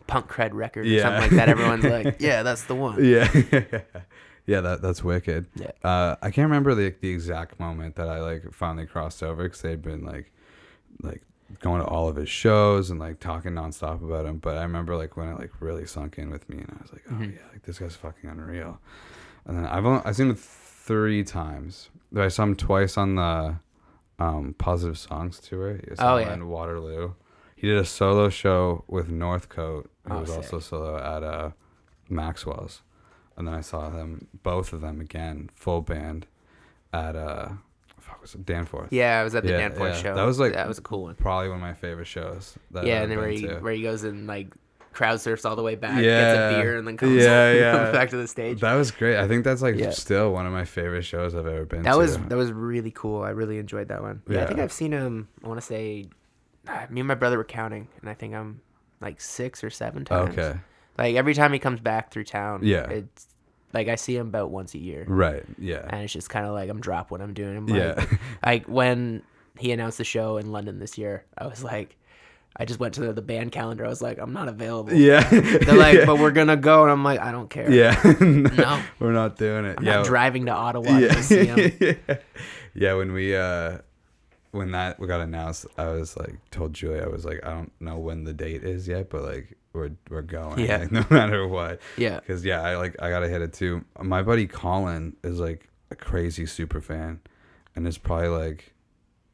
punk 0.10 0.28
cred 0.30 0.52
record 0.54 0.86
or 0.86 0.90
Yeah. 0.90 1.04
something 1.04 1.22
like 1.22 1.32
that. 1.32 1.50
Everyone's 1.50 1.84
like, 1.86 2.18
Yeah, 2.20 2.44
that's 2.44 2.64
the 2.64 2.76
one. 2.76 3.04
Yeah. 3.04 3.30
yeah, 4.46 4.62
that 4.62 4.82
that's 4.82 5.04
wicked. 5.04 5.46
Yeah. 5.56 5.72
Uh, 5.84 6.16
I 6.22 6.32
can't 6.32 6.48
remember 6.50 6.74
the 6.76 6.94
the 7.02 7.10
exact 7.10 7.60
moment 7.60 7.96
that 7.96 8.10
I 8.10 8.20
like 8.20 8.52
finally 8.54 8.86
crossed 8.88 9.22
over 9.24 9.44
because 9.44 9.62
they'd 9.62 9.82
been 9.82 10.04
like, 10.06 10.32
like 11.02 11.22
going 11.62 11.82
to 11.82 11.88
all 11.88 12.08
of 12.08 12.16
his 12.16 12.30
shows 12.30 12.90
and 12.92 13.00
like 13.00 13.20
talking 13.20 13.54
nonstop 13.54 14.04
about 14.04 14.26
him. 14.26 14.38
But 14.38 14.58
I 14.58 14.62
remember 14.64 14.96
like 14.96 15.18
when 15.18 15.30
it 15.30 15.40
like 15.40 15.52
really 15.62 15.86
sunk 15.86 16.18
in 16.18 16.30
with 16.30 16.48
me, 16.50 16.58
and 16.58 16.72
I 16.78 16.82
was 16.82 16.92
like, 16.94 17.04
oh 17.10 17.14
Mm-hmm. 17.14 17.24
yeah, 17.24 17.52
like 17.52 17.64
this 17.64 17.80
guy's 17.80 17.96
fucking 17.96 18.30
unreal. 18.30 18.80
And 19.46 19.58
then 19.58 19.66
I've 19.66 19.86
only, 19.86 20.02
I've 20.06 20.16
seen 20.16 20.30
him 20.30 20.36
three 20.36 21.24
times. 21.24 21.90
I 22.16 22.28
saw 22.28 22.44
him 22.44 22.56
twice 22.56 22.98
on 22.98 23.16
the 23.16 23.56
um, 24.20 24.54
Positive 24.58 24.98
Songs 24.98 25.40
tour. 25.40 25.80
Oh, 25.98 26.18
yeah. 26.18 26.34
in 26.34 26.48
Waterloo. 26.50 27.14
He 27.60 27.68
did 27.68 27.78
a 27.78 27.86
solo 27.86 28.30
show 28.30 28.86
with 28.88 29.10
Northcote. 29.10 29.86
It 30.06 30.12
Oh, 30.12 30.20
was 30.22 30.30
sick. 30.30 30.38
also 30.38 30.60
solo 30.60 30.98
at 30.98 31.24
uh, 31.24 31.52
Maxwell's, 32.10 32.82
and 33.38 33.48
then 33.48 33.54
I 33.54 33.62
saw 33.62 33.90
them 33.90 34.28
both 34.44 34.74
of 34.74 34.82
them 34.82 35.02
again, 35.02 35.50
full 35.56 35.82
band, 35.82 36.26
at 36.94 37.16
uh, 37.16 37.50
fuck 38.00 38.22
was 38.22 38.34
it 38.36 38.46
Danforth? 38.46 38.92
Yeah, 38.92 39.20
I 39.20 39.24
was 39.24 39.36
at 39.36 39.44
the 39.44 39.50
Yeah, 39.52 39.58
Danforth 39.58 39.96
yeah. 39.96 40.02
show. 40.02 40.16
That 40.16 40.24
was, 40.26 40.40
like, 40.40 40.54
that 40.54 40.68
was 40.68 40.78
a 40.78 40.82
cool 40.82 41.04
one. 41.04 41.16
probably 41.16 41.50
one 41.50 41.58
of 41.58 41.62
my 41.62 41.74
favorite 41.74 42.08
shows. 42.08 42.56
That 42.72 42.86
yeah, 42.86 42.98
I've 42.98 43.02
and 43.04 43.12
then 43.12 43.18
where 43.20 43.30
he 43.30 43.42
to. 43.42 43.60
where 43.60 43.74
he 43.74 43.82
goes 43.84 44.04
and 44.04 44.26
like 44.26 44.54
crowd 44.92 45.22
surfs 45.22 45.46
all 45.46 45.56
the 45.56 45.62
way 45.62 45.76
back, 45.76 46.02
gets 46.02 46.56
a 46.56 46.60
beer, 46.62 46.78
and 46.78 46.88
then 46.88 46.98
comes, 46.98 47.22
Yeah, 47.24 47.52
yeah. 47.54 47.72
comes 47.74 47.92
back 47.92 48.10
to 48.12 48.18
the 48.18 48.28
stage. 48.28 48.62
That 48.62 48.74
was 48.76 48.90
great. 48.92 49.18
I 49.18 49.28
think 49.28 49.44
that's 49.44 49.62
like 49.62 49.76
Yeah. 49.76 49.92
still 49.92 50.32
one 50.32 50.46
of 50.48 50.54
my 50.54 50.66
favorite 50.66 51.04
shows 51.04 51.36
I've 51.36 51.46
ever 51.46 51.66
been 51.66 51.84
That 51.84 51.92
to. 51.94 51.98
was 51.98 52.18
that 52.18 52.36
was 52.38 52.52
really 52.54 52.92
cool. 52.92 53.22
I 53.22 53.30
really 53.30 53.58
enjoyed 53.60 53.90
that 53.90 54.02
one. 54.02 54.22
Yeah, 54.30 54.44
I 54.44 54.48
think 54.48 54.60
I've 54.62 54.72
seen 54.74 54.92
him. 54.94 55.28
I 55.44 55.48
want 55.48 55.60
to 55.60 55.66
say, 55.66 56.08
me 56.90 57.02
and 57.02 57.08
my 57.08 57.16
brother 57.16 57.38
were 57.38 57.44
counting, 57.44 57.88
and 58.02 58.10
I 58.10 58.14
think 58.14 58.34
I'm 58.34 58.62
like 59.02 59.22
six 59.22 59.64
or 59.64 59.70
seven 59.70 60.06
times. 60.06 60.38
okay. 60.38 60.60
Like 60.98 61.16
every 61.16 61.34
time 61.34 61.54
he 61.54 61.60
comes 61.60 61.80
back 61.80 62.12
through 62.12 62.26
town, 62.26 62.62
Yeah. 62.64 62.90
it's 62.90 63.28
like 63.74 63.88
I 63.88 63.96
see 63.96 64.16
him 64.18 64.28
about 64.28 64.52
once 64.52 64.74
a 64.74 64.80
year, 64.80 65.06
Right. 65.08 65.46
Yeah. 65.58 65.86
and 65.90 66.02
it's 66.04 66.12
just 66.14 66.30
kind 66.30 66.46
of 66.46 66.54
like 66.54 66.70
I'm 66.70 66.82
drop 66.82 67.10
what 67.12 67.22
I'm 67.22 67.34
doing. 67.34 67.56
I'm 67.58 67.68
like, 67.68 67.80
Yeah. 67.80 68.06
like 68.46 68.66
when 68.68 69.22
he 69.58 69.72
announced 69.72 69.98
the 69.98 70.04
show 70.04 70.38
in 70.38 70.52
London 70.52 70.80
this 70.80 70.98
year, 70.98 71.26
I 71.38 71.48
was 71.48 71.64
like, 71.64 71.96
I 72.58 72.66
just 72.66 72.80
went 72.80 72.96
to 72.96 73.02
the, 73.02 73.14
the 73.14 73.22
band 73.22 73.52
calendar. 73.54 73.86
I 73.86 73.90
was 73.90 74.02
like, 74.02 74.18
I'm 74.18 74.34
not 74.34 74.50
available. 74.50 74.92
yeah. 74.94 75.24
They're 75.30 75.76
like, 75.78 76.06
but 76.06 76.18
we're 76.20 76.32
gonna 76.32 76.58
go, 76.58 76.84
and 76.84 76.92
I'm 76.92 77.04
like, 77.04 77.20
I 77.22 77.32
don't 77.32 77.50
care. 77.50 77.72
yeah. 77.72 77.96
No. 78.22 78.82
we're 79.00 79.14
not 79.14 79.38
doing 79.38 79.64
it. 79.66 79.76
I'm 79.78 79.86
yeah. 79.86 79.98
not 79.98 80.06
driving 80.06 80.48
to 80.48 80.52
Ottawa 80.52 81.00
to 81.00 81.24
see 81.24 81.46
him. 81.46 81.72
yeah. 81.80 82.16
yeah, 82.74 82.94
when 82.96 83.14
we 83.14 83.36
uh 83.38 83.78
when 84.52 84.72
that 84.72 85.00
we 85.00 85.08
got 85.08 85.22
announced, 85.22 85.66
I 85.78 85.88
was 85.90 86.18
like 86.18 86.36
told 86.52 86.74
Julia, 86.74 87.04
I 87.04 87.08
was 87.08 87.26
like, 87.26 87.40
I 87.46 87.52
don't 87.52 87.72
know 87.80 87.98
when 87.98 88.24
the 88.24 88.34
date 88.34 88.64
is 88.64 88.88
yet, 88.88 89.10
but 89.10 89.24
like 89.24 89.56
we're 89.74 89.92
we're 90.10 90.22
going. 90.24 90.60
Yeah. 90.60 90.78
like, 90.80 90.92
no 90.92 91.06
matter 91.10 91.48
what. 91.48 91.80
Yeah. 91.98 92.20
Cause 92.22 92.44
yeah, 92.44 92.62
I 92.62 92.76
like 92.78 92.96
I 93.02 93.10
gotta 93.10 93.28
hit 93.30 93.42
it 93.42 93.54
too. 93.54 93.84
My 94.02 94.22
buddy 94.24 94.48
Colin 94.48 95.16
is 95.24 95.40
like 95.40 95.70
a 95.92 95.96
crazy 95.96 96.46
super 96.46 96.82
fan, 96.82 97.20
and 97.76 97.88
is 97.88 97.98
probably 97.98 98.30
like, 98.30 98.74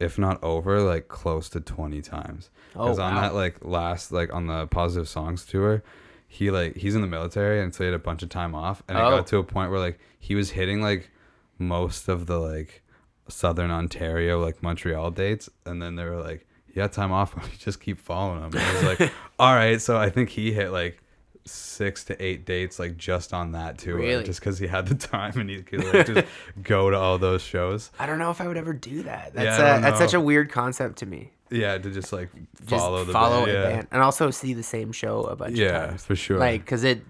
if 0.00 0.18
not 0.18 0.42
over, 0.44 0.80
like 0.82 1.08
close 1.08 1.48
to 1.50 1.60
twenty 1.60 2.02
times. 2.02 2.50
Oh, 2.74 2.86
Cause 2.88 2.98
on 2.98 3.14
wow. 3.14 3.20
that 3.22 3.34
like 3.34 3.64
last 3.64 4.12
like 4.12 4.32
on 4.34 4.46
the 4.48 4.66
Positive 4.66 5.08
Songs 5.08 5.46
tour, 5.46 5.82
he 6.28 6.50
like 6.50 6.76
he's 6.76 6.94
in 6.94 7.00
the 7.00 7.06
military 7.06 7.62
and 7.62 7.74
so 7.74 7.84
he 7.84 7.86
had 7.86 7.94
a 7.94 7.98
bunch 7.98 8.22
of 8.22 8.28
time 8.28 8.54
off, 8.54 8.82
and 8.88 8.98
it 8.98 9.00
Oh. 9.00 9.10
got 9.16 9.26
to 9.28 9.38
a 9.38 9.44
point 9.44 9.70
where 9.70 9.80
like 9.80 9.98
he 10.18 10.34
was 10.34 10.50
hitting 10.50 10.82
like 10.82 11.10
most 11.58 12.08
of 12.08 12.26
the 12.26 12.38
like 12.38 12.82
southern 13.28 13.70
Ontario 13.70 14.40
like 14.40 14.62
Montreal 14.62 15.10
dates, 15.10 15.48
and 15.64 15.80
then 15.82 15.96
they 15.96 16.04
were 16.04 16.20
like, 16.20 16.46
"Yeah, 16.74 16.86
time 16.88 17.12
off." 17.12 17.34
We 17.42 17.56
just 17.58 17.80
keep 17.80 17.98
following 17.98 18.40
him. 18.42 18.50
And 18.52 18.58
I 18.60 18.72
was 18.74 18.82
like, 19.00 19.12
"All 19.38 19.54
right." 19.54 19.80
So 19.80 19.96
I 19.98 20.10
think 20.10 20.28
he 20.30 20.52
hit 20.52 20.70
like 20.70 21.02
six 21.44 22.02
to 22.04 22.20
eight 22.24 22.44
dates 22.44 22.78
like 22.80 22.96
just 22.96 23.32
on 23.32 23.52
that 23.52 23.78
tour, 23.78 23.96
Really? 23.96 24.24
just 24.24 24.40
because 24.40 24.58
he 24.58 24.66
had 24.66 24.86
the 24.88 24.94
time 25.08 25.38
and 25.38 25.48
he 25.48 25.62
could 25.62 25.84
like 25.84 26.06
just 26.06 26.26
go 26.62 26.90
to 26.90 26.96
all 26.98 27.18
those 27.18 27.40
shows. 27.42 27.92
I 28.00 28.06
don't 28.06 28.18
know 28.18 28.32
if 28.32 28.40
I 28.40 28.48
would 28.48 28.56
ever 28.56 28.72
do 28.72 29.04
that. 29.04 29.32
That's 29.32 29.58
Yeah, 29.58 29.76
a, 29.76 29.80
that's 29.80 29.98
such 29.98 30.12
a 30.14 30.20
weird 30.20 30.50
concept 30.50 30.96
to 30.98 31.06
me. 31.06 31.30
Yeah, 31.48 31.78
to 31.78 31.90
just 31.92 32.12
like 32.12 32.30
Just 32.66 32.70
follow 32.70 33.04
the 33.04 33.12
follow 33.12 33.44
band. 33.44 33.52
yeah. 33.56 33.68
band 33.70 33.86
and 33.92 34.02
also 34.02 34.32
see 34.32 34.54
the 34.54 34.64
same 34.64 34.90
show 34.90 35.22
a 35.22 35.36
bunch 35.36 35.52
of 35.52 35.58
Yeah, 35.58 35.96
for 35.96 36.16
sure. 36.16 36.38
Like, 36.38 36.66
cause 36.66 36.82
it 36.82 37.02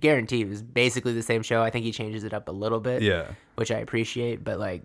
guaranteed 0.00 0.46
it 0.46 0.50
was 0.50 0.62
basically 0.62 1.12
the 1.12 1.22
same 1.22 1.42
show. 1.42 1.62
I 1.62 1.70
think 1.70 1.84
he 1.84 1.92
changes 1.92 2.24
it 2.24 2.34
up 2.34 2.48
a 2.48 2.52
little 2.52 2.80
bit. 2.80 3.02
Yeah. 3.02 3.26
which 3.54 3.70
I 3.70 3.78
appreciate. 3.78 4.42
But 4.42 4.58
like, 4.58 4.82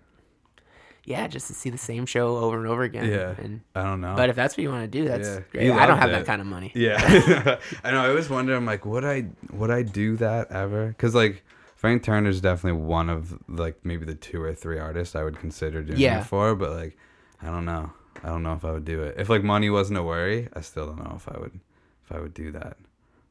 yeah, 1.06 1.26
just 1.28 1.46
to 1.46 1.54
see 1.54 1.70
the 1.70 1.78
same 1.78 2.04
show 2.04 2.36
over 2.36 2.58
and 2.58 2.66
over 2.66 2.82
again. 2.82 3.08
Yeah. 3.08 3.34
And 3.38 3.62
I 3.74 3.82
don't 3.84 4.00
know. 4.02 4.14
but 4.16 4.28
if 4.28 4.36
that's 4.36 4.54
what 4.56 4.62
you 4.62 4.68
want 4.70 4.90
to 4.90 4.98
do, 4.98 5.08
that's 5.08 5.28
Yeah. 5.28 5.40
great. 5.52 5.70
I 5.70 5.86
don't 5.86 5.98
have 5.98 6.10
it. 6.10 6.12
that 6.12 6.26
kind 6.26 6.40
of 6.42 6.46
money. 6.46 6.72
Yeah, 6.74 6.96
I 7.84 7.90
know. 7.92 8.00
I 8.04 8.08
always 8.10 8.28
wonder. 8.28 8.54
I'm 8.54 8.66
like, 8.66 8.84
would 8.84 9.04
I 9.04 9.26
would 9.52 9.70
I 9.70 9.82
do 9.82 10.16
that 10.18 10.50
ever? 10.50 10.88
Because 10.88 11.14
like 11.14 11.42
Frank 11.76 12.02
Turner's 12.02 12.40
definitely 12.40 12.80
one 12.82 13.08
of 13.08 13.38
like 13.48 13.76
maybe 13.84 14.04
the 14.04 14.14
two 14.14 14.42
or 14.42 14.52
three 14.54 14.78
artists 14.78 15.14
I 15.16 15.22
would 15.24 15.38
consider 15.38 15.82
doing 15.82 15.98
Yeah. 16.00 16.20
it 16.20 16.24
for. 16.26 16.54
But 16.54 16.72
like, 16.72 16.98
I 17.40 17.46
don't 17.46 17.64
know. 17.64 17.92
I 18.24 18.28
don't 18.28 18.42
know 18.42 18.54
if 18.54 18.64
I 18.64 18.72
would 18.72 18.84
do 18.84 19.02
it. 19.02 19.14
If 19.18 19.28
like 19.28 19.42
money 19.44 19.70
wasn't 19.70 19.98
a 19.98 20.02
worry, 20.02 20.48
I 20.54 20.60
still 20.60 20.86
don't 20.86 20.98
know 21.04 21.14
if 21.16 21.28
I 21.28 21.38
would 21.38 21.60
if 22.04 22.12
I 22.12 22.20
would 22.20 22.34
do 22.34 22.50
that. 22.52 22.76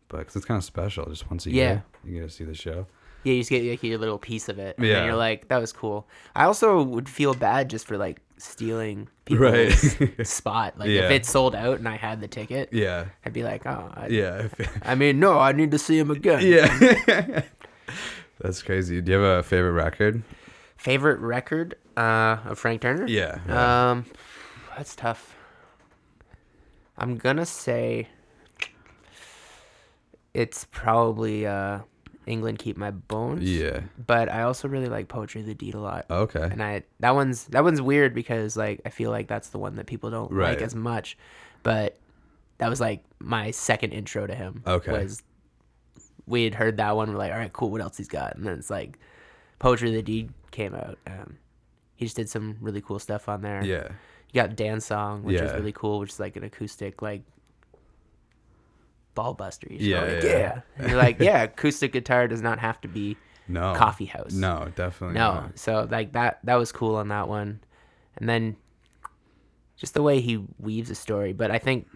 But 0.07 0.27
'cause 0.27 0.35
it's 0.35 0.45
kind 0.45 0.57
of 0.59 0.63
special. 0.63 1.05
Just 1.07 1.29
once 1.29 1.45
a 1.47 1.51
Yeah. 1.51 1.63
year, 1.63 1.83
you 2.05 2.13
get 2.21 2.29
to 2.29 2.33
see 2.33 2.43
the 2.45 2.53
show. 2.53 2.85
Yeah, 3.25 3.33
you 3.33 3.39
just 3.41 3.49
get 3.49 3.63
like 3.65 3.83
your 3.83 3.97
little 3.97 4.17
piece 4.19 4.47
of 4.49 4.59
it. 4.59 4.77
And 4.77 4.85
Yeah. 4.87 4.93
then 4.95 5.05
you're 5.07 5.15
like, 5.15 5.47
that 5.49 5.57
was 5.57 5.73
cool. 5.73 6.07
I 6.35 6.45
also 6.45 6.81
would 6.83 7.09
feel 7.09 7.33
bad 7.33 7.69
just 7.69 7.85
for 7.87 7.97
like 7.97 8.21
stealing 8.37 9.09
people's 9.25 9.97
spot. 10.29 10.77
Like 10.79 10.89
Yeah. 10.89 11.05
if 11.05 11.11
it's 11.11 11.29
sold 11.29 11.55
out 11.55 11.79
and 11.79 11.87
I 11.89 11.97
had 11.97 12.21
the 12.21 12.27
ticket, 12.27 12.69
Yeah. 12.71 13.05
I'd 13.25 13.33
be 13.33 13.43
like, 13.43 13.65
oh, 13.65 13.91
I, 13.95 14.07
Yeah. 14.07 14.47
I 14.83 14.95
mean, 14.95 15.19
no, 15.19 15.39
I 15.39 15.51
need 15.51 15.71
to 15.71 15.79
see 15.79 15.97
him 15.97 16.11
again. 16.11 16.41
yeah. 16.45 17.41
That's 18.39 18.61
crazy. 18.61 19.01
Do 19.01 19.11
you 19.11 19.17
have 19.19 19.39
a 19.39 19.43
favorite 19.43 19.71
record? 19.71 20.21
Favorite 20.77 21.19
record 21.19 21.75
uh, 21.97 22.37
of 22.45 22.59
Frank 22.59 22.81
Turner? 22.81 23.07
Yeah. 23.07 23.39
yeah. 23.47 23.91
Um, 23.91 24.05
that's 24.77 24.93
tough. 24.95 25.35
I'm 26.97 27.15
gonna 27.17 27.45
say 27.45 28.09
it's 30.33 30.65
probably 30.71 31.47
uh, 31.47 31.79
England 32.27 32.59
Keep 32.59 32.77
My 32.77 32.91
Bones. 32.91 33.43
yeah. 33.43 33.81
But 34.05 34.29
I 34.29 34.41
also 34.43 34.67
really 34.67 34.87
like 34.89 35.07
Poetry 35.07 35.41
of 35.41 35.47
the 35.47 35.53
Deed 35.53 35.73
a 35.75 35.79
lot. 35.79 36.05
Okay. 36.09 36.41
And 36.41 36.61
I 36.63 36.83
that 36.99 37.15
one's 37.15 37.45
that 37.47 37.63
one's 37.63 37.81
weird 37.81 38.13
because 38.13 38.55
like 38.57 38.81
I 38.85 38.89
feel 38.89 39.11
like 39.11 39.27
that's 39.27 39.49
the 39.49 39.59
one 39.59 39.75
that 39.75 39.85
people 39.85 40.09
don't 40.09 40.31
Right. 40.31 40.49
like 40.49 40.61
as 40.61 40.75
much. 40.75 41.17
But 41.63 41.97
that 42.57 42.69
was 42.69 42.79
like 42.79 43.03
my 43.19 43.51
second 43.51 43.91
intro 43.91 44.25
to 44.27 44.33
him. 44.35 44.63
Okay. 44.65 44.91
Was 44.91 45.23
we 46.27 46.43
had 46.43 46.55
heard 46.55 46.77
that 46.77 46.95
one, 46.95 47.11
we're 47.11 47.17
like, 47.19 47.31
all 47.31 47.37
right, 47.37 47.53
cool, 47.53 47.69
what 47.69 47.81
else 47.81 47.97
he's 47.97 48.07
got? 48.07 48.35
And 48.35 48.45
then 48.45 48.57
it's 48.57 48.69
like 48.69 48.97
Poetry 49.59 49.89
of 49.89 49.95
the 49.95 50.01
Deed 50.01 50.31
came 50.51 50.73
out. 50.73 50.97
Um, 51.05 51.37
he 51.95 52.05
just 52.05 52.15
did 52.17 52.29
some 52.29 52.57
really 52.61 52.81
cool 52.81 52.97
stuff 52.99 53.29
on 53.29 53.41
there. 53.41 53.63
Yeah. 53.63 53.89
You 54.33 54.41
got 54.41 54.55
Dance 54.55 54.85
Song, 54.87 55.23
which 55.23 55.39
is 55.39 55.53
really 55.53 55.71
cool, 55.71 55.99
which 55.99 56.09
is 56.11 56.19
like 56.19 56.35
an 56.35 56.43
acoustic 56.43 57.01
like 57.01 57.21
ball 59.15 59.33
buster. 59.33 59.67
You're 59.71 59.97
Yeah, 59.99 60.13
like, 60.13 60.23
yeah. 60.23 60.29
yeah. 60.37 60.61
And 60.77 60.89
you're 60.89 60.97
like, 60.99 61.19
yeah, 61.19 61.43
acoustic 61.43 61.91
guitar 61.93 62.27
does 62.27 62.41
not 62.41 62.59
have 62.59 62.79
to 62.81 62.87
be 62.87 63.17
No. 63.47 63.73
coffee 63.75 64.05
house. 64.05 64.33
No, 64.33 64.67
definitely 64.75 65.15
No. 65.15 65.33
not. 65.33 65.59
So 65.59 65.87
like 65.89 66.11
that 66.13 66.39
that 66.43 66.55
was 66.55 66.71
cool 66.71 66.95
on 66.95 67.07
that 67.09 67.27
one. 67.27 67.59
And 68.17 68.27
then 68.29 68.55
just 69.77 69.93
the 69.93 70.01
way 70.01 70.19
he 70.21 70.43
weaves 70.59 70.89
a 70.89 70.95
story. 70.95 71.33
But 71.33 71.51
I 71.51 71.57
think 71.59 71.87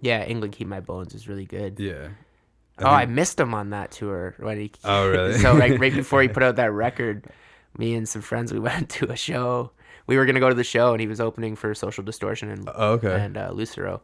yeah, 0.00 0.24
England 0.24 0.52
Keep 0.54 0.68
My 0.68 0.80
Bones 0.80 1.14
is 1.14 1.28
really 1.28 1.46
good. 1.46 1.78
Yeah. 1.80 2.08
oh, 2.80 2.86
I 2.86 3.06
missed 3.06 3.38
him 3.40 3.54
on 3.54 3.70
that 3.70 3.90
tour 3.92 4.34
when 4.38 4.58
he 4.58 4.72
Oh, 4.84 5.08
really? 5.08 5.38
so 5.38 5.54
like 5.54 5.78
right 5.78 5.94
before 6.02 6.20
he 6.22 6.28
put 6.28 6.42
out 6.42 6.56
that 6.56 6.72
record, 6.72 7.26
me 7.78 7.94
and 7.94 8.08
some 8.08 8.22
friends 8.22 8.52
we 8.52 8.58
went 8.58 8.90
to 8.90 9.10
a 9.10 9.16
show. 9.16 9.70
We 10.06 10.16
were 10.18 10.26
gonna 10.26 10.40
go 10.40 10.48
to 10.50 10.54
the 10.54 10.64
show 10.64 10.92
and 10.92 11.00
he 11.00 11.06
was 11.06 11.20
opening 11.20 11.56
for 11.56 11.74
Social 11.74 12.04
Distortion 12.04 12.50
and 12.50 12.68
Oh, 12.74 12.92
okay. 12.94 13.14
and 13.18 13.36
uh, 13.38 13.50
Lucero. 13.52 14.02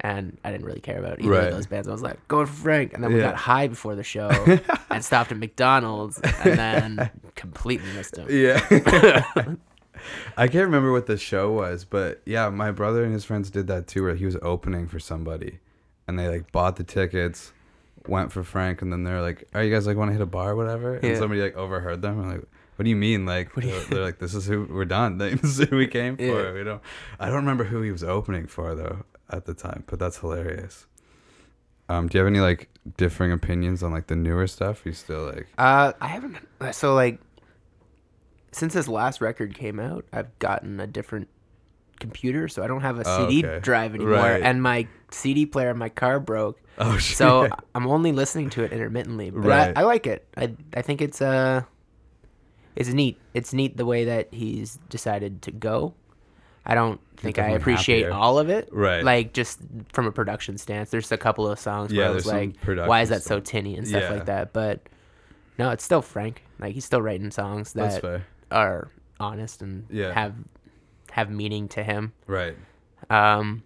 And 0.00 0.36
I 0.44 0.50
didn't 0.52 0.66
really 0.66 0.80
care 0.80 0.98
about 0.98 1.20
either 1.20 1.30
Right. 1.30 1.48
of 1.48 1.54
those 1.54 1.66
bands. 1.66 1.88
I 1.88 1.92
was 1.92 2.02
like, 2.02 2.26
going 2.28 2.46
for 2.46 2.52
Frank. 2.52 2.92
And 2.92 3.02
then 3.02 3.12
we 3.14 3.18
Yeah. 3.20 3.26
got 3.30 3.36
high 3.36 3.66
before 3.66 3.94
the 3.94 4.02
show 4.04 4.28
and 4.90 5.02
stopped 5.04 5.32
at 5.32 5.38
McDonald's 5.38 6.20
and 6.20 6.58
then 6.58 7.10
completely 7.34 7.90
missed 7.94 8.16
him. 8.16 8.26
Yeah. 8.30 8.60
I 10.36 10.46
can't 10.48 10.66
remember 10.66 10.92
what 10.92 11.06
the 11.06 11.16
show 11.16 11.50
was, 11.50 11.84
but 11.84 12.20
yeah, 12.26 12.48
my 12.50 12.70
brother 12.70 13.02
and 13.04 13.12
his 13.12 13.24
friends 13.24 13.50
did 13.50 13.66
that 13.68 13.86
too, 13.86 14.02
where 14.02 14.14
he 14.14 14.26
was 14.26 14.36
opening 14.42 14.86
for 14.86 15.00
somebody, 15.00 15.58
and 16.06 16.18
they 16.18 16.28
like 16.28 16.52
bought 16.52 16.76
the 16.76 16.84
tickets, 16.84 17.52
went 18.06 18.30
for 18.30 18.42
Frank, 18.42 18.82
and 18.82 18.92
then 18.92 19.02
they're 19.04 19.22
like, 19.22 19.48
"Are 19.54 19.64
you 19.64 19.72
guys 19.74 19.86
like 19.86 19.96
want 19.96 20.10
to 20.10 20.12
hit 20.12 20.20
a 20.20 20.26
bar, 20.26 20.50
or 20.52 20.56
whatever?" 20.56 20.96
And 20.96 21.04
Yeah. 21.04 21.18
somebody 21.18 21.40
like 21.40 21.56
overheard 21.56 22.02
them, 22.02 22.20
and 22.20 22.30
like, 22.30 22.44
"What 22.76 22.84
do 22.84 22.90
you 22.90 22.94
mean?" 22.96 23.24
Like 23.24 23.50
you- 23.56 23.62
they're, 23.62 23.80
they're 23.84 24.04
like, 24.04 24.18
"This 24.18 24.34
is 24.34 24.46
who 24.46 24.68
we're 24.70 24.84
done. 24.84 25.16
This 25.18 25.42
is 25.42 25.68
who 25.70 25.76
we 25.76 25.86
came 25.88 26.16
for." 26.18 26.22
Yeah. 26.24 26.52
We 26.52 26.62
don't. 26.62 26.82
I 27.18 27.26
don't 27.26 27.36
remember 27.36 27.64
who 27.64 27.80
he 27.80 27.90
was 27.90 28.04
opening 28.04 28.46
for 28.46 28.74
though 28.74 29.04
at 29.30 29.44
the 29.46 29.54
time, 29.54 29.84
but 29.86 29.98
that's 29.98 30.18
hilarious. 30.18 30.86
Um, 31.88 32.08
do 32.08 32.18
you 32.18 32.24
have 32.24 32.32
any 32.32 32.40
like 32.40 32.68
differing 32.96 33.32
opinions 33.32 33.82
on 33.82 33.92
like 33.92 34.08
the 34.08 34.16
newer 34.16 34.46
stuff? 34.46 34.84
You 34.84 34.92
still 34.92 35.24
like? 35.26 35.46
Uh, 35.58 35.92
I 36.00 36.08
haven't. 36.08 36.36
So 36.72 36.94
like, 36.94 37.20
since 38.52 38.74
his 38.74 38.88
last 38.88 39.20
record 39.20 39.54
came 39.54 39.78
out, 39.78 40.04
I've 40.12 40.36
gotten 40.38 40.80
a 40.80 40.86
different 40.86 41.28
computer, 42.00 42.48
so 42.48 42.62
I 42.62 42.66
don't 42.66 42.80
have 42.82 42.98
a 42.98 43.02
Oh, 43.06 43.28
CD 43.28 43.44
okay. 43.46 43.60
drive 43.60 43.94
anymore, 43.94 44.14
Right. 44.16 44.42
and 44.42 44.62
my 44.62 44.86
CD 45.10 45.46
player 45.46 45.70
in 45.70 45.78
my 45.78 45.88
car 45.88 46.20
broke. 46.20 46.60
Oh 46.78 46.98
shit. 46.98 47.16
So 47.16 47.48
I'm 47.74 47.86
only 47.86 48.12
listening 48.12 48.50
to 48.50 48.62
it 48.62 48.70
intermittently, 48.70 49.30
but 49.30 49.44
Right. 49.46 49.72
I, 49.74 49.80
I 49.80 49.84
like 49.84 50.06
it. 50.06 50.26
I 50.36 50.52
I 50.74 50.82
think 50.82 51.00
it's 51.00 51.22
uh, 51.22 51.62
it's 52.74 52.90
neat. 52.90 53.18
It's 53.32 53.54
neat 53.54 53.78
the 53.78 53.86
way 53.86 54.04
that 54.04 54.28
he's 54.34 54.78
decided 54.90 55.40
to 55.42 55.52
go. 55.52 55.94
I 56.66 56.74
don't 56.74 57.00
think 57.16 57.38
I 57.38 57.50
appreciate 57.50 58.02
happier. 58.02 58.12
all 58.18 58.38
of 58.38 58.48
it. 58.50 58.68
Right. 58.72 59.04
Like 59.04 59.32
just 59.32 59.60
from 59.92 60.06
a 60.06 60.12
production 60.12 60.58
stance, 60.58 60.90
there's 60.90 61.12
a 61.12 61.16
couple 61.16 61.48
of 61.48 61.58
songs 61.60 61.92
Yeah, 61.92 62.02
where 62.02 62.10
I 62.10 62.14
was 62.14 62.26
like, 62.26 62.56
"Why 62.64 63.02
is 63.02 63.08
that 63.10 63.22
so 63.22 63.38
tinny?" 63.40 63.76
and 63.76 63.86
stuff 63.86 64.02
Yeah. 64.02 64.10
like 64.10 64.26
that. 64.26 64.52
But 64.52 64.80
no, 65.58 65.70
it's 65.70 65.84
still 65.84 66.02
Frank. 66.02 66.42
Like 66.58 66.74
he's 66.74 66.84
still 66.84 67.00
writing 67.00 67.30
songs 67.30 67.72
that 67.74 68.22
are 68.50 68.90
honest 69.20 69.62
and 69.62 69.86
Yeah. 69.90 70.12
have 70.12 70.34
have 71.12 71.30
meaning 71.30 71.68
to 71.68 71.82
him. 71.84 72.12
Right. 72.26 72.56
Um, 73.08 73.62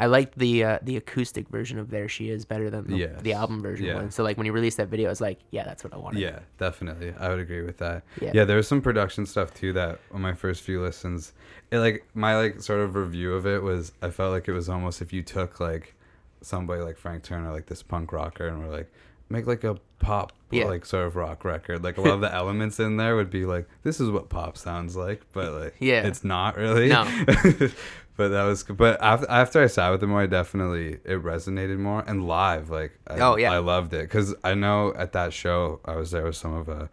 I 0.00 0.06
liked 0.06 0.38
the 0.38 0.64
uh, 0.64 0.78
the 0.82 0.96
acoustic 0.96 1.48
version 1.48 1.78
of 1.78 1.90
"There 1.90 2.08
She 2.08 2.30
Is" 2.30 2.44
better 2.44 2.70
than 2.70 2.86
the, 2.88 2.96
Yes. 2.96 3.20
the 3.22 3.34
album 3.34 3.60
version 3.62 3.86
Yeah. 3.86 3.96
one. 3.96 4.10
So 4.10 4.22
like 4.24 4.36
when 4.36 4.46
he 4.46 4.50
released 4.50 4.78
that 4.78 4.88
video, 4.88 5.06
I 5.06 5.10
was 5.10 5.20
like, 5.20 5.38
yeah, 5.50 5.64
that's 5.64 5.84
what 5.84 5.92
I 5.94 5.98
wanted. 5.98 6.20
Yeah, 6.20 6.40
definitely. 6.58 7.12
I 7.18 7.28
would 7.28 7.38
agree 7.38 7.62
with 7.62 7.78
that. 7.78 8.02
Yeah. 8.20 8.30
Yeah, 8.34 8.44
there 8.44 8.56
was 8.56 8.66
some 8.66 8.80
production 8.82 9.26
stuff 9.26 9.52
too 9.54 9.72
that 9.74 10.00
on 10.12 10.20
my 10.22 10.32
first 10.34 10.62
few 10.62 10.80
listens, 10.82 11.32
it 11.70 11.78
like 11.78 12.04
my 12.14 12.36
like 12.36 12.60
sort 12.62 12.80
of 12.80 12.94
review 12.96 13.34
of 13.34 13.46
it 13.46 13.62
was 13.62 13.92
I 14.02 14.10
felt 14.10 14.32
like 14.32 14.48
it 14.48 14.52
was 14.52 14.68
almost 14.68 15.02
if 15.02 15.12
you 15.12 15.22
took 15.22 15.60
like 15.60 15.94
somebody 16.40 16.80
like 16.82 16.96
Frank 16.96 17.22
Turner, 17.22 17.52
like 17.52 17.66
this 17.66 17.82
punk 17.82 18.12
rocker, 18.12 18.46
and 18.48 18.58
we're 18.60 18.72
like 18.74 18.90
make 19.28 19.46
like 19.46 19.62
a 19.62 19.76
pop 20.00 20.32
Yeah. 20.50 20.64
like 20.64 20.84
sort 20.86 21.06
of 21.06 21.14
rock 21.14 21.44
record. 21.44 21.84
Like 21.84 21.98
a 21.98 22.00
lot 22.00 22.14
of 22.14 22.20
the 22.22 22.34
elements 22.42 22.80
in 22.80 22.96
there 22.96 23.14
would 23.16 23.30
be 23.30 23.44
like 23.44 23.68
this 23.82 24.00
is 24.00 24.08
what 24.10 24.28
pop 24.30 24.56
sounds 24.56 24.96
like, 24.96 25.20
but 25.32 25.52
like 25.52 25.74
Yeah. 25.78 26.06
it's 26.06 26.24
not 26.24 26.56
really. 26.56 26.88
No. 26.88 27.04
but 28.20 28.28
that 28.28 28.42
was 28.42 28.64
but 28.64 29.00
after, 29.00 29.30
after 29.30 29.62
I 29.62 29.66
sat 29.66 29.88
with 29.88 30.02
him 30.02 30.10
more, 30.10 30.20
I 30.20 30.26
definitely 30.26 30.98
it 31.06 31.22
resonated 31.22 31.78
more 31.78 32.04
and 32.06 32.26
live 32.26 32.68
like 32.68 32.92
I, 33.06 33.18
Oh, 33.18 33.36
yeah. 33.36 33.50
I 33.50 33.58
loved 33.58 33.94
it 33.94 34.02
because 34.02 34.34
I 34.44 34.52
know 34.52 34.92
at 34.94 35.12
that 35.12 35.32
show 35.32 35.80
I 35.86 35.96
was 35.96 36.10
there 36.10 36.24
with 36.24 36.36
some 36.36 36.52
of 36.52 36.68
uh, 36.68 36.88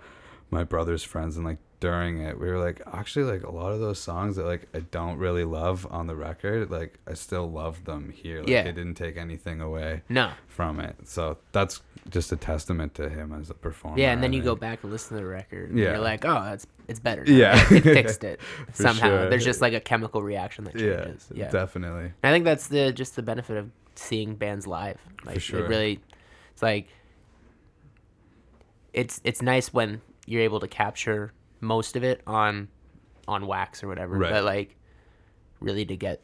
my 0.52 0.63
brother's 0.63 1.04
friends 1.04 1.36
and 1.36 1.46
like 1.46 1.58
during 1.80 2.20
it 2.22 2.40
we 2.40 2.48
were 2.50 2.58
like 2.58 2.82
actually 2.92 3.24
like 3.26 3.44
a 3.44 3.52
lot 3.52 3.72
of 3.72 3.80
those 3.80 4.00
songs 4.00 4.36
that 4.36 4.46
like 4.46 4.68
I 4.74 4.80
don't 4.80 5.18
really 5.20 5.44
love 5.44 5.86
on 5.92 6.08
the 6.08 6.16
record 6.16 6.72
like 6.72 6.98
I 7.08 7.13
still 7.13 7.50
love 7.52 7.86
them 7.86 8.10
here 8.10 8.40
like 8.40 8.50
Yeah. 8.50 8.63
it 8.66 8.74
didn't 8.74 8.96
take 8.96 9.16
anything 9.16 9.62
away 9.62 10.02
No. 10.10 10.32
from 10.48 10.80
it 10.80 10.96
so 11.04 11.38
that's 11.52 11.82
just 12.10 12.32
a 12.32 12.36
testament 12.36 12.96
to 12.96 13.10
him 13.10 13.32
as 13.32 13.50
a 13.52 13.54
performer 13.54 14.00
Yeah, 14.00 14.12
and 14.12 14.24
then 14.24 14.32
I 14.32 14.38
you 14.38 14.42
go 14.42 14.56
back 14.56 14.82
and 14.84 14.92
listen 14.92 15.18
to 15.18 15.24
the 15.24 15.30
record. 15.30 15.70
And 15.72 15.78
Yeah. 15.78 15.90
You're 15.92 16.00
like, 16.00 16.24
oh, 16.24 16.52
it's 16.54 16.66
it's 16.88 17.02
better. 17.02 17.26
Now. 17.26 17.34
Yeah. 17.34 17.74
It, 17.74 17.84
fixed 17.84 18.24
it 18.24 18.40
somehow. 18.74 19.08
sure. 19.10 19.30
There's 19.30 19.44
just 19.44 19.60
like 19.60 19.74
a 19.74 19.82
chemical 19.82 20.24
reaction 20.24 20.63
that 20.63 20.74
changes. 20.78 21.28
Yeah. 21.34 21.50
definitely 21.50 22.13
I 22.24 22.32
think 22.32 22.46
that's 22.46 22.68
the 22.70 22.92
just 22.94 23.16
the 23.18 23.24
benefit 23.24 23.58
of 23.58 23.70
seeing 23.96 24.36
bands 24.36 24.66
live. 24.66 25.00
Like 25.26 25.42
sure. 25.42 25.66
it 25.66 25.68
really 25.70 26.00
it's 26.54 26.62
like 26.63 26.88
it's 28.94 29.22
it's 29.24 29.42
nice 29.42 29.74
when 29.74 30.02
you're 30.26 30.42
able 30.42 30.60
to 30.62 30.68
capture 30.68 31.34
most 31.62 31.96
of 31.96 32.04
it 32.04 32.22
on 32.28 32.67
on 33.28 33.48
wax 33.48 33.84
or 33.84 33.88
whatever. 33.88 34.17
Right. 34.17 34.32
But 34.32 34.43
like 34.43 34.76
really 35.60 35.86
to 35.86 35.96
get 35.96 36.22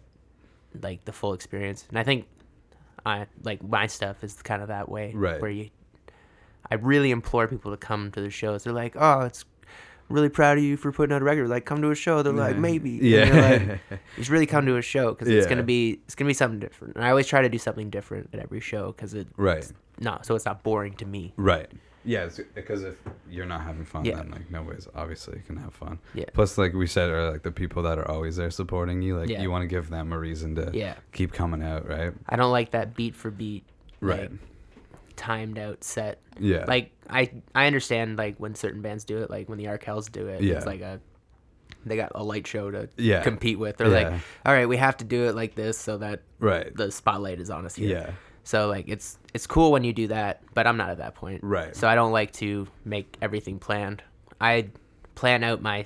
like 0.81 1.05
the 1.05 1.13
full 1.13 1.33
experience. 1.33 1.85
And 1.89 1.99
I 1.99 2.03
think 2.03 2.27
I 3.05 3.27
like 3.43 3.63
my 3.63 3.87
stuff 3.87 4.23
is 4.23 4.41
kind 4.41 4.61
of 4.61 4.69
that 4.69 4.89
way. 4.89 5.11
Right. 5.13 5.41
Where 5.41 5.51
you 5.51 5.69
I 6.71 6.75
really 6.75 7.11
implore 7.11 7.47
people 7.47 7.71
to 7.71 7.77
come 7.77 8.11
to 8.11 8.21
the 8.21 8.29
shows. 8.29 8.63
They're 8.63 8.73
like, 8.73 8.95
Oh, 8.97 9.21
it's 9.21 9.45
really 10.09 10.29
proud 10.29 10.57
of 10.57 10.63
you 10.63 10.77
for 10.77 10.91
putting 10.91 11.13
out 11.13 11.21
a 11.21 11.25
record. 11.25 11.49
Like, 11.49 11.65
come 11.65 11.81
to 11.81 11.91
a 11.91 11.95
show. 11.95 12.21
They're 12.21 12.33
like, 12.33 12.57
maybe. 12.57 12.91
Yeah 13.01 13.79
like, 13.89 13.99
you 14.17 14.23
should 14.23 14.31
really 14.31 14.45
come 14.45 14.65
to 14.65 14.77
a 14.77 14.81
show 14.81 15.09
because 15.09 15.27
it's 15.27 15.47
gonna 15.47 15.63
be 15.63 15.99
it's 16.05 16.15
gonna 16.15 16.29
be 16.29 16.33
something 16.33 16.59
different. 16.59 16.95
And 16.95 17.03
I 17.03 17.09
always 17.09 17.27
try 17.27 17.41
to 17.41 17.49
do 17.49 17.57
something 17.57 17.89
different 17.89 18.29
at 18.33 18.39
every 18.39 18.61
show 18.61 18.91
because 18.93 19.13
it 19.13 19.27
right 19.37 19.69
no, 19.99 20.19
so 20.23 20.35
it's 20.35 20.45
not 20.45 20.63
boring 20.63 20.93
to 20.95 21.05
me. 21.05 21.33
Right. 21.37 21.71
Yeah, 22.05 22.25
it's, 22.25 22.39
because 22.53 22.83
if 22.83 22.95
you're 23.29 23.45
not 23.45 23.61
having 23.61 23.85
fun, 23.85 24.03
Yeah. 24.05 24.15
then 24.17 24.31
like 24.31 24.51
nobody's 24.51 24.87
obviously 24.93 25.37
you 25.37 25.43
can 25.43 25.57
have 25.57 25.73
fun. 25.73 25.99
Yeah. 26.13 26.25
Plus, 26.33 26.57
like 26.57 26.73
we 26.73 26.85
said, 26.87 27.09
earlier, 27.09 27.31
like 27.31 27.43
the 27.43 27.51
people 27.51 27.83
that 27.83 27.97
are 27.97 28.09
always 28.09 28.35
there 28.35 28.51
supporting 28.51 29.01
you, 29.01 29.17
like 29.17 29.29
Yeah. 29.29 29.41
you 29.41 29.49
want 29.49 29.61
to 29.63 29.67
give 29.67 29.89
them 29.89 30.11
a 30.11 30.19
reason 30.19 30.55
to 30.55 30.71
Yeah. 30.73 30.95
keep 31.13 31.31
coming 31.31 31.63
out, 31.63 31.87
right? 31.87 32.13
I 32.27 32.35
don't 32.35 32.51
like 32.51 32.71
that 32.71 32.95
beat 32.95 33.15
for 33.15 33.31
beat, 33.31 33.63
Right. 34.01 34.29
like, 34.31 34.31
timed 35.15 35.57
out 35.57 35.83
set. 35.83 36.19
Yeah. 36.39 36.65
Like 36.67 36.91
I 37.09 37.31
I 37.55 37.67
understand 37.67 38.17
like 38.17 38.37
when 38.37 38.55
certain 38.55 38.81
bands 38.81 39.03
do 39.05 39.19
it, 39.19 39.29
like 39.29 39.47
when 39.47 39.57
the 39.57 39.65
Arkells 39.65 40.11
do 40.11 40.27
it, 40.27 40.41
Yeah. 40.41 40.55
it's 40.55 40.65
like 40.65 40.81
a 40.81 40.99
they 41.85 41.95
got 41.97 42.11
a 42.15 42.23
light 42.23 42.47
show 42.47 42.71
to 42.71 42.89
Yeah. 42.97 43.21
compete 43.23 43.59
with. 43.59 43.77
They're 43.77 43.89
like, 43.89 44.07
all 44.45 44.53
right, 44.53 44.67
we 44.67 44.77
have 44.77 44.97
to 44.97 45.03
do 45.05 45.25
it 45.25 45.35
like 45.35 45.53
this 45.55 45.77
so 45.77 45.97
that 45.97 46.21
right. 46.39 46.73
the 46.75 46.91
spotlight 46.91 47.39
is 47.41 47.49
on 47.49 47.65
us 47.65 47.75
here. 47.75 47.89
Yeah. 47.89 48.11
So 48.43 48.67
like 48.67 48.85
it's 48.87 49.17
it's 49.33 49.47
cool 49.47 49.71
when 49.71 49.83
you 49.83 49.93
do 49.93 50.07
that, 50.07 50.41
but 50.53 50.67
I'm 50.67 50.77
not 50.77 50.89
at 50.89 50.97
that 50.97 51.15
point. 51.15 51.41
Right. 51.43 51.75
So 51.75 51.87
I 51.87 51.95
don't 51.95 52.11
like 52.11 52.33
to 52.33 52.67
make 52.85 53.17
everything 53.21 53.59
planned. 53.59 54.03
I 54.41 54.67
plan 55.15 55.43
out 55.43 55.61
my 55.61 55.85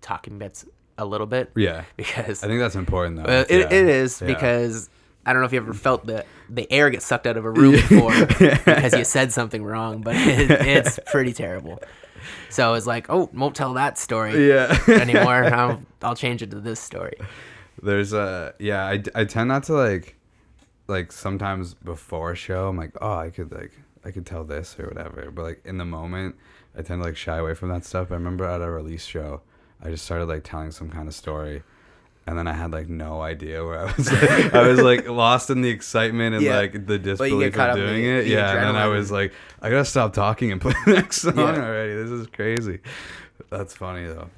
talking 0.00 0.38
bits 0.38 0.64
a 0.98 1.04
little 1.04 1.26
bit 1.26 1.50
Yeah. 1.56 1.84
because 1.96 2.42
I 2.44 2.46
think 2.46 2.60
that's 2.60 2.74
important 2.76 3.16
though. 3.16 3.32
it, 3.32 3.50
Yeah. 3.50 3.56
it 3.66 3.72
is 3.72 4.20
Yeah. 4.20 4.28
because 4.28 4.88
I 5.24 5.32
don't 5.32 5.42
know 5.42 5.46
if 5.46 5.52
you 5.52 5.58
ever 5.60 5.72
felt 5.74 6.06
the 6.06 6.24
the 6.48 6.70
air 6.70 6.90
get 6.90 7.02
sucked 7.02 7.26
out 7.26 7.36
of 7.36 7.44
a 7.44 7.50
room 7.50 7.72
before 7.88 8.12
because 8.26 8.94
you 8.94 9.04
said 9.04 9.32
something 9.32 9.64
wrong, 9.64 10.02
but 10.02 10.14
it, 10.16 10.50
it's 10.50 10.98
pretty 11.06 11.32
terrible. 11.32 11.82
so 12.50 12.74
it's 12.74 12.86
like, 12.86 13.06
oh, 13.10 13.28
won't 13.32 13.56
tell 13.56 13.74
that 13.74 13.98
story 13.98 14.48
yeah. 14.48 14.78
anymore. 14.88 15.44
I'll, 15.52 15.82
I'll 16.02 16.14
change 16.14 16.42
it 16.42 16.50
to 16.52 16.60
this 16.60 16.78
story. 16.78 17.14
There's 17.82 18.12
a 18.12 18.54
yeah. 18.58 18.84
I, 18.86 19.02
I 19.14 19.24
tend 19.24 19.48
not 19.48 19.64
to 19.64 19.72
like 19.74 20.16
like 20.88 21.12
sometimes 21.12 21.74
before 21.74 22.32
a 22.32 22.36
show 22.36 22.68
I'm 22.68 22.76
like 22.76 22.92
oh 23.00 23.16
I 23.16 23.30
could 23.30 23.52
like 23.52 23.72
I 24.04 24.10
could 24.12 24.24
tell 24.26 24.44
this 24.44 24.76
or 24.78 24.86
whatever. 24.86 25.30
But 25.32 25.42
like 25.42 25.62
in 25.64 25.78
the 25.78 25.84
moment 25.84 26.36
I 26.78 26.82
tend 26.82 27.00
to 27.02 27.06
like 27.08 27.16
shy 27.16 27.38
away 27.38 27.54
from 27.54 27.70
that 27.70 27.84
stuff. 27.84 28.10
I 28.10 28.14
remember 28.14 28.44
at 28.44 28.60
a 28.62 28.70
release 28.70 29.04
show 29.04 29.40
I 29.82 29.90
just 29.90 30.04
started 30.04 30.26
like 30.26 30.44
telling 30.44 30.70
some 30.70 30.88
kind 30.90 31.08
of 31.08 31.14
story. 31.14 31.62
And 32.28 32.36
then 32.36 32.48
I 32.48 32.54
had 32.54 32.72
like 32.72 32.88
no 32.88 33.20
idea 33.22 33.64
where 33.64 33.80
I 33.86 33.92
was. 33.96 34.10
Like, 34.12 34.52
I 34.54 34.66
was 34.66 34.80
like 34.80 35.08
lost 35.08 35.48
in 35.50 35.60
the 35.62 35.68
excitement 35.70 36.34
and 36.34 36.42
Yeah. 36.44 36.56
like 36.56 36.86
the 36.86 36.98
disbelief 36.98 37.56
of 37.56 37.76
doing 37.76 38.02
the- 38.02 38.08
it. 38.18 38.22
the 38.24 38.30
Yeah, 38.30 38.50
and 38.52 38.62
then 38.68 38.76
I 38.76 38.86
was 38.88 39.12
like, 39.12 39.32
I 39.62 39.70
gotta 39.70 39.84
stop 39.84 40.12
talking 40.12 40.50
and 40.50 40.60
play 40.64 40.74
the 40.86 40.92
next 40.94 41.18
song 41.22 41.36
Yeah. 41.36 41.44
already. 41.64 41.94
This 41.94 42.10
is 42.10 42.26
crazy. 42.28 42.80
That's 43.50 43.74
funny 43.76 44.06
though. 44.06 44.28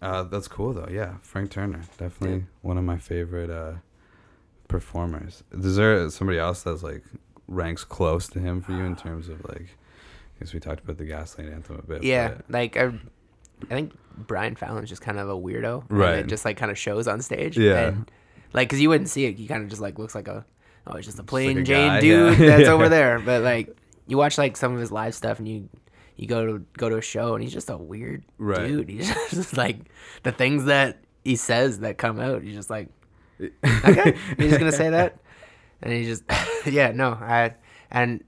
Uh, 0.00 0.22
that's 0.24 0.46
cool 0.48 0.74
though. 0.74 0.88
Yeah, 0.90 1.14
Frank 1.22 1.50
Turner, 1.50 1.80
definitely 1.98 2.36
Yeah. 2.38 2.42
one 2.62 2.78
of 2.78 2.84
my 2.84 2.98
favorite 2.98 3.50
uh, 3.50 3.74
performers. 4.68 5.42
Is 5.52 5.76
there 5.76 6.08
somebody 6.10 6.38
else 6.38 6.62
that's 6.62 6.82
like 6.82 7.02
ranks 7.48 7.84
close 7.84 8.28
to 8.28 8.38
him 8.40 8.60
for 8.60 8.72
you 8.72 8.84
in 8.84 8.96
terms 8.96 9.28
of 9.28 9.44
like? 9.48 9.76
Because 10.34 10.52
we 10.52 10.60
talked 10.60 10.82
about 10.82 10.98
the 10.98 11.04
Gaslight 11.04 11.48
Anthem 11.48 11.76
a 11.78 11.82
bit. 11.82 12.02
Yeah, 12.02 12.34
like 12.48 12.76
I, 12.76 12.86
I 12.86 13.66
think 13.68 13.92
Brian 14.16 14.56
Fallon's 14.56 14.88
just 14.88 15.02
kind 15.02 15.18
of 15.18 15.28
a 15.28 15.34
weirdo, 15.34 15.88
and 15.88 15.98
Right. 15.98 16.18
It 16.18 16.26
just 16.26 16.44
like 16.44 16.56
kind 16.56 16.70
of 16.70 16.78
shows 16.78 17.06
on 17.08 17.20
stage, 17.22 17.56
Yeah. 17.56 17.88
And, 17.88 18.10
like, 18.52 18.68
cause 18.68 18.80
you 18.80 18.88
wouldn't 18.88 19.08
see 19.10 19.24
it. 19.26 19.36
He 19.36 19.46
kind 19.46 19.62
of 19.62 19.68
just 19.68 19.80
like 19.82 19.98
looks 19.98 20.14
like 20.14 20.28
a, 20.28 20.44
oh, 20.86 20.94
it's 20.96 21.06
just 21.06 21.18
a 21.18 21.22
like 21.22 21.26
plain 21.28 21.58
a 21.58 21.62
Jane 21.62 21.88
guy, 21.88 22.00
dude 22.00 22.38
yeah. 22.38 22.46
that's 22.46 22.62
Yeah. 22.62 22.72
over 22.72 22.88
there. 22.88 23.18
But 23.20 23.42
like, 23.42 23.76
you 24.06 24.16
watch 24.16 24.36
like 24.38 24.56
some 24.56 24.74
of 24.74 24.80
his 24.80 24.92
live 24.92 25.14
stuff, 25.14 25.38
and 25.38 25.48
you, 25.48 25.68
you 26.16 26.26
go 26.28 26.46
to 26.46 26.64
go 26.76 26.88
to 26.88 26.96
a 26.96 27.02
show, 27.02 27.34
and 27.34 27.42
he's 27.42 27.52
just 27.52 27.70
a 27.70 27.76
weird 27.76 28.24
Right. 28.38 28.66
dude. 28.68 28.88
He's 28.90 29.08
just 29.30 29.56
like 29.56 29.78
the 30.24 30.30
things 30.32 30.66
that 30.66 30.98
he 31.24 31.34
says 31.36 31.80
that 31.80 31.96
come 31.98 32.20
out. 32.20 32.42
He's 32.42 32.54
just 32.54 32.70
like, 32.70 32.88
okay, 33.64 34.16
you're 34.38 34.48
just 34.48 34.58
gonna 34.58 34.72
say 34.72 34.90
that, 34.90 35.18
and 35.82 35.92
he 35.92 36.04
just, 36.04 36.22
yeah, 36.66 36.92
no, 36.92 37.10
I 37.10 37.54
and 37.90 38.22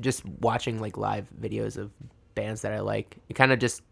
just 0.00 0.24
watching 0.26 0.80
like 0.80 0.96
live 0.96 1.26
videos 1.40 1.76
of 1.76 1.90
bands 2.34 2.62
that 2.62 2.72
I 2.72 2.80
like, 2.80 3.16
it 3.28 3.34
kind 3.34 3.52
of 3.52 3.58
just 3.58 3.82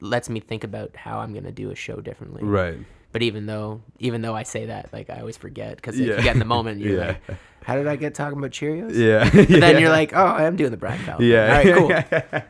lets 0.00 0.28
me 0.28 0.40
think 0.40 0.64
about 0.64 0.96
how 0.96 1.18
I'm 1.20 1.32
gonna 1.32 1.52
do 1.52 1.70
a 1.70 1.74
show 1.74 2.00
differently. 2.00 2.42
right. 2.44 2.78
But 3.12 3.20
even 3.22 3.44
though, 3.44 3.82
even 3.98 4.22
though 4.22 4.34
I 4.34 4.42
say 4.42 4.66
that, 4.66 4.90
like 4.90 5.10
I 5.10 5.20
always 5.20 5.36
forget 5.36 5.76
because 5.76 6.00
Yeah. 6.00 6.16
you 6.16 6.22
get 6.22 6.32
in 6.32 6.38
the 6.38 6.46
moment, 6.46 6.80
you're 6.80 6.96
Yeah. 6.98 7.06
like, 7.08 7.38
"How 7.62 7.74
did 7.76 7.86
I 7.86 7.96
get 7.96 8.14
talking 8.14 8.38
about 8.38 8.52
Cheerios?" 8.52 8.94
Yeah. 8.96 9.28
But 9.30 9.48
then 9.60 9.78
you're 9.80 9.90
like, 9.90 10.14
"Oh, 10.14 10.24
I 10.24 10.44
am 10.44 10.56
doing 10.56 10.70
the 10.70 10.78
Brian 10.78 10.98
Fallon." 11.00 11.22
yeah. 11.26 11.42
All 11.42 11.64
right, 11.64 11.76
cool. 11.76 12.42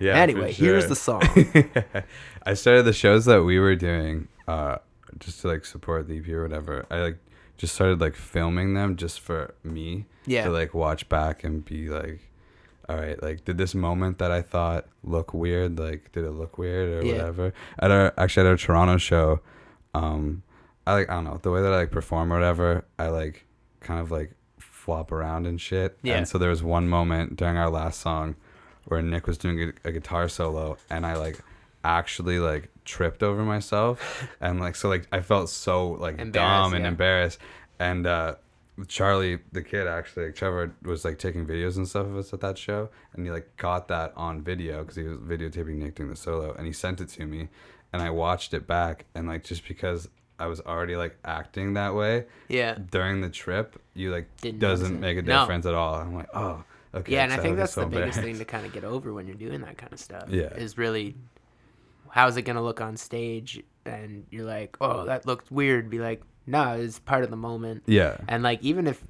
yeah. 0.00 0.14
anyway, 0.16 0.52
here's 0.52 0.86
the 0.86 0.96
song. 0.96 1.22
I 2.46 2.54
started 2.54 2.84
the 2.84 2.94
shows 2.94 3.26
that 3.26 3.42
we 3.42 3.58
were 3.58 3.76
doing, 3.76 4.28
uh, 4.48 4.78
just 5.20 5.40
to 5.42 5.48
like 5.48 5.64
support 5.64 6.08
the 6.08 6.18
EP 6.18 6.28
or 6.28 6.42
whatever. 6.42 6.86
I 6.90 6.98
like 7.00 7.18
just 7.56 7.74
started 7.74 8.00
like 8.00 8.14
filming 8.14 8.74
them 8.74 8.96
just 8.96 9.20
for 9.20 9.54
me 9.64 10.06
Yeah. 10.26 10.44
to 10.44 10.50
like 10.50 10.74
watch 10.74 11.08
back 11.08 11.42
and 11.44 11.64
be 11.64 11.88
like, 11.88 12.20
all 12.88 12.96
right, 12.96 13.20
like 13.22 13.44
did 13.44 13.58
this 13.58 13.74
moment 13.74 14.18
that 14.18 14.30
I 14.30 14.42
thought 14.42 14.86
look 15.02 15.34
weird? 15.34 15.78
Like 15.78 16.12
did 16.12 16.24
it 16.24 16.30
look 16.30 16.56
weird 16.58 17.02
or 17.02 17.06
Yeah. 17.06 17.14
whatever? 17.14 17.52
At 17.78 17.90
our 17.90 18.14
actually 18.16 18.46
at 18.46 18.50
our 18.50 18.56
Toronto 18.56 18.96
show, 18.96 19.40
um, 19.94 20.42
I 20.86 20.94
like 20.94 21.10
I 21.10 21.14
don't 21.14 21.24
know 21.24 21.38
the 21.42 21.50
way 21.50 21.60
that 21.62 21.72
I 21.72 21.76
like 21.78 21.90
perform 21.90 22.32
or 22.32 22.36
whatever. 22.36 22.84
I 22.98 23.08
like 23.08 23.44
kind 23.80 24.00
of 24.00 24.10
like 24.10 24.32
flop 24.58 25.12
around 25.12 25.46
and 25.46 25.60
shit. 25.60 25.98
Yeah. 26.02 26.16
And 26.16 26.26
so 26.28 26.38
there 26.38 26.50
was 26.50 26.62
one 26.62 26.88
moment 26.88 27.36
during 27.36 27.56
our 27.56 27.68
last 27.70 28.00
song 28.00 28.36
where 28.86 29.02
Nick 29.02 29.26
was 29.26 29.36
doing 29.36 29.60
a, 29.84 29.88
a 29.88 29.92
guitar 29.92 30.28
solo 30.28 30.78
and 30.88 31.04
I 31.04 31.14
like 31.16 31.40
actually 31.84 32.38
like 32.38 32.70
tripped 32.84 33.22
over 33.22 33.42
myself 33.42 34.26
and 34.40 34.60
like 34.60 34.74
so 34.74 34.88
like 34.88 35.06
I 35.12 35.20
felt 35.20 35.48
so 35.50 35.90
like 35.92 36.16
dumb 36.32 36.74
and 36.74 36.82
yeah. 36.84 36.88
embarrassed 36.88 37.38
and 37.78 38.06
uh 38.06 38.34
Charlie 38.86 39.38
the 39.52 39.62
kid 39.62 39.86
actually 39.86 40.26
like, 40.26 40.36
Trevor 40.36 40.72
was 40.82 41.04
like 41.04 41.18
taking 41.18 41.46
videos 41.46 41.76
and 41.76 41.86
stuff 41.88 42.06
of 42.06 42.16
us 42.16 42.32
at 42.32 42.40
that 42.40 42.56
show 42.58 42.88
and 43.12 43.24
he 43.24 43.30
like 43.32 43.56
got 43.56 43.88
that 43.88 44.12
on 44.16 44.42
video 44.42 44.80
because 44.80 44.96
he 44.96 45.02
was 45.02 45.18
videotaping 45.18 45.76
Nick 45.76 45.96
doing 45.96 46.08
the 46.08 46.16
solo 46.16 46.52
and 46.54 46.66
he 46.66 46.72
sent 46.72 47.00
it 47.00 47.08
to 47.10 47.26
me 47.26 47.48
and 47.92 48.02
I 48.02 48.10
watched 48.10 48.54
it 48.54 48.66
back 48.66 49.06
and 49.14 49.26
like 49.28 49.44
just 49.44 49.66
because 49.66 50.08
I 50.38 50.46
was 50.46 50.60
already 50.60 50.94
like 50.96 51.16
acting 51.24 51.74
that 51.74 51.94
way 51.94 52.26
yeah. 52.48 52.76
during 52.90 53.20
the 53.20 53.30
trip 53.30 53.80
you 53.94 54.12
like 54.12 54.28
Didn't 54.40 54.60
doesn't 54.60 55.00
make 55.00 55.18
a 55.18 55.22
No. 55.22 55.40
difference 55.40 55.66
at 55.66 55.74
all 55.74 55.94
I'm 55.96 56.14
like 56.14 56.28
oh 56.34 56.62
okay 56.94 57.12
Yeah, 57.12 57.24
and 57.24 57.32
I 57.32 57.38
think 57.38 57.56
that's 57.56 57.72
so 57.72 57.80
the 57.80 57.86
biggest 57.88 58.20
thing 58.20 58.38
to 58.38 58.44
kind 58.44 58.64
of 58.64 58.72
get 58.72 58.84
over 58.84 59.12
when 59.12 59.26
you're 59.26 59.36
doing 59.36 59.60
that 59.62 59.76
kind 59.76 59.92
of 59.92 59.98
stuff. 60.00 60.24
Yeah. 60.30 60.54
Is 60.54 60.78
really 60.78 61.16
how's 62.12 62.36
it 62.36 62.42
gonna 62.42 62.62
look 62.62 62.80
on 62.80 62.96
stage, 62.96 63.62
and 63.86 64.26
you're 64.30 64.44
like, 64.46 64.76
oh, 64.80 65.04
that 65.06 65.26
looked 65.26 65.50
weird. 65.50 65.88
Be 65.90 65.98
like, 65.98 66.22
no, 66.46 66.72
it's 66.72 66.98
part 66.98 67.24
of 67.24 67.30
the 67.30 67.36
moment. 67.36 67.82
yeah 67.86 68.16
And 68.28 68.42
like, 68.42 68.62
even 68.62 68.86
if 68.86 69.02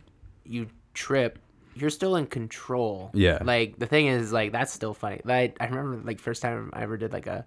you 0.45 0.69
trip, 0.95 1.39
you're 1.75 1.91
still 1.91 2.17
in 2.17 2.27
control. 2.27 3.11
Yeah. 3.15 3.39
Like 3.43 3.79
the 3.79 3.87
thing 3.87 4.07
is, 4.09 4.33
like 4.33 4.53
that's 4.53 4.73
still 4.73 4.95
funny. 4.95 5.21
Like 5.25 5.57
I 5.61 5.67
remember, 5.67 6.01
like 6.07 6.19
first 6.21 6.43
time 6.43 6.71
I 6.73 6.83
ever 6.83 6.97
did 6.97 7.13
like 7.13 7.27
a 7.27 7.47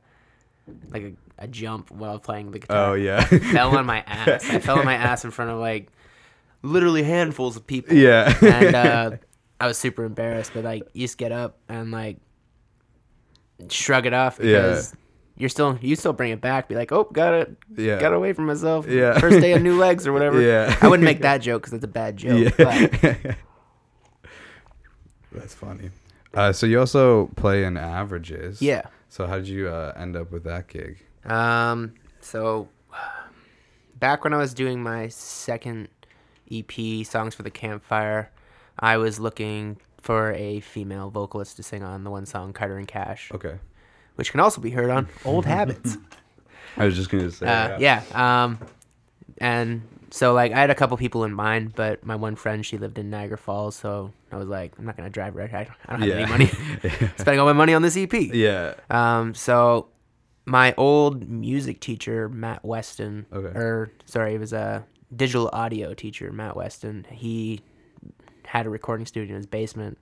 like 0.91 1.03
a, 1.03 1.13
a 1.39 1.47
jump 1.47 1.91
while 1.91 2.19
playing 2.19 2.51
the 2.51 2.59
guitar. 2.59 2.91
oh 2.91 2.93
yeah 2.93 3.23
fell 3.51 3.75
on 3.77 3.85
my 3.85 4.01
ass. 4.07 4.49
I 4.49 4.59
fell 4.67 4.79
on 4.79 4.85
my 4.85 4.93
ass 4.93 5.25
in 5.25 5.31
front 5.31 5.51
of 5.51 5.57
like 5.59 5.89
literally 6.61 7.01
handfuls 7.03 7.57
of 7.57 7.65
people 7.65 7.95
yeah 7.95 8.31
and 8.43 8.75
uh, 8.75 9.11
I 9.59 9.67
was 9.67 9.77
super 9.77 10.05
embarrassed. 10.05 10.51
But 10.53 10.63
like, 10.63 10.83
you 10.93 11.01
just 11.03 11.17
get 11.17 11.31
up 11.31 11.57
and 11.67 11.91
like 11.91 12.17
shrug 13.69 14.05
it 14.05 14.13
off 14.13 14.39
Yeah. 14.41 14.45
because 14.61 14.95
you're 15.37 15.49
still 15.49 15.77
you 15.81 15.95
still 15.95 16.13
bring 16.13 16.31
it 16.31 16.41
back. 16.41 16.67
Be 16.67 16.75
like, 16.75 16.91
oh, 16.91 17.05
got 17.05 17.33
it, 17.33 17.55
Yeah. 17.75 17.99
got 17.99 18.13
away 18.13 18.33
from 18.33 18.45
myself. 18.45 18.87
Yeah. 18.87 19.17
first 19.19 19.39
day 19.41 19.53
of 19.53 19.61
new 19.61 19.77
legs 19.85 20.05
or 20.07 20.13
whatever. 20.13 20.41
Yeah. 20.41 20.75
I 20.81 20.87
wouldn't 20.87 21.03
make 21.05 21.21
that 21.21 21.39
joke 21.39 21.61
because 21.63 21.73
it's 21.73 21.83
a 21.85 21.87
bad 21.87 22.17
joke. 22.17 22.53
Yeah. 22.59 23.35
That's 25.31 25.53
funny. 25.55 25.89
Uh, 26.33 26.51
so 26.51 26.65
you 26.65 26.79
also 26.79 27.27
play 27.35 27.63
in 27.63 27.77
averages. 27.77 28.61
yeah. 28.61 28.83
So 29.09 29.27
how 29.27 29.35
did 29.37 29.47
you 29.47 29.67
uh, 29.67 29.93
end 29.97 30.15
up 30.15 30.31
with 30.31 30.43
that 30.45 30.67
gig? 30.69 31.03
Um. 31.25 31.93
So 32.21 32.69
back 33.99 34.23
when 34.23 34.33
I 34.33 34.37
was 34.37 34.53
doing 34.53 34.81
my 34.81 35.07
second 35.09 35.89
EP, 36.49 37.05
songs 37.05 37.35
for 37.35 37.43
the 37.43 37.51
campfire, 37.51 38.31
I 38.79 38.97
was 38.97 39.19
looking 39.19 39.77
for 40.01 40.31
a 40.33 40.61
female 40.61 41.09
vocalist 41.09 41.57
to 41.57 41.63
sing 41.63 41.83
on 41.83 42.03
the 42.03 42.09
one 42.09 42.25
song 42.25 42.53
Carter 42.53 42.77
and 42.77 42.87
Cash, 42.87 43.31
Okay. 43.33 43.55
Which 44.15 44.31
can 44.31 44.39
also 44.39 44.61
be 44.61 44.69
heard 44.71 44.89
on 44.89 45.07
Old 45.25 45.45
Habits. 45.45 45.97
I 46.77 46.85
was 46.85 46.95
just 46.95 47.09
gonna 47.09 47.31
say. 47.31 47.45
Uh, 47.47 47.77
yeah. 47.79 48.03
Um, 48.13 48.59
and 49.39 49.81
so 50.09 50.33
like 50.33 50.51
I 50.51 50.59
had 50.59 50.69
a 50.69 50.75
couple 50.75 50.95
people 50.97 51.23
in 51.23 51.33
mind, 51.33 51.73
but 51.75 52.05
my 52.05 52.15
one 52.15 52.35
friend 52.35 52.65
she 52.65 52.77
lived 52.77 52.97
in 52.97 53.09
Niagara 53.09 53.37
Falls, 53.37 53.75
so 53.75 54.11
I 54.31 54.37
was 54.37 54.47
like, 54.47 54.73
I'm 54.77 54.85
not 54.85 54.95
gonna 54.97 55.09
drive 55.09 55.35
right. 55.35 55.53
I 55.53 55.63
don't, 55.65 55.75
I 55.87 55.91
don't 55.93 55.99
have 56.01 56.09
Yeah. 56.09 56.15
any 56.15 56.29
money. 56.29 56.45
Spending 57.17 57.39
all 57.39 57.45
my 57.45 57.53
money 57.53 57.73
on 57.73 57.81
this 57.81 57.97
EP. 57.97 58.13
Yeah. 58.13 58.75
Um, 58.89 59.33
so 59.33 59.87
my 60.45 60.73
old 60.77 61.29
music 61.29 61.79
teacher, 61.79 62.27
Matt 62.29 62.63
Weston, 62.65 63.25
Okay. 63.31 63.57
or 63.57 63.91
sorry, 64.05 64.35
it 64.35 64.39
was 64.39 64.53
a 64.53 64.83
digital 65.15 65.49
audio 65.53 65.93
teacher, 65.93 66.31
Matt 66.31 66.55
Weston. 66.55 67.05
He 67.09 67.61
had 68.45 68.65
a 68.65 68.69
recording 68.69 69.05
studio 69.05 69.31
in 69.35 69.37
his 69.37 69.45
basement, 69.45 69.97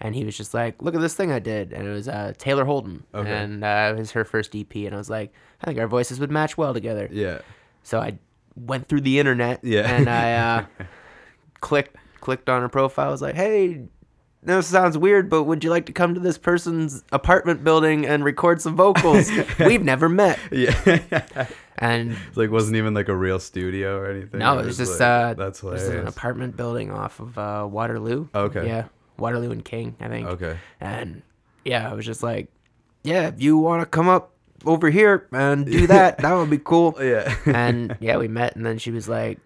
and 0.00 0.14
he 0.14 0.24
was 0.24 0.36
just 0.36 0.54
like, 0.54 0.82
"Look 0.82 0.94
at 0.94 1.00
this 1.00 1.14
thing 1.14 1.30
I 1.32 1.38
did," 1.38 1.72
and 1.72 1.86
it 1.86 1.90
was 1.90 2.08
uh, 2.08 2.32
Taylor 2.38 2.64
Holden, 2.64 3.04
Okay. 3.14 3.30
and 3.30 3.64
uh, 3.64 3.94
it 3.96 3.98
was 3.98 4.12
her 4.12 4.24
first 4.24 4.54
EP, 4.54 4.74
and 4.76 4.94
I 4.94 4.98
was 4.98 5.10
like, 5.10 5.32
"I 5.62 5.66
think 5.66 5.78
our 5.78 5.88
voices 5.88 6.20
would 6.20 6.30
match 6.30 6.56
well 6.56 6.72
together." 6.74 7.08
Yeah. 7.10 7.40
So 7.82 8.00
I 8.00 8.18
went 8.56 8.88
through 8.88 9.02
the 9.02 9.18
internet, 9.18 9.60
Yeah. 9.62 9.88
and 9.92 10.08
I 10.08 10.34
uh, 10.34 10.64
clicked 11.60 11.96
clicked 12.20 12.48
on 12.48 12.62
her 12.62 12.68
profile. 12.68 13.08
I 13.08 13.12
was 13.12 13.22
like, 13.22 13.34
"Hey, 13.34 13.82
this 14.42 14.66
sounds 14.66 14.96
weird, 14.98 15.28
but 15.30 15.44
would 15.44 15.64
you 15.64 15.70
like 15.70 15.86
to 15.86 15.92
come 15.92 16.14
to 16.14 16.20
this 16.20 16.38
person's 16.38 17.02
apartment 17.12 17.64
building 17.64 18.06
and 18.06 18.24
record 18.24 18.60
some 18.60 18.76
vocals? 18.76 19.30
We've 19.58 19.82
never 19.84 20.08
met." 20.08 20.38
Yeah. 20.52 21.46
And 21.80 22.16
It's 22.26 22.36
like 22.36 22.50
wasn't 22.50 22.76
even 22.76 22.92
like 22.92 23.08
a 23.08 23.14
real 23.14 23.38
studio 23.38 23.98
or 23.98 24.10
anything. 24.10 24.40
no, 24.40 24.58
It 24.58 24.66
was 24.66 24.76
just 24.76 24.98
like- 24.98 25.08
uh, 25.08 25.34
that's 25.34 25.62
it 25.62 25.66
was 25.66 25.86
an 25.88 26.08
apartment 26.08 26.56
building 26.56 26.90
off 26.90 27.20
of 27.20 27.38
uh, 27.38 27.68
Waterloo. 27.70 28.26
Okay. 28.34 28.66
Yeah, 28.66 28.86
Waterloo 29.18 29.50
and 29.50 29.64
King, 29.64 29.96
I 30.00 30.08
think. 30.08 30.26
Okay. 30.28 30.56
And 30.80 31.22
yeah, 31.64 31.90
I 31.90 31.94
was 31.94 32.06
just 32.06 32.22
like, 32.22 32.48
"Yeah, 33.04 33.28
if 33.28 33.40
you 33.42 33.58
want 33.58 33.82
to 33.82 33.86
come 33.86 34.08
up 34.08 34.32
over 34.64 34.90
here 34.90 35.26
and 35.32 35.66
do 35.66 35.86
that, 35.94 36.18
that 36.18 36.32
would 36.34 36.50
be 36.50 36.58
cool." 36.58 36.96
Yeah. 37.02 37.34
and 37.46 37.96
yeah, 38.00 38.16
we 38.16 38.28
met, 38.28 38.56
and 38.56 38.64
then 38.64 38.78
she 38.78 38.90
was 38.90 39.08
like, 39.08 39.38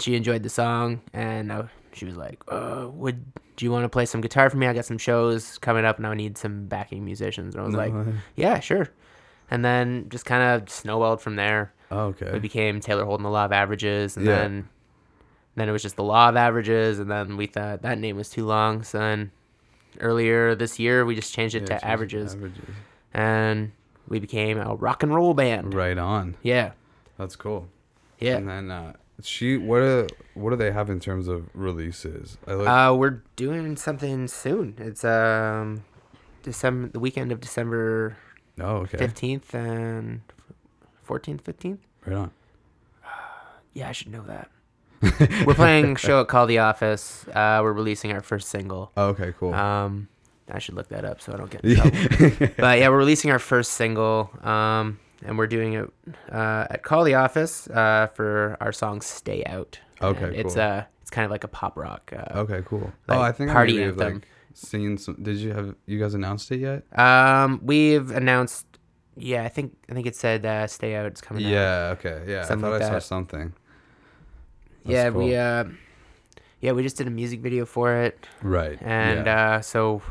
she 0.00 0.14
enjoyed 0.16 0.42
the 0.42 0.48
song, 0.50 1.00
and 1.12 1.50
uh, 1.52 1.64
she 1.92 2.04
was 2.04 2.16
like, 2.16 2.42
uh, 2.48 2.88
"Would 2.92 3.24
do 3.56 3.64
you 3.64 3.72
want 3.72 3.84
to 3.84 3.88
play 3.88 4.06
some 4.06 4.20
guitar 4.20 4.48
for 4.50 4.56
me? 4.56 4.66
I 4.68 4.72
got 4.72 4.84
some 4.84 4.98
shows 4.98 5.58
coming 5.58 5.84
up, 5.84 5.96
and 5.98 6.06
I 6.06 6.14
need 6.14 6.38
some 6.38 6.66
backing 6.66 7.04
musicians." 7.04 7.54
And 7.54 7.62
I 7.62 7.66
was 7.66 7.74
No 7.74 7.78
like. 7.80 8.14
"Yeah, 8.36 8.60
sure." 8.60 8.88
And 9.50 9.64
then 9.64 10.06
just 10.10 10.24
kind 10.26 10.42
of 10.62 10.68
snowballed 10.70 11.20
from 11.22 11.36
there. 11.36 11.72
Oh, 11.90 12.06
okay. 12.08 12.30
We 12.32 12.38
became 12.38 12.80
Taylor 12.80 13.04
Holden 13.06 13.24
the 13.24 13.30
Law 13.30 13.46
of 13.46 13.52
Averages, 13.52 14.16
and 14.16 14.26
Yeah. 14.26 14.34
then 14.36 14.68
then 15.60 15.68
it 15.68 15.72
was 15.72 15.82
just 15.82 15.96
the 15.96 16.04
Law 16.04 16.28
of 16.28 16.36
Averages, 16.36 16.98
and 16.98 17.10
then 17.10 17.36
we 17.36 17.46
thought 17.46 17.82
that 17.82 17.98
name 17.98 18.16
was 18.16 18.28
too 18.30 18.44
long, 18.46 18.82
so 18.82 18.98
then 18.98 19.30
earlier 20.00 20.54
this 20.54 20.78
year 20.78 21.04
we 21.04 21.14
just 21.14 21.32
changed 21.32 21.54
it 21.54 21.60
Yeah, 21.62 21.66
to 21.66 21.72
just 21.74 21.84
averages, 21.84 22.34
Averages. 22.34 22.64
and 23.14 23.72
we 24.08 24.18
became 24.20 24.58
a 24.58 24.74
rock 24.74 25.02
and 25.02 25.14
roll 25.14 25.34
band. 25.34 25.74
Right 25.74 25.98
on. 25.98 26.36
Yeah, 26.42 26.72
That's 27.18 27.36
cool. 27.36 27.68
yeah. 28.18 28.36
And 28.36 28.48
then 28.48 28.70
uh, 28.70 28.92
she, 29.22 29.56
what 29.56 29.80
are 29.82 30.06
what 30.34 30.50
do 30.50 30.56
they 30.56 30.70
have 30.70 30.88
in 30.90 31.00
terms 31.00 31.28
of 31.28 31.48
releases? 31.54 32.38
I 32.46 32.52
like. 32.54 32.68
Uh, 32.68 32.94
we're 32.94 33.22
doing 33.36 33.76
something 33.76 34.28
soon. 34.28 34.74
It's 34.78 35.04
um, 35.04 35.84
December, 36.42 36.88
the 36.88 37.00
weekend 37.00 37.32
of 37.32 37.40
December 37.40 38.16
oh, 38.60 38.76
okay. 38.78 38.96
fifteenth 38.98 39.52
and 39.54 40.20
fourteenth, 41.02 41.44
fifteenth. 41.44 41.80
Right 42.06 42.16
on. 42.16 42.30
Yeah, 43.74 43.88
I 43.90 43.92
should 43.92 44.10
know 44.10 44.22
that. 44.22 44.50
We're 45.46 45.54
playing 45.54 45.92
a 45.96 45.98
show 45.98 46.20
at 46.20 46.28
Call 46.28 46.46
the 46.46 46.58
Office. 46.58 47.26
Uh, 47.28 47.60
we're 47.62 47.72
releasing 47.72 48.12
our 48.12 48.20
first 48.22 48.48
single. 48.48 48.90
Oh, 48.96 49.08
okay, 49.08 49.32
cool. 49.38 49.54
Um, 49.54 50.08
I 50.50 50.58
should 50.58 50.74
look 50.74 50.88
that 50.88 51.04
up 51.04 51.20
so 51.20 51.32
I 51.32 51.36
don't 51.36 51.50
get 51.50 51.64
in 51.64 51.76
trouble. 51.76 52.54
but 52.58 52.78
yeah, 52.78 52.88
we're 52.88 52.98
releasing 52.98 53.30
our 53.30 53.38
first 53.38 53.72
single. 53.72 54.30
Um, 54.42 54.98
and 55.24 55.36
we're 55.36 55.46
doing 55.48 55.74
it 55.74 55.90
uh, 56.32 56.66
at 56.70 56.82
Call 56.82 57.04
the 57.04 57.14
Office 57.14 57.68
uh, 57.68 58.06
for 58.14 58.56
our 58.60 58.72
song 58.72 59.00
"Stay 59.00 59.42
Out." 59.44 59.80
Okay, 60.00 60.24
And 60.26 60.34
It's 60.36 60.54
cool. 60.54 60.62
uh, 60.62 60.84
it's 61.02 61.10
kind 61.10 61.24
of 61.24 61.30
like 61.30 61.44
a 61.44 61.48
pop 61.48 61.76
rock. 61.76 62.12
Uh, 62.16 62.38
okay, 62.40 62.62
cool. 62.64 62.92
like 63.08 63.18
oh, 63.18 63.22
I 63.22 63.32
think 63.32 63.50
party 63.50 63.72
I 63.72 63.76
maybe 63.76 63.86
have, 63.86 64.00
anthem. 64.00 64.14
like 64.20 64.28
seen 64.54 64.96
some. 64.96 65.16
Did 65.22 65.36
you 65.38 65.52
have 65.52 65.74
you 65.86 65.98
guys 65.98 66.14
announced 66.14 66.50
it 66.52 66.60
yet? 66.60 66.84
Um, 66.98 67.60
we've 67.62 68.10
announced. 68.10 68.66
Yeah, 69.16 69.42
I 69.42 69.48
think 69.48 69.76
I 69.90 69.94
think 69.94 70.06
it 70.06 70.14
said 70.14 70.46
uh, 70.46 70.66
"Stay 70.68 70.94
Out." 70.94 71.06
It's 71.06 71.20
coming 71.20 71.44
out. 71.44 71.50
Yeah. 71.50 71.94
Okay. 71.98 72.22
Yeah. 72.28 72.42
I 72.42 72.44
thought 72.46 72.60
like 72.62 72.82
I 72.82 72.86
saw 72.86 72.92
that. 72.92 73.02
something. 73.02 73.52
Yeah, 74.84 75.04
That's 75.04 75.16
we 75.16 75.34
uh, 75.36 75.64
yeah, 76.60 76.72
we 76.72 76.82
just 76.82 76.96
did 76.96 77.06
a 77.06 77.10
music 77.10 77.40
video 77.40 77.64
for 77.66 77.94
it, 77.94 78.26
Right. 78.42 78.78
and 78.82 79.26
yeah. 79.26 79.54
uh, 79.56 79.60
so 79.60 80.02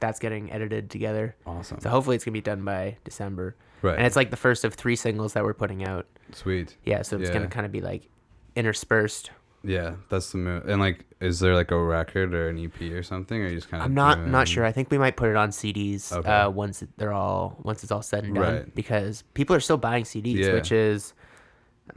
that's 0.00 0.18
getting 0.18 0.50
edited 0.52 0.90
together. 0.90 1.36
awesome. 1.46 1.80
So 1.80 1.88
hopefully 1.90 2.16
it's 2.16 2.24
gonna 2.24 2.32
be 2.32 2.40
done 2.40 2.64
by 2.64 2.96
December. 3.04 3.54
right. 3.82 3.96
And 3.96 4.06
it's 4.06 4.16
like 4.16 4.30
the 4.30 4.36
first 4.36 4.64
of 4.64 4.74
three 4.74 4.96
singles 4.96 5.32
that 5.34 5.44
we're 5.44 5.54
putting 5.54 5.84
out. 5.84 6.06
sweet. 6.32 6.76
Yeah, 6.84 7.02
so 7.02 7.16
it's 7.18 7.28
Yeah. 7.28 7.34
gonna 7.34 7.48
kind 7.48 7.64
of 7.66 7.72
be 7.72 7.80
like 7.80 8.08
interspersed. 8.56 9.30
Yeah, 9.66 9.94
that's 10.10 10.30
the 10.32 10.38
move. 10.38 10.68
And 10.68 10.78
like, 10.78 11.06
is 11.20 11.40
there 11.40 11.54
like 11.54 11.70
a 11.70 11.78
record 11.82 12.34
or 12.34 12.48
an 12.50 12.58
EP 12.58 12.92
or 12.92 13.02
something, 13.02 13.40
or 13.40 13.48
you 13.48 13.54
just 13.56 13.70
kind 13.70 13.80
of? 13.82 13.86
I'm 13.86 13.94
not 13.94 14.26
not 14.26 14.46
sure. 14.46 14.62
I 14.64 14.72
think 14.72 14.90
we 14.90 14.98
might 14.98 15.16
put 15.16 15.30
it 15.30 15.36
on 15.36 15.50
CDs 15.52 16.12
Okay. 16.12 16.28
uh, 16.28 16.50
once 16.50 16.82
they're 16.98 17.12
all 17.14 17.56
once 17.62 17.82
it's 17.82 17.90
all 17.90 18.02
said 18.02 18.24
and 18.24 18.34
done 18.34 18.54
Right. 18.56 18.74
because 18.74 19.22
people 19.32 19.56
are 19.56 19.60
still 19.60 19.78
buying 19.78 20.04
CDs, 20.04 20.36
Yeah. 20.40 20.52
which 20.52 20.70
is 20.70 21.14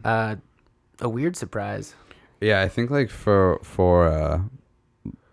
uh, 0.06 0.36
a 1.02 1.10
weird 1.10 1.36
surprise. 1.36 1.94
Yeah, 2.42 2.62
I 2.62 2.68
think 2.68 2.90
like 2.92 3.10
for 3.10 3.60
for 3.64 4.08
uh 4.08 4.42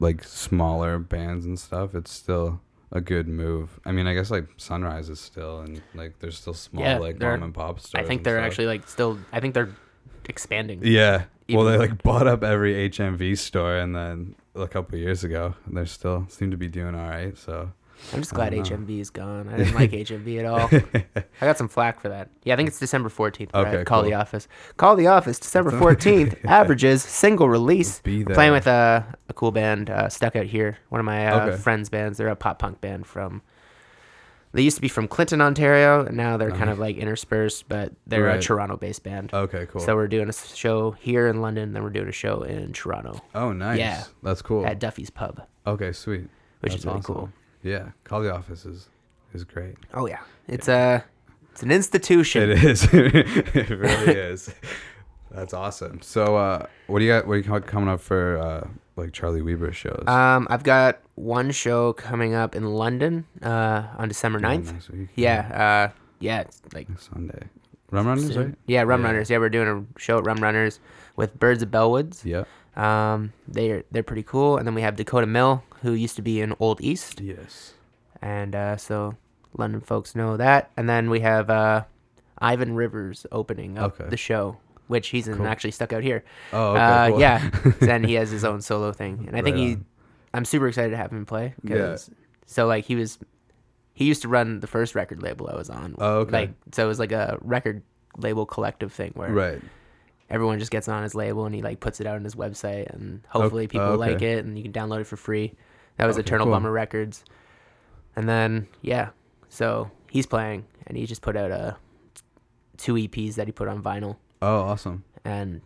like 0.00 0.24
smaller 0.24 0.98
bands 0.98 1.44
and 1.46 1.58
stuff, 1.58 1.94
it's 1.94 2.10
still 2.12 2.60
a 2.92 3.00
good 3.00 3.26
move. 3.28 3.80
I 3.84 3.92
mean, 3.92 4.06
I 4.06 4.14
guess 4.14 4.30
like 4.30 4.46
Sunrise 4.56 5.08
is 5.08 5.20
still 5.20 5.60
and 5.60 5.82
like 5.94 6.18
there's 6.20 6.38
still 6.38 6.54
small 6.54 6.84
Yeah, 6.84 6.98
like 6.98 7.18
they're- 7.18 7.32
mom 7.32 7.42
and 7.44 7.54
pop 7.54 7.80
stores. 7.80 8.04
I 8.04 8.06
think 8.06 8.24
they're 8.24 8.38
actually 8.40 8.66
like 8.66 8.88
still. 8.88 9.18
I 9.32 9.40
think 9.40 9.54
they're 9.54 9.70
expanding. 10.28 10.80
Yeah. 10.82 11.24
Well, 11.50 11.64
they 11.66 11.76
like 11.76 12.02
bought 12.02 12.26
up 12.26 12.42
every 12.42 12.88
HMV 12.88 13.36
store 13.36 13.76
and 13.76 13.94
then 13.94 14.34
a 14.54 14.66
couple 14.66 14.96
years 14.98 15.24
ago, 15.24 15.54
and 15.66 15.76
they 15.76 15.84
still 15.84 16.24
seem 16.30 16.50
to 16.52 16.56
be 16.56 16.68
doing 16.68 16.94
all 16.94 17.08
right. 17.08 17.36
So 17.36 17.70
I'm 18.12 18.20
just 18.20 18.34
glad. 18.34 18.52
HMV 18.52 19.00
is 19.00 19.10
gone. 19.10 19.48
I 19.48 19.56
didn't 19.56 19.74
like 19.74 19.90
HMV 19.92 20.38
at 20.38 20.44
all. 20.44 20.68
I 21.40 21.46
got 21.46 21.58
some 21.58 21.68
flack 21.68 22.00
for 22.00 22.08
that. 22.10 22.28
Yeah, 22.44 22.54
I 22.54 22.56
think 22.56 22.68
it's 22.68 22.78
December 22.78 23.08
14th. 23.08 23.52
Right? 23.54 23.66
Okay, 23.74 23.84
Call 23.84 24.02
the 24.02 24.14
office. 24.14 24.46
Call 24.76 24.96
the 24.96 25.06
office. 25.06 25.38
December 25.38 25.70
14th. 25.72 26.44
Averages 26.44 27.02
single 27.02 27.48
release. 27.48 28.00
Be 28.00 28.24
We're 28.24 28.34
playing 28.34 28.52
with 28.52 28.66
a, 28.66 29.06
a 29.28 29.32
cool 29.32 29.50
band, 29.52 29.90
uh, 29.90 30.08
Stuck 30.08 30.36
Out 30.36 30.46
Here. 30.46 30.78
One 30.90 31.00
of 31.00 31.04
my 31.04 31.26
uh, 31.26 31.46
Okay. 31.46 31.56
friends' 31.56 31.88
bands. 31.88 32.18
They're 32.18 32.28
a 32.28 32.36
pop 32.36 32.58
punk 32.58 32.80
band 32.80 33.06
from. 33.06 33.42
They 34.52 34.62
used 34.62 34.76
to 34.76 34.82
be 34.82 34.86
from 34.88 35.08
Clinton, 35.08 35.40
Ontario, 35.40 36.06
and 36.06 36.16
now 36.16 36.36
they're 36.36 36.52
kind 36.52 36.70
of 36.70 36.78
like 36.78 36.96
interspersed, 36.96 37.68
but 37.68 37.92
they're 38.06 38.28
a 38.30 38.40
Toronto-based 38.40 39.02
band. 39.02 39.34
okay, 39.34 39.66
cool. 39.66 39.80
So 39.80 39.96
we're 39.96 40.06
doing 40.06 40.28
a 40.28 40.32
show 40.32 40.92
here 40.92 41.26
in 41.26 41.40
London, 41.40 41.72
then 41.72 41.82
we're 41.82 41.90
doing 41.90 42.06
a 42.08 42.12
show 42.12 42.42
in 42.42 42.72
Toronto 42.72 43.20
oh, 43.34 43.52
nice. 43.52 43.80
Yeah. 43.80 44.04
that's 44.22 44.42
cool. 44.42 44.64
at 44.64 44.78
Duffy's 44.78 45.10
Pub, 45.10 45.42
Okay, 45.66 45.90
sweet. 45.90 46.28
which 46.60 46.70
That's 46.70 46.76
is 46.76 46.86
really 46.86 46.98
awesome. 46.98 47.14
cool. 47.16 47.32
Yeah, 47.64 47.90
call 48.04 48.22
the 48.22 48.32
office 48.32 48.64
is 48.64 48.88
is 49.32 49.42
great. 49.42 49.74
Oh 49.94 50.06
yeah, 50.06 50.20
it's 50.46 50.68
a 50.68 51.04
it's 51.50 51.62
an 51.62 51.70
institution. 51.72 52.50
It 52.50 52.62
is. 52.64 52.84
it 52.92 53.70
really 53.70 54.12
is. 54.32 54.54
That's 55.30 55.52
awesome. 55.52 56.00
So, 56.02 56.36
uh, 56.36 56.66
what 56.86 57.00
do 57.00 57.04
you 57.04 57.10
got? 57.10 57.26
What 57.26 57.42
do 57.42 57.48
you 57.52 57.60
coming 57.60 57.88
up 57.88 58.00
for 58.00 58.38
uh, 58.38 58.68
like 58.96 59.12
Charlie 59.12 59.42
Weber 59.42 59.72
shows? 59.72 60.04
Um, 60.06 60.46
I've 60.48 60.62
got 60.62 61.00
one 61.16 61.50
show 61.50 61.92
coming 61.92 62.34
up 62.34 62.54
in 62.54 62.64
London 62.66 63.26
uh, 63.42 63.82
on 63.98 64.06
December 64.08 64.38
9th. 64.38 64.72
next 64.72 64.90
week. 64.90 65.08
Yeah, 65.16 65.90
uh, 65.90 65.98
yeah, 66.20 66.42
it's 66.42 66.60
like 66.72 66.88
Next 66.88 67.10
Sunday. 67.10 67.48
Rum 67.90 68.06
Runners, 68.06 68.36
right? 68.36 68.54
Yeah, 68.66 68.82
Rum 68.82 69.00
Yeah. 69.02 69.06
Runners. 69.08 69.30
Yeah, 69.30 69.38
we're 69.38 69.48
doing 69.48 69.68
a 69.96 69.98
show 70.00 70.18
at 70.18 70.24
Rum 70.24 70.38
Runners 70.38 70.78
with 71.16 71.38
Birds 71.38 71.62
of 71.62 71.70
Bellwoods. 71.70 72.24
Yeah. 72.24 72.44
Um, 72.76 73.32
they're 73.48 73.84
they're 73.90 74.02
pretty 74.02 74.24
cool. 74.24 74.56
And 74.56 74.66
then 74.66 74.74
we 74.74 74.82
have 74.82 74.96
Dakota 74.96 75.26
Mill, 75.26 75.62
who 75.84 75.92
used 75.92 76.16
to 76.16 76.22
be 76.22 76.40
in 76.40 76.54
Old 76.58 76.80
East, 76.80 77.20
Yes. 77.20 77.74
and 78.22 78.56
uh, 78.56 78.76
so 78.76 79.16
London 79.56 79.80
folks 79.80 80.14
know 80.14 80.36
that. 80.36 80.70
And 80.76 80.88
then 80.88 81.10
we 81.10 81.20
have 81.20 81.50
uh, 81.50 81.84
Ivan 82.38 82.74
Rivers 82.74 83.26
opening 83.30 83.78
up 83.78 84.00
Okay. 84.00 84.08
the 84.10 84.16
show, 84.16 84.56
which 84.88 85.08
he's 85.08 85.28
in 85.28 85.44
actually 85.44 85.70
stuck 85.72 85.92
out 85.92 86.02
here. 86.02 86.24
Oh, 86.52 86.70
okay. 86.70 86.80
uh, 86.80 87.08
cool. 87.10 87.20
yeah. 87.20 87.50
then 87.80 88.02
he 88.02 88.14
has 88.14 88.30
his 88.30 88.44
own 88.44 88.62
solo 88.62 88.92
thing, 88.92 89.24
and 89.28 89.36
I 89.36 89.42
think 89.42 89.56
Right 89.56 89.62
he. 89.62 89.76
I'm 90.32 90.44
super 90.44 90.66
excited 90.66 90.90
to 90.90 90.96
have 90.96 91.12
him 91.12 91.26
play 91.26 91.54
Yeah. 91.62 91.74
because 91.74 92.10
so 92.46 92.66
like 92.66 92.84
he 92.86 92.96
was, 92.96 93.18
he 93.92 94.04
used 94.06 94.22
to 94.22 94.28
run 94.28 94.60
the 94.60 94.66
first 94.66 94.94
record 94.94 95.22
label 95.22 95.48
I 95.48 95.54
was 95.54 95.70
on. 95.70 95.94
Oh, 95.98 96.20
okay. 96.20 96.32
Like 96.32 96.50
so 96.72 96.84
it 96.84 96.88
was 96.88 96.98
like 96.98 97.12
a 97.12 97.38
record 97.40 97.82
label 98.16 98.46
collective 98.46 98.92
thing 98.92 99.12
where 99.14 99.30
right. 99.30 99.60
everyone 100.30 100.58
just 100.58 100.70
gets 100.72 100.88
on 100.88 101.02
his 101.04 101.14
label 101.14 101.46
and 101.46 101.54
he 101.54 101.62
like 101.62 101.78
puts 101.78 102.00
it 102.00 102.06
out 102.06 102.16
on 102.16 102.24
his 102.24 102.34
website 102.34 102.92
and 102.92 103.22
hopefully 103.28 103.68
people 103.68 103.86
oh, 103.86 103.92
okay. 103.92 104.12
like 104.12 104.22
it 104.22 104.44
and 104.44 104.56
you 104.56 104.64
can 104.64 104.72
download 104.72 105.00
it 105.02 105.06
for 105.06 105.16
free. 105.16 105.54
That 105.96 106.06
was 106.06 106.16
Okay, 106.16 106.24
Eternal 106.24 106.46
cool. 106.46 106.54
Bummer 106.54 106.72
Records. 106.72 107.24
And 108.16 108.28
then 108.28 108.68
yeah, 108.82 109.10
so 109.48 109.90
he's 110.10 110.26
playing 110.26 110.64
and 110.86 110.96
he 110.96 111.06
just 111.06 111.22
put 111.22 111.36
out 111.36 111.50
a 111.50 111.76
two 112.76 112.94
EPs 112.94 113.34
that 113.36 113.46
he 113.46 113.52
put 113.52 113.68
on 113.68 113.82
vinyl 113.82 114.16
Oh, 114.42 114.60
awesome. 114.60 115.04
and 115.24 115.60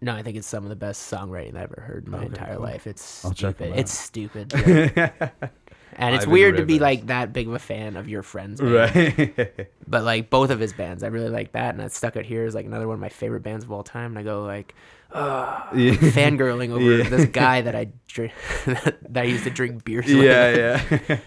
no, 0.00 0.14
I 0.14 0.22
think 0.22 0.36
it's 0.36 0.46
some 0.46 0.62
of 0.62 0.68
the 0.70 0.76
best 0.76 1.10
songwriting 1.12 1.56
I've 1.56 1.72
ever 1.72 1.80
heard 1.80 2.04
in 2.04 2.12
my 2.12 2.18
Okay, 2.18 2.26
entire 2.26 2.54
cool. 2.54 2.62
life. 2.64 2.86
It's 2.86 3.24
I'll 3.24 3.34
stupid. 3.34 3.72
It's 3.74 3.92
stupid. 3.92 4.54
and 5.96 6.14
it's 6.14 6.26
weird 6.26 6.56
to 6.58 6.64
be 6.64 6.78
like 6.78 7.06
that 7.06 7.32
big 7.32 7.48
of 7.48 7.54
a 7.54 7.58
fan 7.58 7.96
of 7.96 8.08
your 8.08 8.22
friend's 8.22 8.60
band. 8.60 8.96
Right. 8.96 9.68
But 9.88 10.04
like 10.04 10.28
both 10.30 10.50
of 10.50 10.60
his 10.60 10.72
bands, 10.72 11.02
I 11.02 11.06
really 11.08 11.30
like 11.30 11.52
that. 11.52 11.70
And 11.70 11.80
that 11.80 11.92
Stuck 11.92 12.16
Out 12.16 12.24
Here 12.26 12.44
is 12.44 12.54
like 12.54 12.66
another 12.66 12.86
one 12.86 12.94
of 12.94 13.00
my 13.00 13.08
favorite 13.08 13.42
bands 13.42 13.64
of 13.64 13.72
all 13.72 13.82
time. 13.82 14.12
And 14.12 14.18
I 14.18 14.22
go 14.22 14.44
like, 14.44 14.74
oh, 15.12 15.68
Yeah. 15.74 15.92
fangirling 15.94 16.70
over 16.70 16.82
Yeah. 17.02 17.08
this 17.08 17.26
guy 17.30 17.60
that 17.62 17.74
I 17.74 17.88
drink, 18.06 18.32
that 18.66 18.98
I 19.16 19.22
used 19.24 19.44
to 19.44 19.50
drink 19.50 19.84
beers 19.84 20.06
with 20.06 20.16
yeah, 20.24 20.80
yeah. 21.08 21.18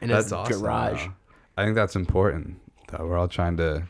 in 0.00 0.08
that's 0.08 0.26
his 0.26 0.32
awesome. 0.32 0.60
garage. 0.62 1.04
though. 1.04 1.12
I 1.56 1.64
think 1.64 1.74
that's 1.76 1.96
important. 1.96 2.60
That 2.88 3.00
we're 3.00 3.16
all 3.18 3.28
trying 3.28 3.56
to 3.58 3.84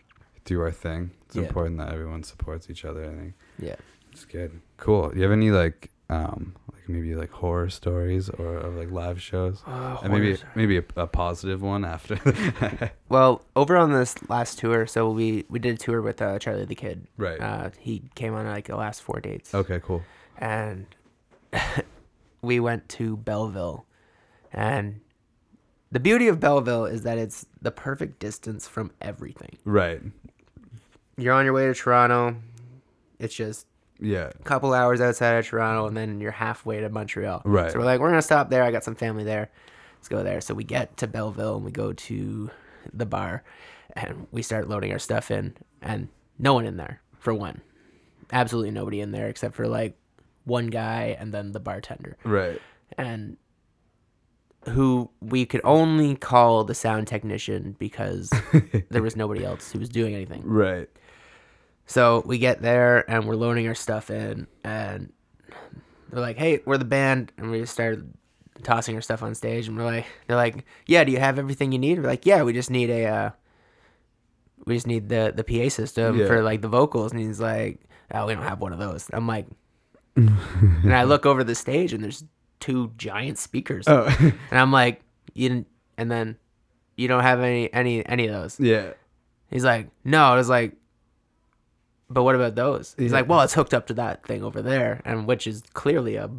do 0.44 0.60
our 0.60 0.70
thing. 0.70 1.10
It's 1.26 1.36
Yeah. 1.36 1.42
important 1.42 1.78
that 1.78 1.92
everyone 1.92 2.22
supports 2.22 2.70
each 2.70 2.84
other. 2.84 3.04
I 3.04 3.14
think 3.14 3.34
Yeah. 3.58 3.74
it's 4.12 4.24
good. 4.24 4.60
Cool. 4.76 5.10
Do 5.10 5.16
you 5.16 5.22
have 5.22 5.32
any 5.32 5.50
like 5.50 5.90
um 6.08 6.54
like 6.86 6.94
maybe 6.96 7.14
like 7.14 7.30
horror 7.30 7.68
stories 7.70 8.28
or, 8.28 8.58
or 8.58 8.70
like 8.70 8.90
live 8.90 9.20
shows? 9.20 9.62
Oh, 9.66 10.00
and 10.02 10.12
maybe 10.12 10.36
horror 10.36 10.50
maybe 10.54 10.78
a, 10.78 10.84
a 10.96 11.06
positive 11.06 11.62
one 11.62 11.84
after. 11.84 12.16
Well, 13.08 13.42
over 13.54 13.76
on 13.76 13.92
this 13.92 14.16
last 14.28 14.58
tour, 14.58 14.86
so 14.86 15.08
we 15.10 15.44
we 15.48 15.58
did 15.60 15.76
a 15.76 15.78
tour 15.78 16.02
with 16.02 16.20
uh, 16.20 16.38
Charlie 16.40 16.64
the 16.64 16.74
Kid. 16.74 17.06
right. 17.16 17.40
Uh, 17.40 17.70
he 17.78 18.02
came 18.16 18.34
on 18.34 18.46
like 18.46 18.66
the 18.66 18.76
last 18.76 19.00
four 19.02 19.20
dates. 19.20 19.54
okay. 19.54 19.80
Cool. 19.80 20.02
and 20.38 20.86
we 22.42 22.58
went 22.60 22.88
to 22.90 23.16
Belleville. 23.18 23.84
And 24.52 25.00
the 25.92 26.00
beauty 26.00 26.26
of 26.28 26.40
Belleville 26.40 26.86
is 26.86 27.02
that 27.02 27.16
it's 27.18 27.46
the 27.62 27.70
perfect 27.70 28.18
distance 28.18 28.66
from 28.66 28.90
everything. 29.00 29.56
Right. 29.64 30.02
You're 31.16 31.34
on 31.34 31.44
your 31.44 31.54
way 31.54 31.66
to 31.66 31.74
Toronto. 31.74 32.36
It's 33.18 33.34
just 33.34 33.66
Yeah. 34.00 34.30
a 34.38 34.42
couple 34.44 34.72
hours 34.74 35.00
outside 35.00 35.32
of 35.38 35.46
Toronto, 35.46 35.86
and 35.86 35.96
then 35.96 36.20
you're 36.20 36.30
halfway 36.32 36.80
to 36.80 36.88
Montreal. 36.88 37.42
Right. 37.44 37.70
So 37.72 37.78
we're 37.78 37.84
like, 37.84 38.00
we're 38.00 38.10
gonna 38.10 38.22
stop 38.22 38.50
there. 38.50 38.62
I 38.62 38.70
got 38.70 38.84
some 38.84 38.94
family 38.94 39.24
there. 39.24 39.50
Let's 39.98 40.08
go 40.08 40.22
there. 40.22 40.40
So 40.40 40.54
we 40.54 40.64
get 40.64 40.96
to 40.98 41.06
Belleville 41.06 41.56
and 41.56 41.64
we 41.64 41.70
go 41.70 41.92
to 41.92 42.50
the 42.92 43.06
bar, 43.06 43.42
and 43.94 44.26
we 44.30 44.42
start 44.42 44.68
loading 44.68 44.92
our 44.92 44.98
stuff 44.98 45.30
in, 45.30 45.54
and 45.82 46.08
no 46.38 46.54
one 46.54 46.66
in 46.66 46.76
there 46.76 47.00
for 47.18 47.32
one. 47.34 47.60
Absolutely 48.32 48.70
nobody 48.70 49.00
in 49.00 49.12
there 49.12 49.28
except 49.28 49.54
for 49.54 49.66
like 49.68 49.96
one 50.44 50.66
guy 50.68 51.16
and 51.18 51.32
then 51.32 51.52
the 51.52 51.60
bartender, 51.60 52.16
Right. 52.24 52.60
and 52.98 53.36
who 54.68 55.08
we 55.20 55.46
could 55.46 55.60
only 55.64 56.16
call 56.16 56.64
the 56.64 56.74
sound 56.74 57.06
technician 57.06 57.76
because 57.78 58.30
there 58.90 59.02
was 59.02 59.14
nobody 59.16 59.44
else 59.44 59.70
who 59.72 59.78
was 59.78 59.88
doing 59.88 60.14
anything. 60.14 60.42
Right. 60.44 60.88
So 61.86 62.22
we 62.26 62.38
get 62.38 62.62
there 62.62 63.08
and 63.10 63.26
we're 63.26 63.36
loading 63.36 63.66
our 63.68 63.74
stuff 63.74 64.10
in, 64.10 64.46
and 64.64 65.12
they're 66.10 66.20
like, 66.20 66.36
"Hey, 66.36 66.60
we're 66.64 66.78
the 66.78 66.84
band," 66.84 67.32
and 67.38 67.50
we 67.50 67.60
just 67.60 67.72
started 67.72 68.12
tossing 68.62 68.94
our 68.96 69.00
stuff 69.02 69.22
on 69.22 69.34
stage, 69.34 69.68
and 69.68 69.76
we're 69.76 69.84
like, 69.84 70.06
they're 70.26 70.36
like, 70.36 70.64
yeah, 70.86 71.04
do 71.04 71.12
you 71.12 71.18
have 71.18 71.38
everything 71.38 71.70
you 71.72 71.78
need? 71.78 71.98
We're 72.00 72.08
like, 72.08 72.24
yeah, 72.26 72.42
we 72.42 72.52
just 72.54 72.70
need 72.70 72.88
a, 72.90 73.04
uh, 73.06 73.30
we 74.64 74.74
just 74.74 74.86
need 74.86 75.08
the 75.08 75.32
the 75.36 75.44
PA 75.44 75.68
system 75.68 76.18
Yeah. 76.18 76.26
for 76.26 76.42
like 76.42 76.62
the 76.62 76.68
vocals, 76.68 77.12
and 77.12 77.20
he's 77.20 77.38
like, 77.40 77.80
oh, 78.12 78.26
we 78.26 78.34
don't 78.34 78.42
have 78.42 78.60
one 78.60 78.72
of 78.72 78.78
those. 78.78 79.08
I'm 79.12 79.26
like, 79.28 79.46
and 80.16 80.94
I 80.94 81.04
look 81.04 81.26
over 81.26 81.44
the 81.44 81.54
stage, 81.54 81.92
and 81.92 82.02
there's 82.02 82.24
two 82.58 82.90
giant 82.96 83.38
speakers, 83.38 83.84
Oh, 83.86 84.06
and 84.50 84.58
I'm 84.58 84.72
like, 84.72 85.02
you 85.34 85.48
didn't, 85.50 85.66
and 85.98 86.10
then 86.10 86.36
you 86.96 87.06
don't 87.08 87.22
have 87.22 87.40
any 87.40 87.72
any 87.72 88.04
any 88.06 88.26
of 88.26 88.32
those. 88.34 88.58
yeah. 88.58 88.92
He's 89.50 89.64
like, 89.64 89.90
no. 90.02 90.24
I 90.24 90.34
was 90.34 90.48
like, 90.48 90.72
but 92.10 92.22
what 92.22 92.34
about 92.34 92.54
those? 92.54 92.94
He's 92.98 93.10
Yeah. 93.12 93.18
like, 93.18 93.28
well, 93.28 93.40
it's 93.42 93.54
hooked 93.54 93.74
up 93.74 93.86
to 93.88 93.94
that 93.94 94.24
thing 94.26 94.42
over 94.44 94.62
there, 94.62 95.00
and 95.04 95.26
which 95.26 95.46
is 95.46 95.62
clearly 95.74 96.16
a 96.16 96.30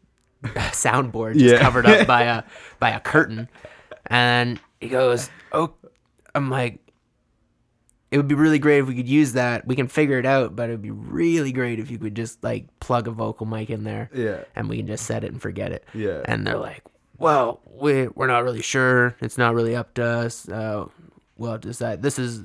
soundboard 0.44 1.34
just 1.38 1.54
Yeah. 1.56 1.60
covered 1.60 1.86
up 1.86 2.06
by 2.06 2.22
a 2.24 2.42
by 2.80 2.90
a 2.90 3.00
curtain. 3.00 3.48
And 4.06 4.60
he 4.80 4.88
goes, 4.88 5.30
oh, 5.52 5.74
I'm 6.34 6.50
like, 6.50 6.80
it 8.10 8.16
would 8.16 8.28
be 8.28 8.34
really 8.34 8.58
great 8.58 8.78
if 8.78 8.88
we 8.88 8.94
could 8.94 9.08
use 9.08 9.32
that. 9.34 9.66
We 9.66 9.76
can 9.76 9.88
figure 9.88 10.18
it 10.18 10.26
out, 10.26 10.54
but 10.56 10.68
it 10.68 10.72
would 10.72 10.82
be 10.82 10.90
really 10.90 11.52
great 11.52 11.78
if 11.78 11.90
you 11.90 11.98
could 11.98 12.14
just 12.14 12.42
like 12.42 12.66
plug 12.80 13.06
a 13.08 13.10
vocal 13.10 13.46
mic 13.46 13.70
in 13.70 13.84
there, 13.84 14.10
Yeah. 14.12 14.40
and 14.56 14.68
we 14.68 14.78
can 14.78 14.86
just 14.86 15.06
set 15.06 15.24
it 15.24 15.32
and 15.32 15.40
forget 15.40 15.72
it. 15.72 15.84
Yeah. 15.94 16.20
And 16.26 16.46
they're 16.46 16.58
like, 16.58 16.82
well, 17.18 17.60
we 17.66 18.08
we're 18.08 18.26
not 18.26 18.42
really 18.44 18.62
sure. 18.62 19.16
It's 19.20 19.38
not 19.38 19.54
really 19.54 19.76
up 19.76 19.94
to 19.94 20.04
us. 20.04 20.48
Uh, 20.48 20.86
we'll 21.38 21.56
decide. 21.58 22.02
This 22.02 22.18
is 22.18 22.42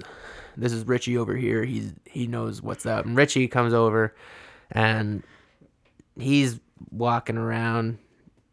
this 0.58 0.74
is 0.74 0.86
Richie 0.86 1.18
over 1.18 1.36
here. 1.36 1.64
He's 1.64 1.94
he 2.06 2.28
knows 2.28 2.62
what's 2.62 2.86
up. 2.86 3.06
And 3.06 3.16
Richie 3.16 3.48
comes 3.48 3.74
over, 3.74 4.16
and 4.72 5.24
he's 6.20 6.60
walking 6.92 7.38
around 7.38 7.98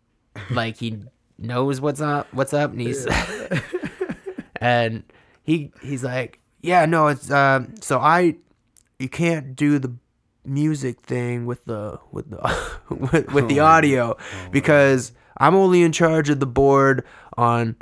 like 0.51 0.77
he 0.77 1.03
knows 1.39 1.81
what's 1.81 2.01
up. 2.01 2.33
What's 2.33 2.53
up? 2.53 2.73
And 2.73 2.81
he's 2.81 3.07
and 4.57 5.03
he 5.43 5.73
he's 5.83 6.05
like, 6.05 6.41
yeah, 6.61 6.87
no, 6.87 7.09
it's 7.09 7.31
um. 7.31 7.75
So 7.81 7.99
I, 7.99 8.37
you 8.99 9.09
can't 9.09 9.57
do 9.57 9.79
the 9.79 9.95
music 10.45 11.01
thing 11.01 11.47
with 11.47 11.65
the 11.65 11.99
with 12.11 12.31
the 12.31 12.79
with, 12.91 13.33
with 13.33 13.49
the 13.49 13.61
audio 13.61 14.17
because 14.51 15.13
I'm 15.39 15.55
only 15.55 15.83
in 15.83 15.93
charge 15.93 16.31
of 16.31 16.41
the 16.41 16.47
board 16.47 17.05
on 17.37 17.77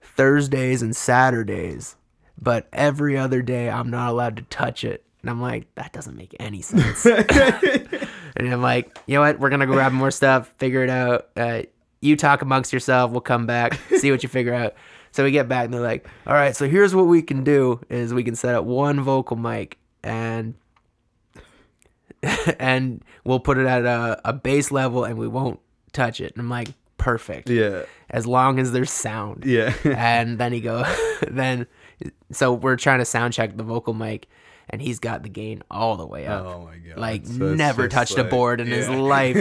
Thursdays 0.00 0.82
and 0.82 0.94
Saturdays, 0.94 1.96
but 2.40 2.68
every 2.72 3.16
other 3.16 3.42
day 3.42 3.70
I'm 3.70 3.90
not 3.90 4.10
allowed 4.10 4.36
to 4.36 4.42
touch 4.44 4.84
it. 4.84 5.04
And 5.22 5.30
I'm 5.30 5.40
like, 5.40 5.74
that 5.76 5.92
doesn't 5.92 6.16
make 6.16 6.34
any 6.38 6.60
sense. 6.62 7.06
and 7.06 8.08
I'm 8.36 8.60
like, 8.62 8.98
you 9.06 9.14
know 9.14 9.20
what? 9.22 9.38
We're 9.40 9.50
gonna 9.50 9.66
go 9.66 9.72
grab 9.72 9.92
more 9.92 10.10
stuff, 10.10 10.52
figure 10.58 10.84
it 10.84 10.90
out. 10.90 11.28
Uh, 11.36 11.62
you 12.00 12.16
talk 12.16 12.42
amongst 12.42 12.72
yourself. 12.72 13.10
We'll 13.10 13.22
come 13.22 13.46
back, 13.46 13.80
see 13.96 14.10
what 14.10 14.22
you 14.22 14.28
figure 14.28 14.52
out. 14.54 14.74
So 15.12 15.24
we 15.24 15.30
get 15.30 15.48
back 15.48 15.66
and 15.66 15.72
they're 15.74 15.80
like, 15.80 16.06
all 16.26 16.34
right, 16.34 16.54
so 16.54 16.68
here's 16.68 16.94
what 16.94 17.06
we 17.06 17.22
can 17.22 17.44
do 17.44 17.80
is 17.88 18.12
we 18.12 18.24
can 18.24 18.34
set 18.34 18.54
up 18.54 18.64
one 18.64 19.00
vocal 19.00 19.36
mic 19.36 19.78
and 20.02 20.54
and 22.58 23.02
we'll 23.24 23.40
put 23.40 23.58
it 23.58 23.66
at 23.66 23.84
a, 23.84 24.20
a 24.24 24.32
base 24.32 24.70
level 24.70 25.04
and 25.04 25.16
we 25.18 25.28
won't 25.28 25.60
touch 25.92 26.20
it. 26.20 26.32
And 26.32 26.40
I'm 26.40 26.50
like, 26.50 26.68
perfect. 26.98 27.48
Yeah. 27.48 27.82
As 28.10 28.26
long 28.26 28.58
as 28.58 28.72
there's 28.72 28.90
sound. 28.90 29.44
Yeah. 29.46 29.72
and 29.84 30.38
then 30.38 30.52
he 30.52 30.60
go 30.60 30.82
then 31.28 31.66
so 32.32 32.52
we're 32.52 32.76
trying 32.76 32.98
to 33.00 33.04
sound 33.04 33.32
check 33.32 33.56
the 33.56 33.62
vocal 33.62 33.94
mic 33.94 34.26
and 34.70 34.80
he's 34.80 34.98
got 34.98 35.22
the 35.22 35.28
gain 35.28 35.62
all 35.70 35.96
the 35.96 36.06
way 36.06 36.26
up. 36.26 36.44
Oh 36.46 36.64
my 36.64 36.76
god. 36.78 36.98
Like 36.98 37.26
So 37.26 37.54
never 37.54 37.86
touched 37.88 38.16
a 38.18 38.24
board 38.24 38.60
in 38.60 38.66
his 38.68 38.88
life. 38.88 39.36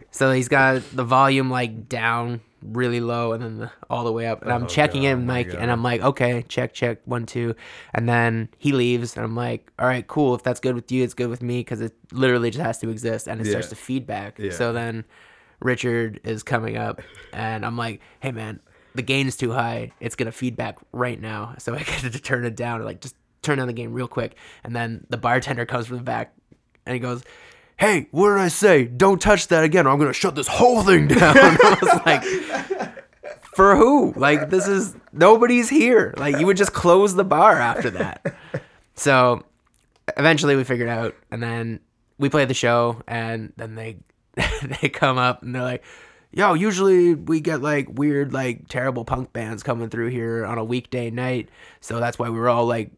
so 0.10 0.32
he's 0.32 0.48
got 0.48 0.82
the 0.92 1.04
volume 1.04 1.50
like 1.50 1.88
down 1.88 2.40
really 2.60 3.00
low 3.00 3.32
and 3.32 3.42
then 3.42 3.58
the, 3.58 3.70
all 3.88 4.04
the 4.04 4.12
way 4.12 4.26
up. 4.26 4.42
And 4.42 4.52
I'm 4.52 4.64
Oh, 4.64 4.66
checking 4.66 5.02
God, 5.02 5.08
in 5.10 5.26
Mike 5.26 5.54
and 5.56 5.70
I'm 5.70 5.82
like, 5.82 6.02
okay, 6.02 6.44
check, 6.48 6.74
check, 6.74 6.98
one, 7.04 7.24
two. 7.24 7.54
And 7.94 8.08
then 8.08 8.48
he 8.58 8.72
leaves 8.72 9.16
and 9.16 9.24
I'm 9.24 9.36
like, 9.36 9.70
all 9.78 9.86
right, 9.86 10.06
cool. 10.06 10.34
If 10.34 10.42
that's 10.42 10.60
good 10.60 10.74
with 10.74 10.90
you, 10.92 11.04
it's 11.04 11.14
good 11.14 11.28
with 11.30 11.42
me 11.42 11.60
because 11.60 11.80
it 11.80 11.94
literally 12.12 12.50
just 12.50 12.62
has 12.64 12.78
to 12.78 12.90
exist 12.90 13.28
and 13.28 13.40
it 13.40 13.46
starts 13.46 13.68
to 13.68 13.76
feedback. 13.76 14.38
Yeah. 14.38 14.50
So 14.50 14.72
then 14.72 15.04
Richard 15.60 16.20
is 16.24 16.42
coming 16.42 16.76
up 16.76 17.00
and 17.32 17.64
I'm 17.64 17.76
like, 17.76 18.00
hey 18.20 18.32
man, 18.32 18.60
the 18.98 19.02
gain 19.02 19.28
is 19.28 19.36
too 19.36 19.52
high. 19.52 19.92
It's 20.00 20.16
gonna 20.16 20.32
feedback 20.32 20.76
right 20.92 21.18
now. 21.20 21.54
So 21.60 21.74
I 21.74 21.78
get 21.78 22.00
to 22.00 22.10
turn 22.10 22.44
it 22.44 22.56
down. 22.56 22.84
Like 22.84 23.00
just 23.00 23.14
turn 23.42 23.58
down 23.58 23.68
the 23.68 23.72
game 23.72 23.92
real 23.92 24.08
quick. 24.08 24.34
And 24.64 24.74
then 24.74 25.06
the 25.08 25.16
bartender 25.16 25.64
comes 25.64 25.86
from 25.86 25.98
the 25.98 26.02
back 26.02 26.34
and 26.84 26.94
he 26.94 27.00
goes, 27.00 27.22
Hey, 27.78 28.08
what 28.10 28.30
did 28.30 28.38
I 28.38 28.48
say? 28.48 28.84
Don't 28.84 29.20
touch 29.22 29.46
that 29.48 29.62
again 29.62 29.86
or 29.86 29.90
I'm 29.90 29.98
gonna 29.98 30.12
shut 30.12 30.34
this 30.34 30.48
whole 30.48 30.82
thing 30.82 31.06
down. 31.08 31.36
I 31.38 31.78
was 31.80 32.00
like 32.04 32.24
For 33.54 33.76
who? 33.76 34.12
Like 34.16 34.50
this 34.50 34.66
is 34.66 34.94
nobody's 35.12 35.68
here. 35.68 36.12
Like 36.16 36.38
you 36.38 36.46
would 36.46 36.56
just 36.56 36.72
close 36.72 37.14
the 37.14 37.24
bar 37.24 37.54
after 37.56 37.90
that. 37.90 38.34
So 38.94 39.44
eventually 40.16 40.56
we 40.56 40.64
figured 40.64 40.88
out 40.88 41.14
and 41.30 41.40
then 41.40 41.78
we 42.18 42.28
play 42.28 42.44
the 42.44 42.54
show 42.54 43.02
and 43.06 43.52
then 43.56 43.76
they 43.76 43.98
they 44.82 44.88
come 44.88 45.18
up 45.18 45.42
and 45.42 45.54
they're 45.54 45.62
like 45.62 45.84
yo 46.32 46.54
usually 46.54 47.14
we 47.14 47.40
get 47.40 47.62
like 47.62 47.88
weird 47.90 48.32
like 48.32 48.68
terrible 48.68 49.04
punk 49.04 49.32
bands 49.32 49.62
coming 49.62 49.88
through 49.88 50.08
here 50.08 50.44
on 50.44 50.58
a 50.58 50.64
weekday 50.64 51.10
night 51.10 51.48
so 51.80 52.00
that's 52.00 52.18
why 52.18 52.28
we 52.28 52.38
were 52.38 52.48
all 52.48 52.66
like 52.66 52.90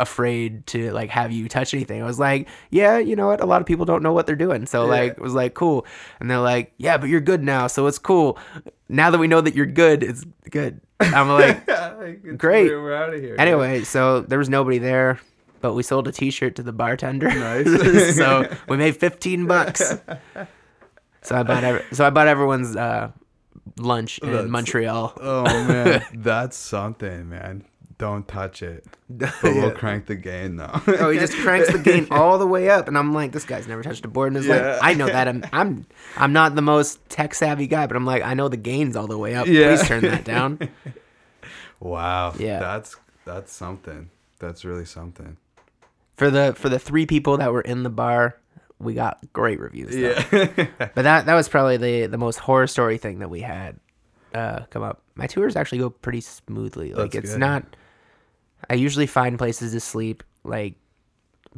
afraid 0.00 0.64
to 0.66 0.92
like 0.92 1.10
have 1.10 1.32
you 1.32 1.48
touch 1.48 1.74
anything 1.74 2.00
i 2.00 2.06
was 2.06 2.20
like 2.20 2.48
yeah 2.70 2.98
you 2.98 3.16
know 3.16 3.26
what 3.26 3.40
a 3.40 3.46
lot 3.46 3.60
of 3.60 3.66
people 3.66 3.84
don't 3.84 4.02
know 4.02 4.12
what 4.12 4.26
they're 4.26 4.36
doing 4.36 4.64
so 4.64 4.86
like 4.86 5.12
it 5.12 5.20
was 5.20 5.34
like 5.34 5.54
cool 5.54 5.84
and 6.20 6.30
they're 6.30 6.38
like 6.38 6.72
yeah 6.78 6.96
but 6.96 7.08
you're 7.08 7.20
good 7.20 7.42
now 7.42 7.66
so 7.66 7.84
it's 7.88 7.98
cool 7.98 8.38
now 8.88 9.10
that 9.10 9.18
we 9.18 9.26
know 9.26 9.40
that 9.40 9.56
you're 9.56 9.66
good 9.66 10.04
it's 10.04 10.24
good 10.50 10.80
i'm 11.00 11.28
like 11.28 11.66
Great. 12.36 12.70
We're 12.70 12.94
out 12.94 13.14
of 13.14 13.20
here. 13.20 13.36
Anyway, 13.38 13.84
so 13.84 14.20
there 14.20 14.38
was 14.38 14.48
nobody 14.48 14.78
there, 14.78 15.20
but 15.60 15.74
we 15.74 15.82
sold 15.82 16.08
a 16.08 16.12
T-shirt 16.12 16.56
to 16.56 16.62
the 16.62 16.72
bartender. 16.72 17.28
Nice. 17.28 18.16
so 18.16 18.48
we 18.68 18.76
made 18.76 18.96
fifteen 18.96 19.46
bucks. 19.46 19.96
So 21.28 21.36
I 21.36 21.42
bought 21.42 21.62
every, 21.64 21.82
so 21.92 22.06
I 22.06 22.10
bought 22.10 22.26
everyone's 22.28 22.74
uh, 22.76 23.10
lunch 23.78 24.18
in 24.20 24.30
That's- 24.32 24.48
Montreal. 24.48 25.12
Oh 25.20 25.44
man, 25.44 26.02
that's 26.14 26.56
something, 26.56 27.28
man. 27.28 27.64
Don't 27.98 28.26
touch 28.28 28.62
it. 28.62 28.86
But 29.10 29.32
we'll 29.42 29.72
crank 29.72 30.06
the 30.06 30.14
gain 30.14 30.56
though. 30.56 30.70
Oh, 30.86 31.10
he 31.10 31.18
just 31.18 31.34
cranks 31.34 31.72
the 31.72 31.78
gain 31.78 32.06
all 32.10 32.38
the 32.38 32.46
way 32.46 32.70
up, 32.70 32.86
and 32.88 32.96
I'm 32.96 33.12
like, 33.12 33.32
this 33.32 33.44
guy's 33.44 33.66
never 33.66 33.82
touched 33.82 34.04
a 34.04 34.08
board 34.08 34.28
in 34.28 34.34
his 34.36 34.46
Yeah. 34.46 34.72
life. 34.72 34.78
I 34.82 34.94
know 34.94 35.06
that. 35.06 35.26
I'm 35.28 35.44
I'm 35.52 35.86
I'm 36.16 36.32
not 36.32 36.54
the 36.54 36.62
most 36.62 37.06
tech 37.08 37.34
savvy 37.34 37.66
guy, 37.66 37.86
but 37.86 37.96
I'm 37.96 38.04
like, 38.06 38.22
I 38.22 38.34
know 38.34 38.48
the 38.48 38.56
gain's 38.56 38.94
all 38.96 39.06
the 39.08 39.18
way 39.18 39.34
up. 39.34 39.46
Yeah. 39.48 39.74
Please 39.76 39.88
turn 39.88 40.02
that 40.04 40.24
down. 40.24 40.60
wow. 41.80 42.34
Yeah. 42.38 42.58
That's 42.60 42.96
that's 43.24 43.52
something. 43.52 44.10
That's 44.38 44.64
really 44.64 44.84
something. 44.84 45.36
For 46.16 46.30
the 46.30 46.54
for 46.56 46.68
the 46.68 46.78
three 46.78 47.06
people 47.06 47.36
that 47.38 47.52
were 47.52 47.60
in 47.62 47.82
the 47.82 47.90
bar, 47.90 48.38
we 48.80 48.94
got 48.94 49.18
great 49.32 49.58
reviews. 49.60 49.94
though. 49.94 49.98
Yeah. 50.32 50.66
But 50.94 51.02
that 51.02 51.26
that 51.26 51.34
was 51.34 51.48
probably 51.48 51.76
the 51.76 52.06
the 52.06 52.18
most 52.18 52.38
horror 52.38 52.66
story 52.66 52.98
thing 52.98 53.18
that 53.20 53.30
we 53.30 53.40
had 53.40 53.78
uh, 54.34 54.60
come 54.70 54.82
up. 54.82 55.02
My 55.14 55.26
tours 55.26 55.56
actually 55.56 55.78
go 55.78 55.90
pretty 55.90 56.20
smoothly. 56.20 56.92
Like 56.94 57.12
That's 57.12 57.24
it's 57.24 57.32
good. 57.32 57.40
not. 57.40 57.64
I 58.70 58.74
usually 58.74 59.06
find 59.06 59.38
places 59.38 59.72
to 59.72 59.80
sleep 59.80 60.22
like 60.44 60.74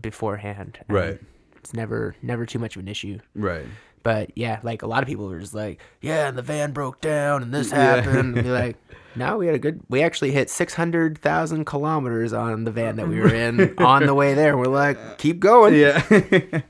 beforehand. 0.00 0.78
Right. 0.88 1.18
It's 1.56 1.74
never 1.74 2.14
never 2.22 2.46
too 2.46 2.58
much 2.58 2.76
of 2.76 2.82
an 2.82 2.88
issue. 2.88 3.18
right. 3.34 3.66
But 4.02 4.30
yeah, 4.34 4.60
like 4.62 4.80
a 4.80 4.86
lot 4.86 5.02
of 5.02 5.08
people 5.10 5.28
were 5.28 5.40
just 5.40 5.52
like, 5.52 5.78
yeah, 6.00 6.26
and 6.26 6.38
the 6.38 6.40
van 6.40 6.72
broke 6.72 7.02
down 7.02 7.42
and 7.42 7.52
this 7.52 7.70
Yeah. 7.70 7.96
happened. 7.96 8.34
and 8.34 8.44
be 8.46 8.50
like, 8.50 8.78
no, 9.14 9.36
we 9.36 9.44
had 9.44 9.54
a 9.54 9.58
good. 9.58 9.82
We 9.90 10.02
actually 10.02 10.30
hit 10.30 10.48
six 10.48 10.72
hundred 10.72 11.18
thousand 11.18 11.66
kilometers 11.66 12.32
on 12.32 12.64
the 12.64 12.70
van 12.70 12.96
that 12.96 13.08
we 13.08 13.20
were 13.20 13.34
in 13.34 13.74
on 13.78 14.06
the 14.06 14.14
way 14.14 14.32
there. 14.32 14.56
We're 14.56 14.64
like, 14.72 15.18
keep 15.18 15.38
going. 15.40 15.74
Yeah. 15.74 16.00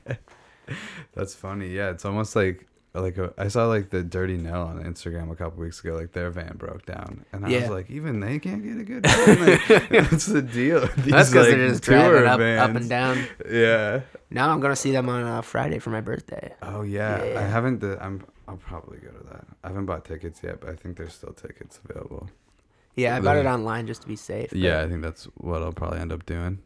That's 1.13 1.35
funny. 1.35 1.69
Yeah, 1.69 1.89
it's 1.91 2.05
almost 2.05 2.35
like 2.35 2.67
like 2.93 3.17
a, 3.17 3.33
I 3.37 3.47
saw 3.47 3.67
like 3.67 3.89
the 3.89 4.03
Dirty 4.03 4.35
Nil 4.37 4.53
on 4.53 4.83
Instagram 4.83 5.31
a 5.31 5.35
couple 5.35 5.61
weeks 5.61 5.79
ago. 5.79 5.95
Like 5.95 6.11
their 6.11 6.29
van 6.29 6.57
broke 6.57 6.85
down, 6.85 7.25
and 7.31 7.45
I 7.45 7.49
Yeah. 7.49 7.61
was 7.61 7.69
like, 7.69 7.89
even 7.89 8.19
they 8.19 8.37
can't 8.39 8.63
get 8.63 8.77
a 8.77 8.83
good 8.83 9.05
van. 9.05 9.45
Like, 9.45 9.89
what's 10.11 10.25
the 10.25 10.41
deal? 10.41 10.81
with 10.81 10.95
That's 10.95 11.29
because 11.29 11.47
like, 11.47 11.55
they're 11.57 11.69
just 11.69 11.83
driving 11.83 12.25
up, 12.27 12.39
up 12.39 12.75
and 12.75 12.89
down. 12.89 13.25
Yeah. 13.49 14.01
Now 14.29 14.49
I'm 14.49 14.59
gonna 14.59 14.75
see 14.75 14.91
them 14.91 15.07
on 15.09 15.23
uh, 15.23 15.41
Friday 15.41 15.79
for 15.79 15.89
my 15.89 16.01
birthday. 16.01 16.53
Oh 16.61 16.81
yeah. 16.81 17.23
Yeah. 17.23 17.39
I 17.39 17.43
haven't. 17.43 17.83
I'm. 17.83 18.25
I'll 18.47 18.57
probably 18.57 18.97
go 18.97 19.09
to 19.11 19.23
that. 19.29 19.45
I 19.63 19.67
haven't 19.69 19.85
bought 19.85 20.03
tickets 20.03 20.41
yet, 20.43 20.59
but 20.59 20.69
I 20.71 20.75
think 20.75 20.97
there's 20.97 21.13
still 21.13 21.31
tickets 21.31 21.79
available. 21.87 22.29
Yeah, 22.97 23.15
I 23.15 23.21
bought 23.21 23.37
it 23.37 23.45
online 23.45 23.87
just 23.87 24.01
to 24.01 24.07
be 24.09 24.17
safe. 24.17 24.51
Yeah, 24.51 24.81
I 24.81 24.89
think 24.89 25.01
that's 25.01 25.23
what 25.35 25.61
I'll 25.61 25.71
probably 25.71 25.99
end 25.99 26.11
up 26.11 26.25
doing. 26.25 26.59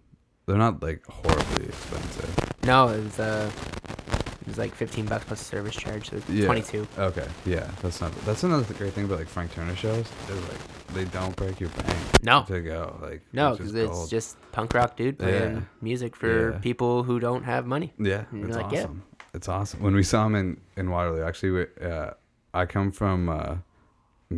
They're 0.46 0.58
not 0.58 0.82
like 0.84 1.06
horribly 1.08 1.66
expensive. 1.66 2.36
No, 2.64 2.90
it 2.90 3.04
was 3.04 3.20
uh, 3.20 3.52
it 4.42 4.48
was 4.48 4.58
like 4.58 4.76
15 4.76 5.06
bucks 5.06 5.26
plus 5.26 5.42
service 5.42 5.76
charge, 5.76 6.10
so 6.12 6.18
it's 6.18 6.30
Yeah. 6.30 6.46
22. 6.46 6.88
Okay, 7.00 7.28
yeah, 7.46 7.70
that's 7.82 8.00
not. 8.02 8.14
That's 8.26 8.44
another 8.44 8.72
great 8.76 8.94
thing 8.94 9.06
about 9.06 9.20
like 9.20 9.28
Frank 9.28 9.54
Turner 9.54 9.76
shows. 9.76 10.06
They're 10.28 10.36
like 10.38 10.94
they 10.94 11.06
don't 11.06 11.36
break 11.36 11.60
your 11.60 11.70
bank 11.70 11.98
No, 12.24 12.44
to 12.48 12.62
go. 12.62 12.98
Like 13.02 13.22
no, 13.34 13.56
because 13.56 13.74
it's 13.74 14.08
just 14.10 14.38
punk 14.52 14.74
rock 14.74 14.96
dude 14.96 15.18
playing 15.18 15.56
Yeah. 15.56 15.62
music 15.82 16.16
for 16.16 16.52
Yeah. 16.52 16.58
people 16.60 17.04
who 17.04 17.20
don't 17.20 17.44
have 17.44 17.66
money. 17.66 17.94
yeah, 17.98 18.26
and 18.32 18.46
it's 18.46 18.56
like, 18.56 18.72
yeah. 18.72 18.82
awesome. 18.84 19.04
It's 19.34 19.50
awesome. 19.50 19.82
When 19.82 19.96
we 19.96 20.04
saw 20.04 20.26
him 20.28 20.36
in 20.36 20.58
in 20.78 20.90
Waterloo, 20.92 21.24
actually, 21.24 21.52
we, 21.52 21.66
uh, 21.82 22.12
I 22.54 22.66
come 22.66 22.92
from 22.92 23.30
uh, 23.30 23.56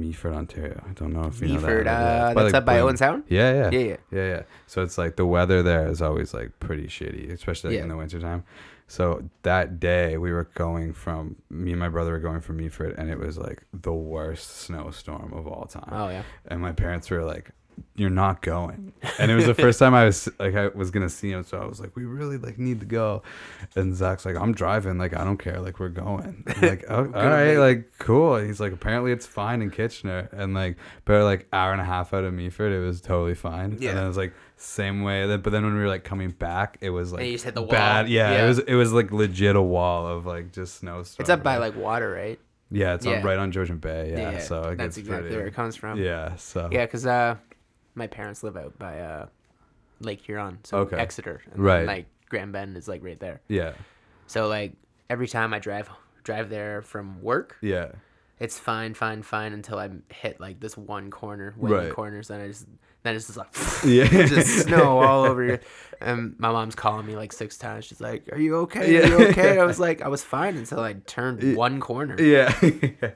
Meaford, 0.01 0.33
Ontario. 0.35 0.81
I 0.89 0.93
don't 0.93 1.13
know 1.13 1.25
if 1.25 1.41
you 1.41 1.47
know 1.49 1.59
Meaford, 1.59 1.85
that. 1.85 2.31
uh, 2.31 2.33
By, 2.33 2.43
that's 2.43 2.53
like, 2.53 2.59
up 2.61 2.65
by 2.65 2.79
Owen 2.79 2.97
Sound? 2.97 3.23
Yeah, 3.29 3.53
yeah, 3.53 3.69
Yeah, 3.71 3.79
yeah. 3.79 3.95
yeah, 4.11 4.27
yeah. 4.27 4.41
So 4.67 4.83
it's 4.83 4.97
like 4.97 5.15
the 5.15 5.25
weather 5.25 5.63
there 5.63 5.87
is 5.87 6.01
always 6.01 6.33
like 6.33 6.51
pretty 6.59 6.87
shitty, 6.87 7.31
especially 7.31 7.71
like, 7.71 7.77
Yeah. 7.77 7.83
in 7.83 7.89
the 7.89 7.97
wintertime. 7.97 8.43
So 8.89 9.29
that 9.43 9.81
day 9.81 10.17
we 10.17 10.31
were 10.31 10.49
going 10.55 10.93
from 10.93 11.35
me 11.49 11.71
and 11.71 11.79
my 11.79 11.89
brother 11.89 12.13
were 12.13 12.19
going 12.19 12.39
from 12.39 12.57
Meaford, 12.59 12.97
and 12.97 13.09
it 13.09 13.19
was 13.19 13.37
like 13.37 13.63
the 13.73 13.93
worst 13.93 14.59
snowstorm 14.61 15.33
of 15.33 15.45
all 15.45 15.65
time. 15.65 15.89
Oh 15.91 16.07
yeah. 16.09 16.23
And 16.45 16.61
my 16.61 16.71
parents 16.71 17.09
were 17.09 17.23
like, 17.25 17.51
"You're 17.95 18.09
not 18.09 18.41
going." 18.41 18.93
And 19.19 19.31
it 19.31 19.35
was 19.35 19.45
the 19.45 19.53
first 19.53 19.79
time 19.79 19.93
I 19.93 20.05
was 20.05 20.27
like, 20.39 20.55
I 20.55 20.67
was 20.69 20.91
gonna 20.91 21.09
see 21.09 21.31
him, 21.31 21.43
so 21.43 21.59
I 21.59 21.65
was 21.65 21.79
like, 21.79 21.95
"We 21.95 22.05
really 22.05 22.37
like 22.37 22.57
need 22.59 22.79
to 22.81 22.85
go." 22.85 23.23
And 23.75 23.95
Zach's 23.95 24.25
like, 24.25 24.35
"I'm 24.35 24.53
driving. 24.53 24.97
Like, 24.97 25.15
I 25.15 25.23
don't 25.23 25.37
care. 25.37 25.59
Like, 25.59 25.79
we're 25.79 25.89
going." 25.89 26.43
I'm 26.55 26.61
like, 26.61 26.85
oh, 26.89 27.11
all 27.13 27.29
make- 27.29 27.57
like, 27.57 27.91
cool. 27.99 28.35
And 28.35 28.47
he's 28.47 28.59
like, 28.59 28.73
apparently 28.73 29.11
it's 29.11 29.25
fine 29.25 29.61
in 29.61 29.69
Kitchener, 29.71 30.29
and 30.31 30.53
like, 30.53 30.77
but 31.05 31.23
like 31.23 31.47
hour 31.53 31.71
and 31.71 31.81
a 31.81 31.85
half 31.85 32.13
out 32.13 32.23
of 32.23 32.33
Meaford, 32.33 32.71
it 32.71 32.79
was 32.85 33.01
totally 33.01 33.35
fine. 33.35 33.77
Yeah. 33.79 33.89
And 33.89 33.97
then 33.99 34.05
it 34.05 34.07
was 34.09 34.17
like 34.17 34.33
same 34.57 35.03
way. 35.03 35.25
But 35.37 35.51
then 35.51 35.63
when 35.63 35.73
we 35.75 35.79
were 35.79 35.87
like 35.87 36.03
coming 36.03 36.31
back, 36.31 36.77
it 36.81 36.89
was 36.89 37.13
like 37.13 37.25
you 37.25 37.33
just 37.33 37.45
hit 37.45 37.53
the 37.55 37.61
wall. 37.61 37.69
bad. 37.71 38.09
Yeah, 38.09 38.31
Yeah. 38.31 38.43
it 38.45 38.47
was 38.47 38.59
it 38.59 38.73
was 38.75 38.91
like 38.93 39.11
legit 39.11 39.55
a 39.55 39.61
wall 39.61 40.07
of 40.07 40.25
like 40.25 40.51
just 40.51 40.75
snowstorm. 40.79 41.23
It's 41.23 41.29
up 41.29 41.43
by 41.43 41.57
like 41.57 41.75
water, 41.75 42.11
right? 42.11 42.39
yeah, 42.69 42.95
it's 42.95 43.05
Yeah. 43.05 43.19
on, 43.19 43.23
right 43.23 43.37
on 43.37 43.51
Georgian 43.53 43.77
Bay. 43.77 44.11
Yeah, 44.17 44.39
so 44.39 44.61
it 44.71 44.77
that's 44.77 44.97
exactly 44.97 45.21
pretty, 45.29 45.37
where 45.37 45.47
it 45.47 45.53
comes 45.53 45.75
from. 45.77 45.99
Yeah, 46.01 46.35
so 46.35 46.67
Yeah, 46.69 46.85
because 46.85 47.05
uh, 47.05 47.35
my 47.97 48.07
parents 48.07 48.43
live 48.43 48.55
out 48.55 48.77
by 48.79 48.99
uh, 48.99 49.25
Lake 49.99 50.21
Huron, 50.21 50.59
so 50.63 50.77
Okay. 50.79 50.97
Exeter, 50.97 51.41
and 51.45 51.55
then, 51.55 51.61
Right. 51.61 51.85
like 51.87 52.05
Grand 52.29 52.53
Bend 52.53 52.77
is 52.77 52.87
like 52.87 53.03
right 53.03 53.19
there. 53.19 53.41
yeah, 53.47 53.73
So 54.27 54.47
like 54.47 54.73
every 55.09 55.27
time 55.27 55.53
I 55.53 55.59
drive 55.59 55.89
drive 56.23 56.49
there 56.49 56.81
from 56.81 57.21
work, 57.21 57.57
yeah. 57.61 57.91
it's 58.39 58.59
fine, 58.59 58.93
fine, 58.93 59.23
fine 59.23 59.53
until 59.53 59.79
I 59.79 59.89
hit 60.09 60.39
like 60.39 60.59
this 60.59 60.77
one 60.77 61.09
corner, 61.09 61.53
way 61.57 61.71
in 61.71 61.77
Right. 61.77 61.87
the 61.87 61.93
corners, 61.93 62.27
then 62.27 62.41
I 62.41 62.47
just 62.47 62.67
then 63.03 63.15
it's 63.15 63.27
just 63.27 63.37
like 63.37 63.53
Yeah. 63.85 64.05
just 64.27 64.63
snow 64.65 64.99
all 64.99 65.23
over 65.25 65.43
you. 65.43 65.59
And 65.99 66.35
my 66.37 66.51
mom's 66.51 66.75
calling 66.75 67.07
me 67.07 67.15
like 67.15 67.33
six 67.33 67.57
times. 67.57 67.85
She's 67.85 67.99
like, 68.01 68.29
"Are 68.31 68.37
you 68.37 68.57
okay? 68.57 68.93
Yeah. 68.93 68.99
Are 68.99 69.07
you 69.21 69.27
okay?" 69.29 69.57
I 69.59 69.65
was 69.65 69.79
like, 69.87 70.03
I 70.03 70.09
was 70.09 70.23
fine 70.23 70.55
until 70.57 70.79
I 70.81 70.93
turned 70.93 71.55
one 71.55 71.79
corner. 71.79 72.21
Yeah. 72.21 72.53
yeah, 72.61 73.09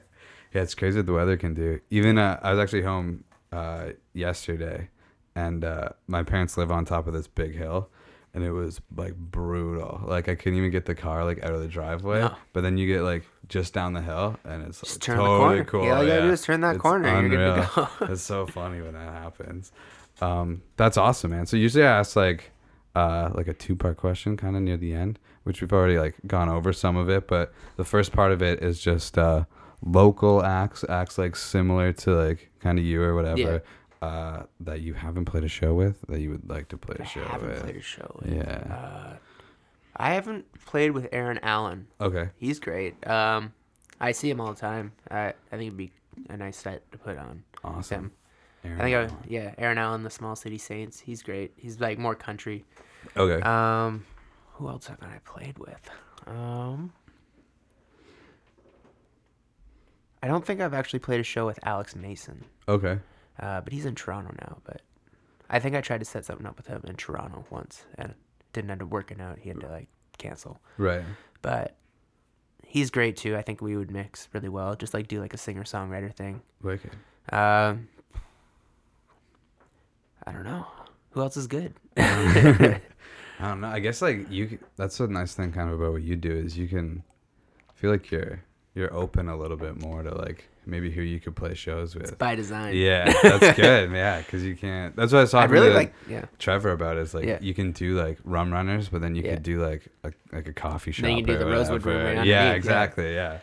it's 0.52 0.74
crazy 0.74 0.98
what 0.98 1.06
the 1.06 1.12
weather 1.12 1.36
can 1.36 1.54
do. 1.54 1.78
Even 1.90 2.18
uh, 2.18 2.40
I 2.42 2.50
was 2.50 2.58
actually 2.58 2.82
home 2.82 3.22
uh, 3.52 3.90
yesterday, 4.14 4.88
and 5.34 5.64
uh, 5.64 5.90
my 6.06 6.22
parents 6.22 6.56
live 6.56 6.70
on 6.70 6.84
top 6.84 7.06
of 7.06 7.12
this 7.12 7.26
big 7.26 7.54
hill, 7.56 7.90
and 8.34 8.44
it 8.44 8.52
was 8.52 8.80
like 8.96 9.14
brutal. 9.14 10.02
Like 10.06 10.28
I 10.28 10.34
couldn't 10.34 10.58
even 10.58 10.70
get 10.70 10.86
the 10.86 10.94
car 10.94 11.24
like 11.24 11.42
out 11.42 11.52
of 11.52 11.60
the 11.60 11.68
driveway. 11.68 12.20
No. 12.20 12.34
But 12.52 12.62
then 12.62 12.78
you 12.78 12.86
get 12.86 13.02
like 13.02 13.24
just 13.48 13.74
down 13.74 13.92
the 13.92 14.02
hill, 14.02 14.36
and 14.44 14.66
it's 14.66 14.82
like, 14.82 15.00
turn 15.00 15.18
the 15.18 15.22
totally 15.22 15.38
corner. 15.38 15.64
cool. 15.64 15.84
Yeah, 15.84 15.96
all 15.96 16.02
you 16.02 16.08
gotta 16.08 16.20
yeah. 16.20 16.26
do 16.26 16.32
is 16.32 16.42
turn 16.42 16.60
that 16.62 16.76
It's 16.76 16.82
corner 16.82 17.08
and 17.08 17.32
you're 17.32 17.56
good 17.56 17.62
to 17.62 17.70
go. 17.74 17.88
it's 18.12 18.22
so 18.22 18.46
funny 18.46 18.80
when 18.80 18.94
that 18.94 19.12
happens. 19.12 19.72
Um, 20.20 20.62
that's 20.76 20.96
awesome, 20.96 21.32
man. 21.32 21.46
So 21.46 21.56
usually 21.56 21.84
I 21.84 21.98
ask 21.98 22.16
like 22.16 22.52
uh, 22.94 23.30
like 23.34 23.48
a 23.48 23.54
two 23.54 23.76
part 23.76 23.96
question 23.96 24.36
kind 24.36 24.56
of 24.56 24.62
near 24.62 24.76
the 24.76 24.94
end, 24.94 25.18
which 25.44 25.60
we've 25.60 25.72
already 25.72 25.98
like 25.98 26.14
gone 26.26 26.48
over 26.48 26.72
some 26.72 26.96
of 26.96 27.08
it, 27.08 27.26
but 27.26 27.52
the 27.76 27.84
first 27.84 28.12
part 28.12 28.32
of 28.32 28.42
it 28.42 28.62
is 28.62 28.80
just 28.80 29.18
uh, 29.18 29.44
local 29.84 30.42
acts, 30.42 30.84
acts 30.88 31.18
like 31.18 31.36
similar 31.36 31.92
to 31.92 32.14
like 32.14 32.50
kind 32.60 32.78
of 32.78 32.84
you 32.84 33.02
or 33.02 33.14
whatever. 33.14 33.62
Uh, 34.02 34.42
that 34.60 34.80
you 34.80 34.94
haven't 34.94 35.26
played 35.26 35.44
a 35.44 35.48
show 35.48 35.74
with 35.74 36.00
that 36.08 36.20
you 36.20 36.30
would 36.30 36.48
like 36.50 36.66
to 36.68 36.76
play 36.76 36.96
a 36.98 37.02
I 37.02 37.06
show 37.06 37.20
with? 37.20 37.28
I 37.28 37.32
haven't 37.32 37.48
with. 37.50 37.62
played 37.62 37.76
a 37.76 37.80
show. 37.82 38.20
with. 38.20 38.34
Yeah. 38.34 38.74
Uh, 38.74 39.16
I 39.96 40.14
haven't 40.14 40.44
played 40.66 40.90
with 40.90 41.06
Aaron 41.12 41.38
Allen. 41.42 41.86
Okay. 42.00 42.30
He's 42.36 42.58
great. 42.58 42.94
Um, 43.06 43.52
I 44.00 44.10
see 44.12 44.28
him 44.28 44.40
all 44.40 44.52
the 44.52 44.60
time. 44.60 44.90
I 45.10 45.28
I 45.28 45.56
think 45.56 45.62
it'd 45.68 45.76
be 45.76 45.92
a 46.28 46.36
nice 46.36 46.56
set 46.56 46.90
to 46.92 46.98
put 46.98 47.16
on. 47.16 47.44
Awesome. 47.62 48.06
him. 48.06 48.12
Aaron 48.64 48.80
I 48.80 48.82
think 48.84 48.96
I, 48.96 48.98
Allen. 49.02 49.16
yeah, 49.28 49.54
Aaron 49.58 49.78
Allen, 49.78 50.02
the 50.02 50.10
Small 50.10 50.34
City 50.34 50.58
Saints. 50.58 50.98
He's 50.98 51.22
great. 51.22 51.52
He's 51.56 51.78
like 51.80 51.98
more 51.98 52.14
country. 52.16 52.64
Okay. 53.16 53.40
Um, 53.42 54.04
who 54.54 54.68
else 54.68 54.86
haven't 54.88 55.08
I 55.10 55.18
played 55.24 55.58
with? 55.58 55.90
Um, 56.26 56.92
I 60.22 60.26
don't 60.28 60.44
think 60.44 60.60
I've 60.60 60.74
actually 60.74 61.00
played 61.00 61.20
a 61.20 61.24
show 61.24 61.46
with 61.46 61.58
Alex 61.62 61.94
Mason. 61.94 62.44
okay. 62.68 62.98
Uh, 63.38 63.60
but 63.60 63.72
he's 63.72 63.86
in 63.86 63.94
Toronto 63.94 64.34
now. 64.40 64.58
But 64.64 64.82
I 65.50 65.58
think 65.58 65.74
I 65.74 65.80
tried 65.80 65.98
to 65.98 66.04
set 66.04 66.24
something 66.24 66.46
up 66.46 66.56
with 66.56 66.66
him 66.66 66.82
in 66.86 66.96
Toronto 66.96 67.44
once, 67.50 67.84
and 67.96 68.10
it 68.10 68.16
didn't 68.52 68.70
end 68.70 68.82
up 68.82 68.88
working 68.88 69.20
out. 69.20 69.38
He 69.38 69.48
had 69.48 69.60
to 69.60 69.68
like 69.68 69.88
cancel. 70.18 70.60
Right. 70.78 71.04
But 71.40 71.76
he's 72.64 72.90
great 72.90 73.16
too. 73.16 73.36
I 73.36 73.42
think 73.42 73.60
we 73.60 73.76
would 73.76 73.90
mix 73.90 74.28
really 74.32 74.48
well. 74.48 74.74
Just 74.74 74.94
like 74.94 75.08
do 75.08 75.20
like 75.20 75.34
a 75.34 75.38
singer 75.38 75.64
songwriter 75.64 76.12
thing. 76.14 76.42
Wicked. 76.62 76.92
Um, 77.30 77.88
I 80.26 80.32
don't 80.32 80.44
know 80.44 80.66
who 81.10 81.20
else 81.20 81.36
is 81.36 81.46
good. 81.46 81.74
I 81.96 82.80
don't 83.40 83.60
know. 83.60 83.68
I 83.68 83.80
guess 83.80 84.02
like 84.02 84.30
you. 84.30 84.58
That's 84.76 84.98
a 85.00 85.06
nice 85.06 85.34
thing, 85.34 85.52
kind 85.52 85.68
of 85.70 85.80
about 85.80 85.92
what 85.92 86.02
you 86.02 86.16
do 86.16 86.30
is 86.30 86.56
you 86.56 86.68
can 86.68 87.02
feel 87.74 87.90
like 87.90 88.10
you're 88.10 88.42
you're 88.74 88.92
open 88.94 89.28
a 89.28 89.36
little 89.36 89.56
bit 89.56 89.80
more 89.80 90.02
to 90.02 90.14
like 90.14 90.48
maybe 90.64 90.90
who 90.90 91.02
you 91.02 91.20
could 91.20 91.34
play 91.36 91.54
shows 91.54 91.94
with. 91.94 92.16
By 92.18 92.34
design. 92.34 92.74
Yeah, 92.76 93.12
that's 93.22 93.56
good. 93.56 93.90
Yeah, 93.90 94.18
because 94.20 94.44
you 94.44 94.54
can't. 94.56 94.94
That's 94.96 95.12
what 95.12 95.18
I 95.18 95.22
was 95.22 95.34
I 95.34 95.40
talking 95.42 95.52
really 95.54 95.68
to 95.70 95.74
like. 95.74 95.94
Yeah. 96.08 96.24
Trevor 96.38 96.70
about. 96.72 96.96
Is 96.96 97.12
like 97.14 97.24
Yeah. 97.26 97.38
you 97.40 97.52
can 97.54 97.72
do 97.72 97.94
like 98.00 98.18
rum 98.24 98.52
runners, 98.52 98.88
but 98.88 99.00
then 99.02 99.14
you 99.14 99.22
Yeah. 99.22 99.34
could 99.34 99.42
do 99.42 99.60
like 99.64 99.88
a, 100.04 100.12
like 100.32 100.48
a 100.48 100.52
coffee 100.52 100.92
shop. 100.92 101.02
Then 101.04 101.16
you 101.18 101.24
can 101.24 101.34
do 101.34 101.38
the 101.38 101.46
Rosewood 101.50 101.84
Room 101.84 102.16
right 102.16 102.26
Yeah, 102.26 102.52
exactly. 102.52 103.12
Yeah. 103.14 103.38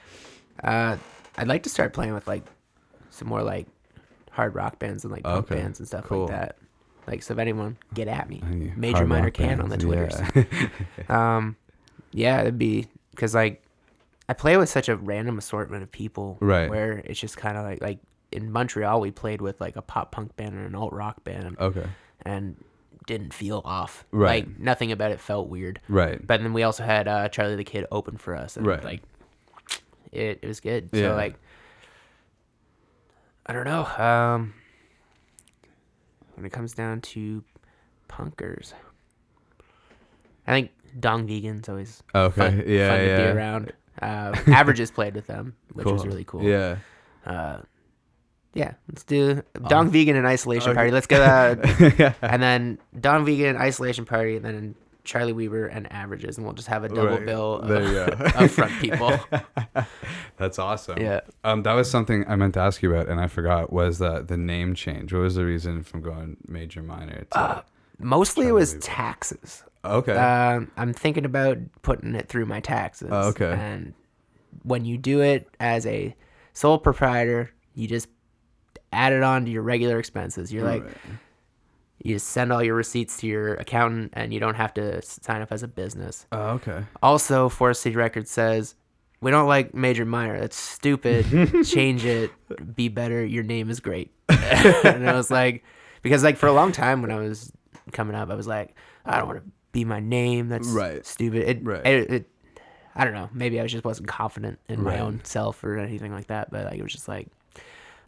Uh, 0.63 0.97
I'd 1.38 1.47
like 1.47 1.63
to 1.63 1.69
start 1.69 1.93
playing 1.93 2.13
with 2.13 2.27
like 2.27 2.43
some 3.11 3.27
more 3.27 3.43
like 3.43 3.67
hard 4.32 4.55
rock 4.55 4.80
bands 4.80 5.03
and 5.03 5.11
like 5.13 5.23
punk 5.23 5.45
Okay, 5.51 5.55
bands 5.61 5.80
and 5.80 5.88
stuff 5.88 6.05
cool. 6.05 6.21
like 6.25 6.32
that. 6.32 6.55
Like 7.07 7.23
so, 7.23 7.34
if 7.34 7.39
anyone 7.39 7.77
get 7.93 8.07
at 8.07 8.30
me, 8.30 8.41
major 8.75 8.97
hard 8.97 9.09
minor 9.09 9.32
can 9.32 9.61
on 9.61 9.69
the 9.69 9.77
bands, 9.77 10.15
twitters. 10.15 10.47
yeah. 11.07 11.07
Um, 11.38 11.55
yeah, 12.11 12.41
it'd 12.41 12.57
be 12.59 12.88
because 13.11 13.34
like 13.36 13.63
I 14.30 14.34
play 14.34 14.55
with 14.57 14.69
such 14.69 14.88
a 14.88 14.95
random 14.95 15.39
assortment 15.39 15.82
of 15.82 15.91
people, 15.91 16.38
Right. 16.39 16.69
Where 16.69 16.99
it's 16.99 17.19
just 17.19 17.36
kind 17.36 17.57
of 17.57 17.65
like 17.65 17.82
like 17.82 17.99
in 18.32 18.51
Montreal 18.51 19.01
we 19.01 19.09
played 19.09 19.41
with 19.41 19.59
like 19.59 19.75
a 19.75 19.82
pop 19.82 20.11
punk 20.11 20.36
band 20.38 20.53
and 20.55 20.65
an 20.67 20.75
alt 20.75 20.93
rock 20.93 21.23
band, 21.23 21.57
okay. 21.59 21.88
and 22.21 22.55
didn't 23.07 23.34
feel 23.34 23.63
off. 23.65 24.05
Right. 24.11 24.45
Like 24.45 24.59
nothing 24.59 24.91
about 24.91 25.11
it 25.11 25.19
felt 25.19 25.49
weird. 25.49 25.82
Right. 25.89 26.25
But 26.25 26.41
then 26.43 26.53
we 26.53 26.61
also 26.61 26.84
had 26.84 27.07
uh, 27.07 27.27
Charlie 27.30 27.55
the 27.55 27.63
Kid 27.63 27.88
open 27.91 28.17
for 28.17 28.36
us, 28.36 28.55
and 28.55 28.67
Right. 28.67 28.84
like 28.84 29.01
it, 30.11 30.39
it 30.43 30.47
was 30.47 30.59
good. 30.59 30.89
Yeah. 30.93 31.01
So 31.09 31.15
like 31.15 31.36
I 33.47 33.53
don't 33.53 33.65
know. 33.65 33.86
Um, 33.97 34.53
when 36.36 36.45
it 36.45 36.51
comes 36.51 36.73
down 36.73 37.01
to 37.01 37.43
punkers, 38.07 38.73
I 40.45 40.51
think 40.51 40.71
Dong 40.99 41.25
Vegan's 41.25 41.67
always 41.67 42.03
Okay. 42.13 42.36
fun, 42.36 42.63
yeah. 42.67 42.89
fun 42.89 42.99
yeah. 43.07 43.17
to 43.17 43.23
be 43.23 43.30
around. 43.38 43.73
Uh, 44.02 44.34
Averages 44.47 44.91
played 44.91 45.14
with 45.16 45.28
them, 45.28 45.56
which 45.74 45.86
was 45.86 46.06
really 46.06 46.24
cool. 46.24 46.43
Yeah. 46.43 46.78
Uh, 47.26 47.60
yeah, 48.54 48.74
let's 48.88 49.04
do 49.04 49.43
Dong 49.68 49.89
Vegan 49.91 50.16
and 50.16 50.26
Isolation 50.26 50.70
Okay. 50.72 50.76
Party. 50.78 50.91
Let's 50.91 51.06
go. 51.08 51.22
Uh, 51.22 51.56
yeah. 51.97 52.14
and 52.22 52.41
then 52.41 52.80
Don 53.00 53.24
Vegan 53.26 53.47
and 53.47 53.58
Isolation 53.58 54.06
Party, 54.06 54.36
and 54.38 54.43
then 54.43 54.76
Charlie 55.04 55.34
Weaver 55.34 55.68
and 55.68 55.91
Averages, 55.91 56.38
and 56.38 56.45
we'll 56.45 56.56
just 56.56 56.68
have 56.68 56.84
a 56.84 56.89
double 56.89 57.18
Right. 57.18 57.26
bill 57.26 57.56
of, 57.60 57.72
of 58.41 58.52
front 58.52 58.72
people. 58.82 59.20
That's 60.38 60.58
awesome. 60.60 61.00
Yeah. 61.00 61.22
Um, 61.43 61.64
that 61.64 61.74
was 61.74 61.89
something 61.89 62.26
I 62.28 62.36
meant 62.36 62.54
to 62.56 62.60
ask 62.60 62.82
you 62.82 62.93
about, 62.93 63.08
and 63.10 63.20
I 63.20 63.28
forgot. 63.28 63.72
Was 63.72 64.00
that 64.00 64.28
the 64.28 64.38
name 64.38 64.74
change? 64.76 65.14
What 65.14 65.20
was 65.22 65.36
the 65.36 65.45
reason 65.45 65.84
from 65.84 66.02
going 66.02 66.38
major 66.47 66.82
minor 66.82 67.26
to? 67.32 67.39
Uh, 67.39 67.62
Mostly 68.00 68.47
it 68.47 68.54
was 68.54 68.74
Weaver. 68.74 68.82
taxes. 68.86 69.64
Okay. 69.84 70.13
Um, 70.13 70.71
I'm 70.77 70.93
thinking 70.93 71.25
about 71.25 71.57
putting 71.82 72.15
it 72.15 72.27
through 72.27 72.45
my 72.45 72.59
taxes. 72.59 73.09
Oh, 73.11 73.30
okay. 73.30 73.51
And 73.51 73.93
when 74.63 74.86
you 74.86 74.97
do 74.97 75.21
it 75.21 75.47
as 75.59 75.86
a 75.86 76.15
sole 76.53 76.77
proprietor, 76.77 77.51
you 77.75 77.88
just 77.88 78.07
add 78.91 79.13
it 79.13 79.23
on 79.23 79.45
to 79.45 79.51
your 79.51 79.61
regular 79.61 79.99
expenses. 79.99 80.51
You're 80.51 80.65
like, 80.65 80.84
Right. 80.84 80.93
you 82.03 82.15
just 82.15 82.27
send 82.27 82.51
all 82.51 82.63
your 82.63 82.75
receipts 82.75 83.17
to 83.17 83.27
your 83.27 83.53
accountant, 83.55 84.13
and 84.15 84.34
you 84.34 84.39
don't 84.39 84.55
have 84.55 84.73
to 84.75 85.01
sign 85.01 85.41
up 85.41 85.51
as 85.51 85.63
a 85.63 85.67
business. 85.67 86.25
oh, 86.32 86.49
okay. 86.51 86.84
Also, 87.01 87.49
Forest 87.49 87.82
City 87.84 87.95
Records 87.95 88.32
says 88.32 88.75
we 89.21 89.32
don't 89.32 89.47
like 89.47 89.73
major 89.73 90.05
minor. 90.05 90.39
That's 90.39 90.55
stupid. 90.55 91.25
Change 91.65 92.05
it. 92.05 92.32
Be 92.75 92.88
better. 92.88 93.23
Your 93.25 93.43
name 93.43 93.69
is 93.69 93.80
great. 93.80 94.11
and 94.30 95.09
I 95.09 95.13
was 95.13 95.30
like, 95.30 95.63
because 96.01 96.23
like 96.23 96.38
for 96.38 96.47
a 96.47 96.53
long 96.53 96.71
time 96.71 97.01
when 97.01 97.11
I 97.11 97.19
was 97.19 97.51
coming 97.91 98.15
up, 98.15 98.30
I 98.30 98.36
was 98.36 98.47
like, 98.47 98.75
I 99.05 99.17
don't 99.17 99.27
want 99.27 99.43
to 99.43 99.51
be 99.72 99.86
my 99.86 99.99
name. 99.99 100.49
That's 100.49 100.67
Right. 100.67 101.05
stupid. 101.05 101.43
It, 101.47 101.63
Right. 101.65 101.86
it, 101.86 102.09
it, 102.11 102.30
I 102.95 103.03
don't 103.05 103.13
know. 103.13 103.30
Maybe 103.34 103.59
I 103.61 103.67
just 103.67 103.86
wasn't 103.86 104.07
confident 104.07 104.59
in 104.67 104.84
Right. 104.84 104.97
my 104.97 105.03
own 105.05 105.22
self 105.24 105.63
or 105.63 105.78
anything 105.78 106.11
like 106.11 106.28
that. 106.28 106.51
But 106.51 106.65
like 106.65 106.80
it 106.80 106.84
was 106.84 106.91
just 106.91 107.07
like, 107.07 107.28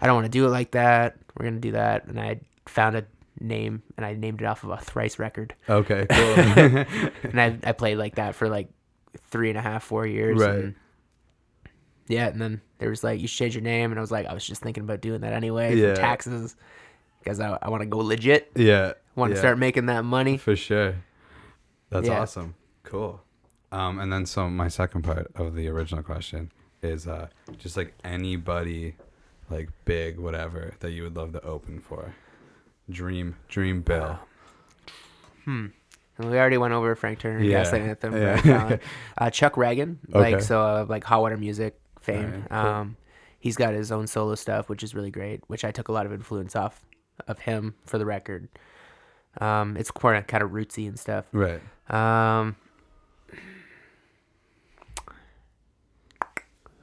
I 0.01 0.07
don't 0.07 0.15
want 0.15 0.25
to 0.25 0.31
do 0.31 0.45
it 0.45 0.49
like 0.49 0.71
that. 0.71 1.17
We're 1.37 1.45
gonna 1.45 1.59
do 1.59 1.71
that. 1.73 2.05
And 2.05 2.19
I 2.19 2.41
found 2.67 2.95
a 2.95 3.05
name 3.39 3.81
and 3.97 4.05
I 4.05 4.13
named 4.13 4.41
it 4.41 4.45
off 4.45 4.63
of 4.63 4.69
a 4.71 4.77
thrice 4.77 5.17
record 5.17 5.55
Okay. 5.69 6.05
Cool. 6.11 6.85
and 7.31 7.41
I, 7.41 7.57
I 7.63 7.71
played 7.71 7.97
like 7.97 8.15
that 8.15 8.35
for 8.35 8.49
like 8.49 8.69
three 9.29 9.49
and 9.49 9.57
a 9.57 9.61
half, 9.61 9.83
four 9.83 10.05
years. 10.05 10.39
Right. 10.39 10.55
And 10.55 10.75
yeah, 12.07 12.27
and 12.27 12.41
then 12.41 12.61
there 12.79 12.89
was 12.89 13.03
like, 13.03 13.21
you 13.21 13.27
change 13.27 13.55
your 13.55 13.61
name, 13.63 13.91
and 13.91 13.99
I 13.99 14.01
was 14.01 14.11
like, 14.11 14.25
I 14.25 14.33
was 14.33 14.45
just 14.45 14.61
thinking 14.61 14.83
about 14.83 14.99
doing 15.01 15.21
that 15.21 15.31
anyway 15.33 15.75
Yeah. 15.75 15.93
for 15.93 16.01
taxes, 16.01 16.55
because 17.19 17.39
I, 17.39 17.57
I 17.61 17.69
want 17.69 17.81
to 17.81 17.85
go 17.87 17.99
legit. 17.99 18.51
Yeah. 18.55 18.93
Want 19.15 19.31
to 19.31 19.35
yeah. 19.35 19.41
start 19.41 19.57
making 19.59 19.85
that 19.85 20.03
money. 20.03 20.35
For 20.37 20.55
sure. 20.55 20.95
That's 21.91 22.07
Yeah. 22.07 22.21
awesome. 22.21 22.55
Cool. 22.83 23.21
Um, 23.71 23.99
and 23.99 24.11
then 24.11 24.25
so 24.25 24.49
my 24.49 24.67
second 24.67 25.03
part 25.03 25.31
of 25.35 25.53
the 25.55 25.67
original 25.69 26.01
question 26.03 26.51
is 26.81 27.07
uh, 27.07 27.27
just 27.57 27.77
like 27.77 27.93
anybody, 28.03 28.95
like 29.49 29.69
big 29.85 30.17
whatever 30.19 30.73
that 30.79 30.91
you 30.91 31.03
would 31.03 31.15
love 31.15 31.31
to 31.33 31.41
open 31.43 31.79
for. 31.79 32.13
Dream, 32.89 33.35
dream 33.47 33.81
bill. 33.81 34.17
And 35.45 35.71
we 36.17 36.37
already 36.37 36.57
went 36.57 36.73
over 36.73 36.95
Frank 36.95 37.19
Turner, 37.19 37.43
Yeah. 37.43 37.95
Yeah. 38.45 38.77
Uh, 39.17 39.29
Chuck 39.29 39.53
Ragan, 39.55 39.97
like 40.09 40.35
Okay. 40.35 40.43
so, 40.43 40.61
uh, 40.61 40.85
like 40.87 41.03
hot 41.03 41.21
water 41.21 41.37
music 41.37 41.79
fame. 41.99 42.25
Alright, 42.25 42.49
cool. 42.49 42.57
Um, 42.59 42.97
he's 43.39 43.55
got 43.55 43.73
his 43.73 43.91
own 43.91 44.07
solo 44.07 44.35
stuff, 44.35 44.69
which 44.69 44.83
is 44.83 44.93
really 44.95 45.11
great. 45.11 45.41
Which 45.47 45.63
I 45.65 45.71
took 45.71 45.87
a 45.87 45.91
lot 45.91 46.05
of 46.05 46.13
influence 46.13 46.55
off 46.55 46.85
of 47.27 47.39
him 47.39 47.75
for 47.85 47.97
the 47.97 48.05
record. 48.05 48.49
Um, 49.39 49.77
it's 49.77 49.91
kind 49.91 50.43
of 50.43 50.51
rootsy 50.51 50.87
and 50.87 50.99
stuff. 50.99 51.25
Right. 51.31 51.61
Um, 51.91 52.55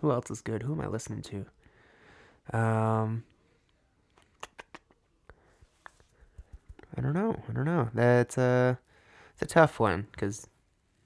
who 0.01 0.13
else 0.13 0.31
is 0.31 0.41
good? 0.41 0.63
Who 0.63 0.73
am 0.73 0.81
I 0.81 0.87
listening 0.87 1.23
to? 1.23 2.57
Um, 2.57 3.25
I 6.97 7.01
don't 7.01 7.15
know. 7.15 7.43
I 7.49 7.53
don't 7.53 7.65
know. 7.65 7.89
That's 7.95 8.39
a 8.39 8.79
it's 9.33 9.43
a 9.43 9.47
tough 9.47 9.81
one 9.81 10.07
because 10.13 10.47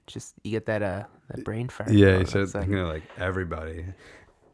just 0.07 0.33
you 0.43 0.51
get 0.51 0.65
that 0.65 0.81
uh 0.81 1.03
that 1.29 1.43
brain 1.45 1.69
fart. 1.69 1.91
Yeah, 1.91 2.17
you 2.19 2.25
like, 2.25 2.49
thinking 2.49 2.79
of 2.79 2.87
like 2.87 3.03
everybody. 3.17 3.85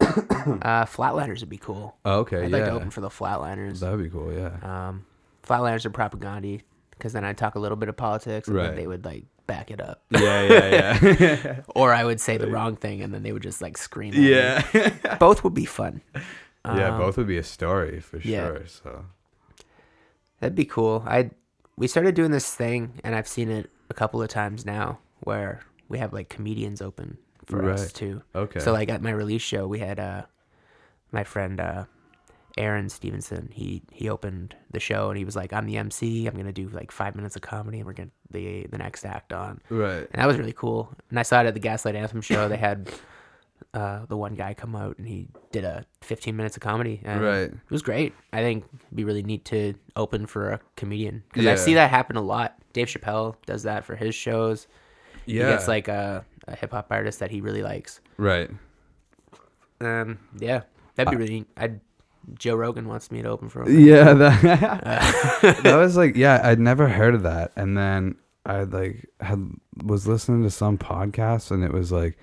uh, 0.00 0.86
Flatliners 0.86 1.40
would 1.40 1.48
be 1.50 1.58
cool. 1.58 1.96
Oh, 2.04 2.20
okay, 2.20 2.44
I'd 2.44 2.50
yeah. 2.50 2.56
like 2.56 2.64
to 2.66 2.72
open 2.72 2.90
for 2.90 3.00
the 3.00 3.08
Flatliners. 3.08 3.80
That'd 3.80 4.02
be 4.02 4.08
cool, 4.08 4.32
yeah. 4.32 4.56
Um, 4.62 5.04
Flatliners 5.42 5.84
are 5.84 5.90
propaganda 5.90 6.58
because 6.92 7.12
then 7.12 7.24
I 7.24 7.32
talk 7.32 7.54
a 7.54 7.58
little 7.58 7.76
bit 7.76 7.88
of 7.88 7.96
politics 7.96 8.48
and 8.48 8.56
Right. 8.56 8.68
then 8.68 8.76
they 8.76 8.86
would 8.86 9.04
like 9.04 9.24
back 9.50 9.70
it 9.70 9.80
up. 9.80 10.02
yeah, 10.10 10.42
yeah, 10.42 10.98
yeah. 11.20 11.60
or 11.74 11.92
I 11.92 12.04
would 12.04 12.20
say 12.20 12.36
the 12.38 12.46
wrong 12.46 12.76
thing 12.76 13.02
and 13.02 13.12
then 13.12 13.22
they 13.24 13.32
would 13.32 13.42
just 13.42 13.60
like 13.60 13.76
scream. 13.76 14.14
at 14.14 14.20
me. 14.20 14.30
yeah. 14.30 15.16
both 15.18 15.42
would 15.42 15.54
be 15.54 15.64
fun. 15.64 16.00
yeah, 16.64 16.94
Um, 16.94 16.98
both 16.98 17.16
would 17.18 17.26
be 17.26 17.36
a 17.38 17.42
story 17.42 17.98
for 18.00 18.18
yeah. 18.18 18.46
sure. 18.46 18.66
So 18.66 19.04
That'd 20.40 20.54
be 20.54 20.64
cool. 20.64 21.02
I 21.06 21.30
we 21.76 21.86
started 21.88 22.14
doing 22.14 22.30
this 22.30 22.54
thing 22.54 23.00
and 23.04 23.14
I've 23.14 23.28
seen 23.28 23.50
it 23.50 23.70
a 23.90 23.94
couple 23.94 24.22
of 24.22 24.28
times 24.28 24.64
now 24.64 24.98
where 25.20 25.60
we 25.88 25.98
have 25.98 26.12
like 26.12 26.28
comedians 26.28 26.80
open 26.80 27.18
for 27.46 27.68
us 27.70 27.92
too. 27.92 28.22
Okay. 28.34 28.60
So 28.60 28.72
like 28.72 28.88
at 28.88 29.02
my 29.02 29.10
release 29.10 29.42
show, 29.42 29.66
we 29.66 29.80
had 29.80 29.98
uh 29.98 30.22
my 31.12 31.24
friend 31.24 31.60
uh 31.60 31.84
Aaron 32.58 32.88
Stevenson. 32.88 33.48
He 33.52 33.82
he 33.92 34.08
opened 34.08 34.54
the 34.70 34.80
show 34.80 35.08
and 35.08 35.18
he 35.18 35.24
was 35.24 35.36
like, 35.36 35.52
"I'm 35.52 35.66
the 35.66 35.76
MC. 35.76 36.26
I'm 36.26 36.36
gonna 36.36 36.52
do 36.52 36.68
like 36.68 36.90
five 36.92 37.14
minutes 37.16 37.36
of 37.36 37.42
comedy 37.42 37.78
and 37.78 37.86
we're 37.86 37.92
gonna 37.92 38.10
the 38.30 38.66
the 38.70 38.78
next 38.78 39.04
act 39.04 39.32
on." 39.32 39.60
Right. 39.68 40.06
And 40.10 40.20
that 40.22 40.26
was 40.26 40.38
really 40.38 40.52
cool. 40.52 40.92
And 41.10 41.18
I 41.18 41.22
saw 41.22 41.40
it 41.40 41.46
at 41.46 41.54
the 41.54 41.60
Gaslight 41.60 41.94
Anthem 41.94 42.20
show. 42.20 42.48
They 42.48 42.56
had 42.56 42.90
uh, 43.74 44.06
the 44.06 44.16
one 44.16 44.34
guy 44.34 44.54
come 44.54 44.74
out 44.74 44.98
and 44.98 45.06
he 45.06 45.28
did 45.52 45.64
a 45.64 45.84
15 46.02 46.36
minutes 46.36 46.56
of 46.56 46.62
comedy. 46.62 47.00
And 47.04 47.20
Right. 47.22 47.42
It 47.42 47.70
was 47.70 47.82
great. 47.82 48.14
I 48.32 48.38
think 48.40 48.64
it'd 48.74 48.96
be 48.96 49.04
really 49.04 49.22
neat 49.22 49.44
to 49.46 49.74
open 49.96 50.26
for 50.26 50.50
a 50.50 50.60
comedian 50.76 51.22
because 51.28 51.46
I 51.46 51.54
see 51.54 51.74
that 51.74 51.90
happen 51.90 52.16
a 52.16 52.22
lot. 52.22 52.56
Dave 52.72 52.88
Chappelle 52.88 53.36
does 53.46 53.62
that 53.64 53.84
for 53.84 53.96
his 53.96 54.14
shows. 54.14 54.66
Yeah. 55.26 55.46
He 55.46 55.52
gets 55.52 55.68
like 55.68 55.88
a, 55.88 56.24
a 56.48 56.56
hip 56.56 56.72
hop 56.72 56.88
artist 56.90 57.20
that 57.20 57.30
he 57.30 57.40
really 57.40 57.62
likes. 57.62 58.00
Right. 58.16 58.50
Um, 59.80 60.18
yeah, 60.38 60.62
that'd 60.94 61.10
be 61.10 61.16
really. 61.16 61.30
neat. 61.40 61.46
I'd 61.56 61.80
Joe 62.38 62.54
Rogan 62.54 62.86
wants 62.88 63.10
me 63.10 63.22
to 63.22 63.28
open 63.28 63.48
for 63.48 63.62
him. 63.62 63.78
Yeah, 63.86 64.12
that 64.14 64.42
that 65.62 65.76
was 65.76 65.96
like 65.96 66.16
yeah, 66.16 66.40
I'd 66.44 66.60
never 66.60 66.88
heard 66.88 67.14
of 67.14 67.22
that, 67.22 67.52
and 67.56 67.76
then 67.76 68.16
I 68.46 68.62
like 68.64 69.06
had 69.20 69.50
was 69.82 70.06
listening 70.06 70.42
to 70.44 70.50
some 70.50 70.78
podcast, 70.78 71.50
and 71.50 71.64
it 71.64 71.72
was 71.72 71.90
like 71.92 72.16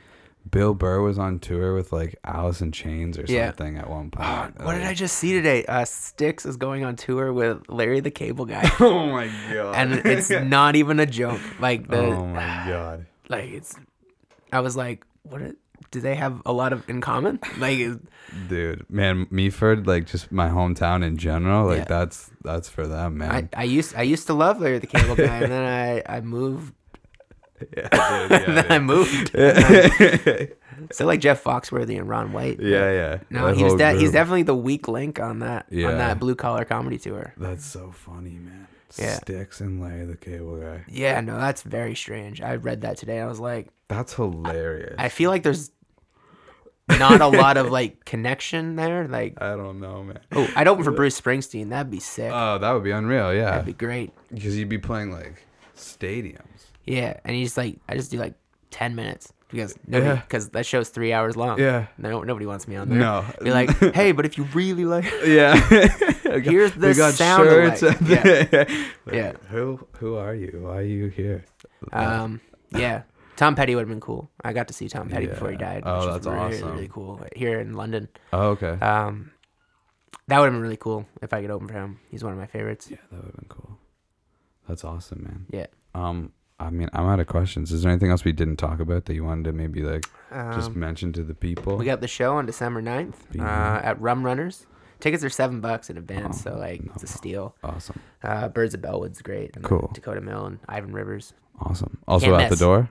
Bill 0.49 0.73
Burr 0.73 1.01
was 1.01 1.17
on 1.19 1.39
tour 1.39 1.73
with 1.73 1.91
like 1.91 2.15
Alice 2.23 2.61
in 2.61 2.71
Chains 2.71 3.17
or 3.17 3.25
Yeah. 3.27 3.47
something 3.47 3.77
at 3.77 3.89
one 3.89 4.11
point. 4.11 4.63
What 4.63 4.75
did 4.75 4.83
I 4.83 4.93
just 4.93 5.17
see 5.17 5.33
today? 5.33 5.65
Uh, 5.65 5.83
Styx 5.83 6.45
is 6.45 6.55
going 6.57 6.85
on 6.85 6.95
tour 6.95 7.33
with 7.33 7.67
Larry 7.67 7.99
the 7.99 8.11
Cable 8.11 8.45
Guy, 8.45 8.69
Oh 8.79 9.07
my 9.07 9.29
god! 9.51 9.75
and 9.75 9.93
it's 10.05 10.29
not 10.29 10.75
even 10.77 10.99
a 10.99 11.05
joke. 11.05 11.41
Like 11.59 11.87
the 11.89 11.97
oh 11.97 12.27
my 12.27 12.63
god! 12.67 13.05
like 13.29 13.49
it's 13.49 13.75
i 14.53 14.61
was 14.61 14.77
like 14.77 15.03
what 15.23 15.41
do 15.91 16.01
they 16.01 16.15
have 16.15 16.41
a 16.45 16.51
lot 16.53 16.73
of 16.73 16.87
in 16.89 17.01
common 17.01 17.39
like 17.57 17.77
Dude, 18.49 18.85
man, 18.89 19.25
Meaford, 19.27 19.87
like 19.87 20.05
just 20.05 20.31
my 20.31 20.49
hometown 20.49 21.03
in 21.05 21.17
general, 21.17 21.65
like 21.67 21.79
Yeah. 21.79 21.85
that's 21.85 22.29
that's 22.43 22.69
for 22.69 22.85
them, 22.87 23.17
man. 23.19 23.49
I 23.55 23.63
used 23.63 23.95
i 23.95 24.01
used 24.03 24.27
to 24.27 24.33
love 24.33 24.59
larry 24.61 24.79
the 24.79 24.87
cable 24.87 25.15
guy 25.15 25.37
and 25.41 25.51
then 25.51 25.63
i 26.09 26.17
i 26.17 26.21
moved 26.21 26.73
yeah, 27.75 27.89
dude, 28.29 28.47
and 28.47 28.57
then 28.57 28.71
i 28.71 28.77
moved 28.79 29.31
so 30.91 31.05
like 31.05 31.19
jeff 31.19 31.43
foxworthy 31.43 31.97
and 31.97 32.07
ron 32.07 32.31
white 32.31 32.59
yeah, 32.61 32.91
yeah. 32.91 33.17
no 33.31 33.47
that 33.47 33.57
he 33.57 33.63
was 33.63 33.73
de- 33.75 33.93
he's 33.97 34.11
definitely 34.11 34.43
the 34.43 34.55
weak 34.55 34.87
link 34.87 35.19
on 35.19 35.39
that 35.39 35.65
Yeah. 35.71 35.87
on 35.89 35.97
that 35.97 36.19
blue 36.19 36.35
collar 36.35 36.65
comedy 36.65 36.97
tour 36.99 37.33
That's 37.37 37.65
so 37.65 37.91
funny, 37.91 38.37
man. 38.37 38.67
Yeah. 38.97 39.15
Styx 39.15 39.59
and 39.59 39.81
Larry 39.81 40.05
the 40.05 40.15
Cable 40.15 40.57
Guy. 40.61 40.83
yeah 40.87 41.19
no 41.21 41.37
that's 41.39 41.61
very 41.63 41.95
strange 41.95 42.41
i 42.41 42.55
read 42.55 42.81
that 42.81 42.97
today 42.97 43.19
i 43.19 43.25
was 43.27 43.39
like 43.39 43.69
That's 43.89 44.13
hilarious. 44.13 44.95
i 44.99 45.09
feel 45.09 45.29
like 45.31 45.43
there's 45.43 45.71
not 46.89 47.21
a 47.21 47.27
lot 47.27 47.57
of 47.57 47.69
like 47.79 48.05
connection 48.05 48.75
there 48.75 49.07
like 49.07 49.41
I 49.41 49.55
don't 49.55 49.79
know, 49.79 50.03
man. 50.03 50.19
oh 50.33 50.47
i'd 50.55 50.67
open 50.67 50.83
for 50.83 50.91
bruce 50.91 51.19
springsteen 51.19 51.69
that'd 51.69 51.91
be 51.91 51.99
sick 51.99 52.31
Oh, 52.33 52.57
that 52.57 52.71
would 52.71 52.83
be 52.83 52.91
unreal, 52.91 53.33
yeah. 53.33 53.51
that'd 53.51 53.65
be 53.65 53.73
great 53.73 54.11
Because 54.33 54.57
you'd 54.57 54.69
be 54.69 54.77
playing 54.77 55.11
like 55.11 55.45
stadiums. 55.75 56.41
Yeah, 56.85 57.19
and 57.25 57.35
he's 57.35 57.57
like, 57.57 57.79
I 57.89 57.95
just 57.95 58.11
do 58.11 58.17
like 58.17 58.33
ten 58.71 58.95
minutes 58.95 59.33
because 59.49 59.77
nobody, 59.87 60.09
Yeah. 60.15 60.21
because 60.21 60.49
that 60.49 60.65
show's 60.65 60.89
three 60.89 61.11
hours 61.13 61.35
long. 61.37 61.59
Yeah. 61.59 61.87
no, 61.97 62.21
nobody 62.23 62.45
wants 62.45 62.67
me 62.67 62.75
on 62.77 62.89
there. 62.89 62.99
No. 62.99 63.25
be 63.41 63.51
like, 63.51 63.69
hey, 63.93 64.11
but 64.13 64.25
if 64.25 64.37
you 64.37 64.45
really 64.53 64.85
like, 64.85 65.05
Yeah. 65.25 65.55
Here's 66.39 66.71
the 66.73 66.93
sound 67.11 67.47
shirts 67.49 67.81
alike. 67.81 68.01
Like, 68.01 68.69
Yeah. 69.13 69.33
Who 69.49 69.85
who 69.99 70.15
are 70.15 70.33
you? 70.35 70.59
Why 70.63 70.77
are 70.77 70.81
you 70.81 71.07
here? 71.07 71.45
um, 71.93 72.41
yeah, 72.71 73.03
Tom 73.37 73.55
Petty 73.55 73.73
would 73.75 73.81
have 73.81 73.87
been 73.89 74.01
cool. 74.01 74.29
I 74.43 74.51
got 74.51 74.67
to 74.67 74.73
see 74.73 74.89
Tom 74.89 75.07
Petty 75.09 75.27
before 75.27 75.49
he 75.51 75.57
died. 75.57 75.83
Oh, 75.85 75.99
which 75.99 76.05
was 76.07 76.15
that's 76.15 76.27
really, 76.27 76.55
awesome. 76.57 76.71
Really 76.73 76.87
cool 76.89 77.21
here 77.35 77.59
in 77.61 77.73
London. 77.75 78.09
Oh, 78.33 78.49
okay. 78.49 78.71
Um, 78.83 79.31
that 80.27 80.39
would 80.39 80.45
have 80.45 80.53
been 80.53 80.61
really 80.61 80.75
cool 80.77 81.05
if 81.21 81.31
I 81.33 81.41
could 81.41 81.51
open 81.51 81.67
for 81.67 81.73
him. 81.75 81.99
He's 82.09 82.23
one 82.23 82.33
of 82.33 82.39
my 82.39 82.47
favorites. 82.47 82.89
yeah, 82.91 82.97
that 83.11 83.15
would 83.17 83.25
have 83.27 83.35
been 83.35 83.47
cool. 83.49 83.77
That's 84.67 84.83
awesome, 84.83 85.23
man. 85.23 85.45
Yeah. 85.49 85.67
Um, 85.95 86.33
I 86.59 86.69
mean, 86.71 86.89
I'm 86.91 87.05
out 87.07 87.19
of 87.19 87.27
questions. 87.27 87.71
Is 87.71 87.83
there 87.83 87.91
anything 87.91 88.09
else 88.11 88.25
we 88.25 88.31
didn't 88.33 88.57
talk 88.57 88.79
about 88.79 89.05
that 89.05 89.13
you 89.13 89.23
wanted 89.23 89.45
to 89.45 89.53
maybe 89.53 89.83
like 89.83 90.05
just 90.55 90.71
Um, 90.71 90.79
mention 90.79 91.13
to 91.13 91.23
the 91.23 91.35
people? 91.35 91.77
we 91.77 91.85
got 91.85 92.01
the 92.01 92.07
show 92.07 92.35
on 92.37 92.45
December 92.47 92.81
9th 92.81 93.39
uh, 93.39 93.81
at 93.83 94.01
Rum 94.01 94.25
Runners. 94.25 94.65
Tickets 94.99 95.23
are 95.23 95.29
seven 95.29 95.61
bucks 95.61 95.91
in 95.91 95.97
advance, 95.97 96.39
Oh, 96.47 96.51
so 96.53 96.57
like 96.57 96.81
it's 96.95 97.03
a 97.03 97.07
steal. 97.07 97.55
awesome, 97.63 97.99
Uh, 98.23 98.47
Birds 98.49 98.73
of 98.73 98.81
Bellwood's 98.81 99.21
great. 99.21 99.55
And 99.55 99.63
Cool. 99.63 99.91
Dakota 99.93 100.21
Mill 100.21 100.47
and 100.47 100.59
Ivan 100.67 100.91
Rivers. 100.91 101.33
awesome. 101.59 101.99
Also 102.07 102.25
Can't 102.31 102.41
at 102.41 102.49
the 102.49 102.55
door. 102.55 102.89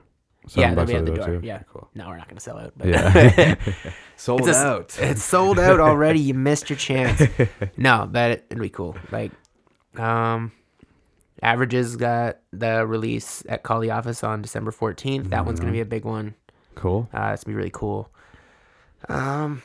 Yeah, 0.55 0.69
Seven 0.71 0.75
they'll 0.75 0.75
bucks 0.75 0.91
be 0.91 0.95
at 0.95 0.99
at 0.99 1.05
the 1.05 1.11
the 1.11 1.17
door. 1.17 1.27
door 1.27 1.39
too. 1.41 1.45
Yeah. 1.47 1.61
Cool. 1.71 1.89
No, 1.95 2.07
we're 2.07 2.17
not 2.17 2.27
gonna 2.27 2.39
sell 2.39 2.57
out. 2.57 2.73
But 2.77 2.87
Yeah. 2.87 3.55
Sold 4.15 4.47
It's 4.47 4.57
a- 4.57 4.61
out. 4.65 4.97
it's 5.01 5.23
sold 5.23 5.59
out 5.59 5.79
already. 5.79 6.19
You 6.19 6.33
missed 6.33 6.69
your 6.69 6.77
chance. 6.77 7.21
No, 7.77 8.07
but 8.11 8.45
it'd 8.49 8.59
be 8.59 8.69
cool. 8.69 8.95
Like, 9.11 9.31
um, 9.97 10.51
Averages 11.43 11.95
got 11.95 12.39
the 12.51 12.85
release 12.87 13.43
at 13.47 13.61
Call 13.61 13.79
the 13.81 13.91
Office 13.91 14.23
on 14.23 14.41
December 14.41 14.71
fourteenth. 14.71 15.29
That 15.29 15.45
one's 15.45 15.59
gonna 15.59 15.71
be 15.71 15.81
a 15.81 15.85
big 15.85 16.03
one. 16.05 16.33
Cool. 16.75 17.07
Uh, 17.13 17.31
it's 17.33 17.43
gonna 17.43 17.53
be 17.53 17.57
really 17.57 17.69
cool. 17.71 18.09
Um, 19.09 19.61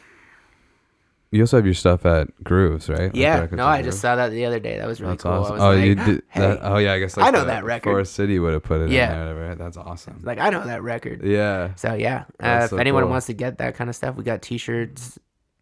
You 1.33 1.43
also 1.43 1.57
have 1.57 1.64
your 1.64 1.74
stuff 1.74 2.05
at 2.07 2.28
Grooves, 2.45 2.89
right? 2.91 3.12
Yeah. 3.14 3.41
Records 3.41 3.57
No, 3.57 3.66
I 3.66 3.80
just 3.83 4.01
saw 4.01 4.16
that 4.16 4.28
the 4.30 4.45
other 4.45 4.61
day. 4.61 4.76
That 4.76 4.87
was 4.87 5.01
really 5.01 5.14
That's 5.14 5.22
cool. 5.22 5.33
I 5.33 5.37
awesome. 5.39 5.61
Oh, 5.61 5.70
like, 5.74 5.85
you 5.85 5.95
did 5.95 6.22
hey. 6.28 6.41
that? 6.41 6.59
Oh, 6.62 6.76
yeah. 6.76 6.93
I 6.93 6.99
guess 6.99 7.16
like 7.16 7.26
I 7.26 7.30
know 7.30 7.41
the 7.41 7.47
that 7.47 7.64
record. 7.64 7.91
Forest 7.91 8.12
City 8.14 8.39
would 8.39 8.53
have 8.53 8.62
put 8.62 8.83
it 8.83 8.91
Yeah. 8.91 9.07
in 9.12 9.24
there. 9.26 9.35
Whatever. 9.35 9.55
That's 9.57 9.76
awesome. 9.78 10.20
Like 10.22 10.39
I 10.39 10.51
know 10.51 10.62
that 10.64 10.83
record. 10.83 11.22
Yeah. 11.24 11.74
So 11.74 11.95
yeah, 11.95 12.24
uh, 12.39 12.59
That's 12.61 12.72
if 12.74 12.78
anyone 12.78 13.03
cool. 13.05 13.11
wants 13.11 13.26
to 13.28 13.33
get 13.33 13.57
that 13.59 13.74
kind 13.76 13.89
of 13.89 13.97
stuff, 13.97 14.14
we 14.16 14.24
got 14.24 14.43
T-shirts, 14.43 15.18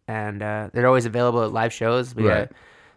and 0.09 0.43
uh, 0.43 0.69
they're 0.73 0.87
always 0.87 1.05
available 1.05 1.41
at 1.45 1.53
live 1.53 1.71
shows. 1.71 2.13
We 2.13 2.27
Right. 2.27 2.49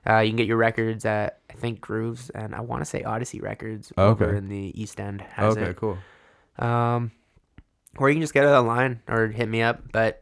got 0.04 0.16
uh, 0.16 0.18
you 0.20 0.30
can 0.30 0.36
get 0.36 0.48
your 0.48 0.56
records 0.56 1.04
at 1.04 1.38
I 1.48 1.54
think 1.54 1.80
Grooves 1.80 2.28
and 2.30 2.56
I 2.56 2.60
want 2.60 2.80
to 2.82 2.84
say 2.84 3.04
Odyssey 3.04 3.40
Records 3.40 3.92
Oh, 3.96 4.08
over 4.08 4.34
in 4.34 4.48
the 4.48 4.72
East 4.78 4.98
End. 4.98 5.20
Has 5.20 5.56
Okay. 5.56 5.66
it. 5.70 5.76
Cool. 5.76 5.96
Um, 6.58 7.12
or 7.98 8.08
you 8.10 8.16
can 8.16 8.20
just 8.22 8.34
get 8.34 8.42
it 8.44 8.48
online 8.48 9.00
or 9.08 9.28
hit 9.28 9.48
me 9.48 9.62
up. 9.62 9.80
But 9.92 10.20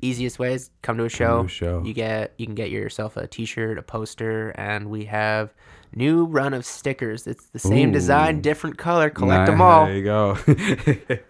easiest 0.00 0.38
way 0.38 0.54
is 0.54 0.70
come 0.82 0.96
to 0.98 1.04
a 1.04 1.08
show. 1.08 1.40
a 1.44 1.48
show. 1.48 1.82
You 1.84 1.92
get 1.94 2.34
you 2.38 2.46
can 2.46 2.54
get 2.54 2.70
yourself 2.70 3.16
a 3.16 3.26
T-shirt, 3.26 3.78
a 3.78 3.82
poster, 3.82 4.50
and 4.50 4.90
we 4.90 5.04
have 5.06 5.54
new 5.94 6.24
run 6.26 6.52
of 6.54 6.64
stickers. 6.66 7.26
It's 7.26 7.46
the 7.46 7.58
same 7.58 7.92
design, 7.92 8.40
different 8.42 8.76
color. 8.78 9.08
Collect 9.10 9.40
Nah, 9.40 9.46
them 9.46 9.60
all. 9.60 9.86
There 9.86 9.96
you 9.96 10.04
go. 10.04 10.38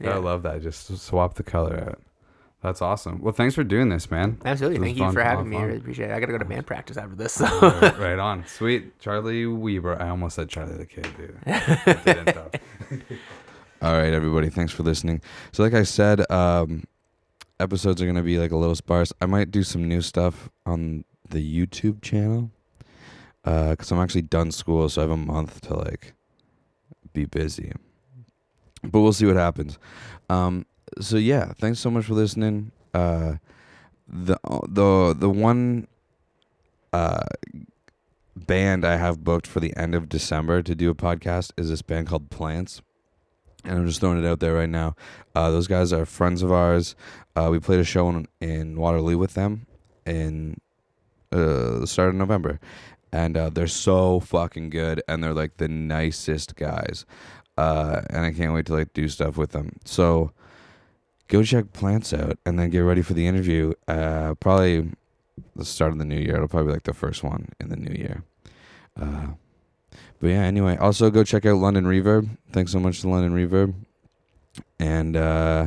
Yeah. 0.00 0.14
I 0.14 0.18
love 0.18 0.42
that. 0.42 0.62
Just 0.62 0.98
swap 0.98 1.34
the 1.34 1.44
color 1.44 1.78
out. 1.78 2.00
That's 2.60 2.82
awesome. 2.82 3.20
Well, 3.22 3.32
thanks 3.32 3.54
for 3.54 3.62
doing 3.62 3.88
this, 3.88 4.10
man. 4.10 4.38
Absolutely. 4.44 4.78
This 4.78 4.86
Thank 4.86 4.98
you 4.98 5.04
fun, 5.04 5.14
for 5.14 5.22
having 5.22 5.48
me. 5.48 5.56
I 5.58 5.62
really 5.62 5.78
appreciate 5.78 6.10
it. 6.10 6.14
I 6.14 6.18
gotta 6.18 6.32
go 6.32 6.38
to 6.38 6.44
band 6.44 6.66
practice 6.66 6.96
after 6.96 7.14
this. 7.14 7.34
So. 7.34 7.44
right, 7.60 7.98
right 7.98 8.18
on. 8.18 8.44
Sweet. 8.46 8.98
Charlie 8.98 9.46
Weber. 9.46 10.00
I 10.02 10.08
almost 10.08 10.34
said 10.34 10.48
Charlie 10.48 10.76
the 10.76 10.86
Kid, 10.86 11.06
dude. 11.16 11.38
All 13.82 13.92
right, 13.92 14.12
everybody. 14.12 14.48
Thanks 14.48 14.72
for 14.72 14.82
listening. 14.82 15.20
So, 15.52 15.62
like 15.62 15.74
I 15.74 15.82
said, 15.84 16.28
um, 16.30 16.82
episodes 17.62 18.02
are 18.02 18.06
gonna 18.06 18.22
be 18.22 18.38
like 18.38 18.50
a 18.50 18.56
little 18.56 18.74
sparse. 18.74 19.12
I 19.20 19.26
might 19.26 19.50
do 19.50 19.62
some 19.62 19.88
new 19.88 20.02
stuff 20.02 20.50
on 20.66 21.04
the 21.28 21.38
YouTube 21.38 22.02
channel 22.02 22.50
because 23.44 23.90
I'm 23.90 24.00
actually 24.00 24.22
done 24.22 24.52
school, 24.52 24.88
so 24.88 25.00
I 25.00 25.04
have 25.04 25.10
a 25.10 25.16
month 25.16 25.60
to 25.62 25.74
like 25.74 26.14
be 27.12 27.24
busy. 27.24 27.72
But 28.82 29.00
we'll 29.00 29.12
see 29.12 29.26
what 29.26 29.36
happens. 29.36 29.78
Um, 30.28 30.66
so 31.00 31.16
yeah, 31.16 31.52
thanks 31.58 31.78
so 31.78 31.90
much 31.90 32.04
for 32.06 32.14
listening. 32.14 32.72
Uh, 32.92 33.36
the 34.08 34.36
the 34.68 35.14
the 35.16 35.30
one 35.30 35.86
uh 36.92 37.24
band 38.36 38.84
I 38.84 38.96
have 38.96 39.24
booked 39.24 39.46
for 39.46 39.60
the 39.60 39.74
end 39.76 39.94
of 39.94 40.08
December 40.08 40.62
to 40.62 40.74
do 40.74 40.90
a 40.90 40.94
podcast 40.94 41.52
is 41.56 41.68
this 41.68 41.82
band 41.82 42.08
called 42.08 42.30
Plants 42.30 42.82
and 43.64 43.78
I'm 43.78 43.86
just 43.86 44.00
throwing 44.00 44.22
it 44.22 44.26
out 44.26 44.40
there 44.40 44.54
right 44.54 44.68
now. 44.68 44.94
Uh, 45.34 45.50
those 45.50 45.66
guys 45.66 45.92
are 45.92 46.04
friends 46.04 46.42
of 46.42 46.52
ours. 46.52 46.94
Uh, 47.34 47.48
we 47.50 47.58
played 47.58 47.80
a 47.80 47.84
show 47.84 48.08
in, 48.08 48.26
in 48.40 48.76
Waterloo 48.78 49.18
with 49.18 49.34
them 49.34 49.66
in 50.04 50.56
uh, 51.32 51.78
the 51.80 51.86
start 51.86 52.10
of 52.10 52.14
November, 52.14 52.60
and 53.12 53.36
uh, 53.36 53.50
they're 53.50 53.66
so 53.66 54.20
fucking 54.20 54.70
good, 54.70 55.02
and 55.08 55.22
they're 55.22 55.34
like 55.34 55.56
the 55.56 55.68
nicest 55.68 56.56
guys. 56.56 57.06
Uh, 57.56 58.02
and 58.10 58.24
I 58.24 58.32
can't 58.32 58.54
wait 58.54 58.66
to 58.66 58.74
like 58.74 58.92
do 58.92 59.08
stuff 59.08 59.36
with 59.36 59.52
them. 59.52 59.76
So 59.84 60.32
go 61.28 61.42
check 61.42 61.72
Plants 61.72 62.12
out, 62.12 62.38
and 62.44 62.58
then 62.58 62.70
get 62.70 62.80
ready 62.80 63.02
for 63.02 63.14
the 63.14 63.26
interview. 63.26 63.72
Uh, 63.88 64.34
probably 64.34 64.90
the 65.56 65.64
start 65.64 65.92
of 65.92 65.98
the 65.98 66.04
new 66.04 66.18
year. 66.18 66.36
It'll 66.36 66.48
probably 66.48 66.68
be 66.68 66.74
like 66.74 66.84
the 66.84 66.94
first 66.94 67.22
one 67.22 67.48
in 67.60 67.68
the 67.68 67.76
new 67.76 67.94
year. 67.94 68.24
But 70.22 70.28
yeah, 70.28 70.42
anyway, 70.42 70.76
also 70.76 71.10
go 71.10 71.24
check 71.24 71.44
out 71.46 71.56
London 71.56 71.84
Reverb. 71.84 72.38
Thanks 72.52 72.70
so 72.70 72.78
much 72.78 73.00
to 73.00 73.08
London 73.08 73.34
Reverb. 73.34 73.74
And 74.78 75.16
uh 75.16 75.66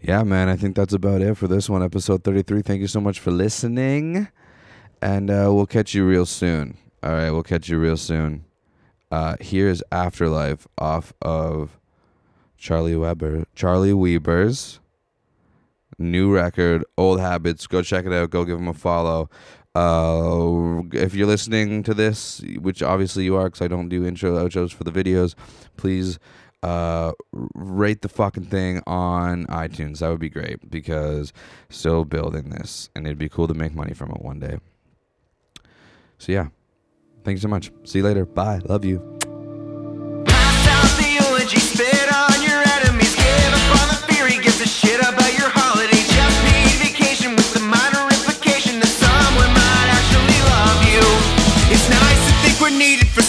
yeah, 0.00 0.22
man, 0.22 0.48
I 0.48 0.56
think 0.56 0.74
that's 0.74 0.94
about 0.94 1.20
it 1.20 1.36
for 1.36 1.46
this 1.46 1.68
one, 1.68 1.82
episode 1.82 2.24
33. 2.24 2.62
Thank 2.62 2.80
you 2.80 2.86
so 2.86 3.02
much 3.02 3.20
for 3.20 3.30
listening. 3.30 4.28
And 5.02 5.30
uh 5.30 5.50
we'll 5.52 5.66
catch 5.66 5.92
you 5.92 6.06
real 6.06 6.24
soon. 6.24 6.78
All 7.02 7.12
right, 7.12 7.30
we'll 7.30 7.42
catch 7.42 7.68
you 7.68 7.78
real 7.78 7.98
soon. 7.98 8.46
Uh 9.12 9.36
here's 9.40 9.82
Afterlife 9.92 10.66
off 10.78 11.12
of 11.20 11.78
Charlie 12.56 12.96
Weber, 12.96 13.44
Charlie 13.54 13.92
Weber's 13.92 14.80
new 15.98 16.32
record, 16.32 16.84
Old 16.96 17.20
Habits. 17.20 17.66
Go 17.66 17.82
check 17.82 18.06
it 18.06 18.12
out. 18.12 18.30
Go 18.30 18.44
give 18.44 18.58
him 18.58 18.68
a 18.68 18.74
follow. 18.74 19.28
Uh, 19.74 20.82
if 20.92 21.14
you're 21.14 21.26
listening 21.26 21.82
to 21.84 21.94
this, 21.94 22.42
which 22.60 22.82
obviously 22.82 23.24
you 23.24 23.36
are, 23.36 23.44
because 23.44 23.62
I 23.62 23.68
don't 23.68 23.88
do 23.88 24.04
intro 24.04 24.32
outros 24.32 24.72
for 24.72 24.84
the 24.84 24.92
videos, 24.92 25.34
please 25.76 26.18
uh 26.64 27.12
rate 27.54 28.02
the 28.02 28.08
fucking 28.08 28.46
thing 28.46 28.82
on 28.84 29.46
iTunes. 29.46 30.00
That 30.00 30.08
would 30.08 30.18
be 30.18 30.28
great 30.28 30.68
because 30.68 31.32
still 31.68 32.04
building 32.04 32.50
this, 32.50 32.90
and 32.96 33.06
it'd 33.06 33.18
be 33.18 33.28
cool 33.28 33.46
to 33.46 33.54
make 33.54 33.74
money 33.74 33.94
from 33.94 34.10
it 34.10 34.22
one 34.22 34.40
day. 34.40 34.58
So 36.18 36.32
yeah, 36.32 36.48
thank 37.22 37.36
you 37.36 37.40
so 37.40 37.48
much. 37.48 37.70
See 37.84 37.98
you 37.98 38.04
later. 38.04 38.26
Bye. 38.26 38.60
Love 38.64 38.84
you. 38.84 39.17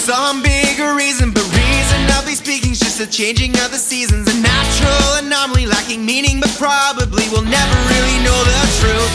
Some 0.09 0.41
bigger 0.41 0.95
reason, 0.95 1.29
but 1.31 1.45
reasonably 1.53 2.33
speaking, 2.33 2.71
it's 2.71 2.79
just 2.79 2.99
a 2.99 3.05
changing 3.05 3.51
of 3.61 3.69
the 3.69 3.77
seasons. 3.77 4.25
A 4.27 4.41
natural 4.41 5.21
anomaly 5.21 5.67
lacking 5.67 6.03
meaning, 6.03 6.39
but 6.39 6.49
probably 6.57 7.29
we'll 7.29 7.45
never 7.45 7.77
really 7.93 8.17
know 8.25 8.39
the 8.49 8.59
truth. 8.81 9.13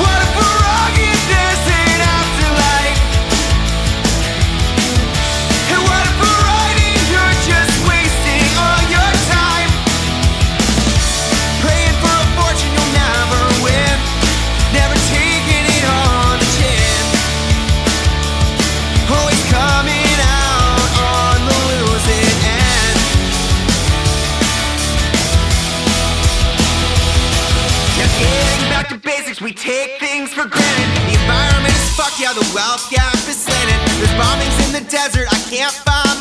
What 0.00 0.18
if 0.24 0.32
we're 0.40 0.64
all 0.64 1.05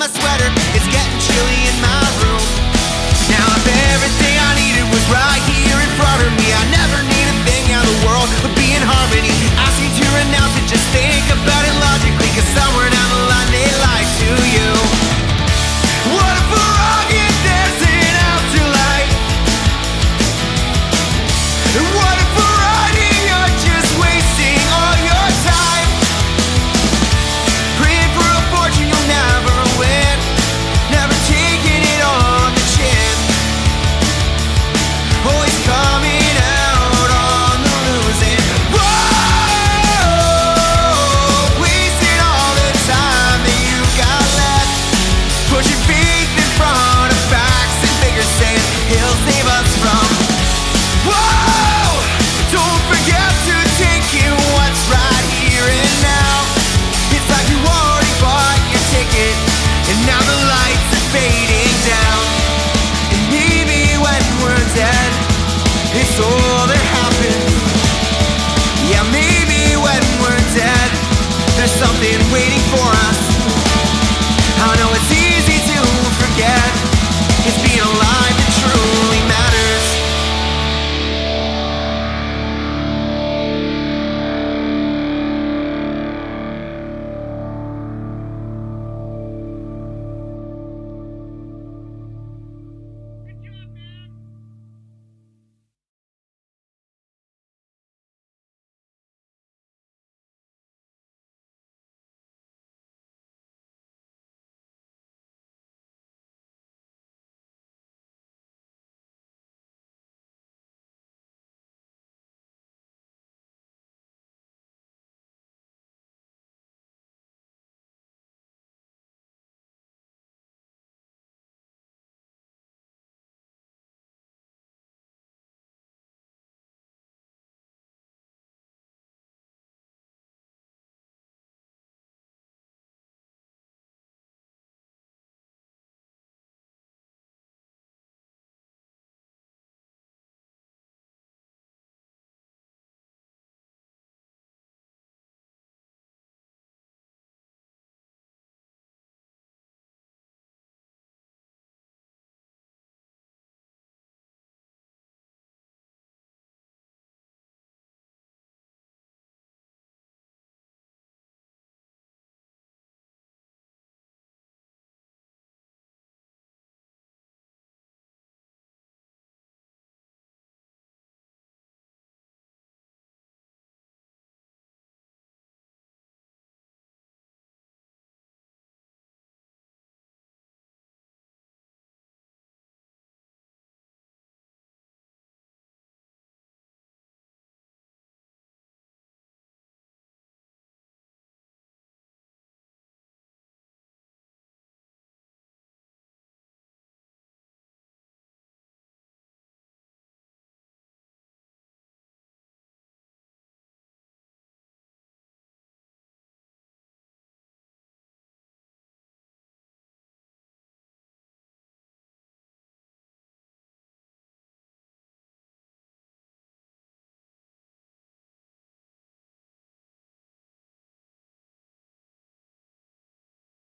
my 0.05 0.11
sweater. 0.11 0.54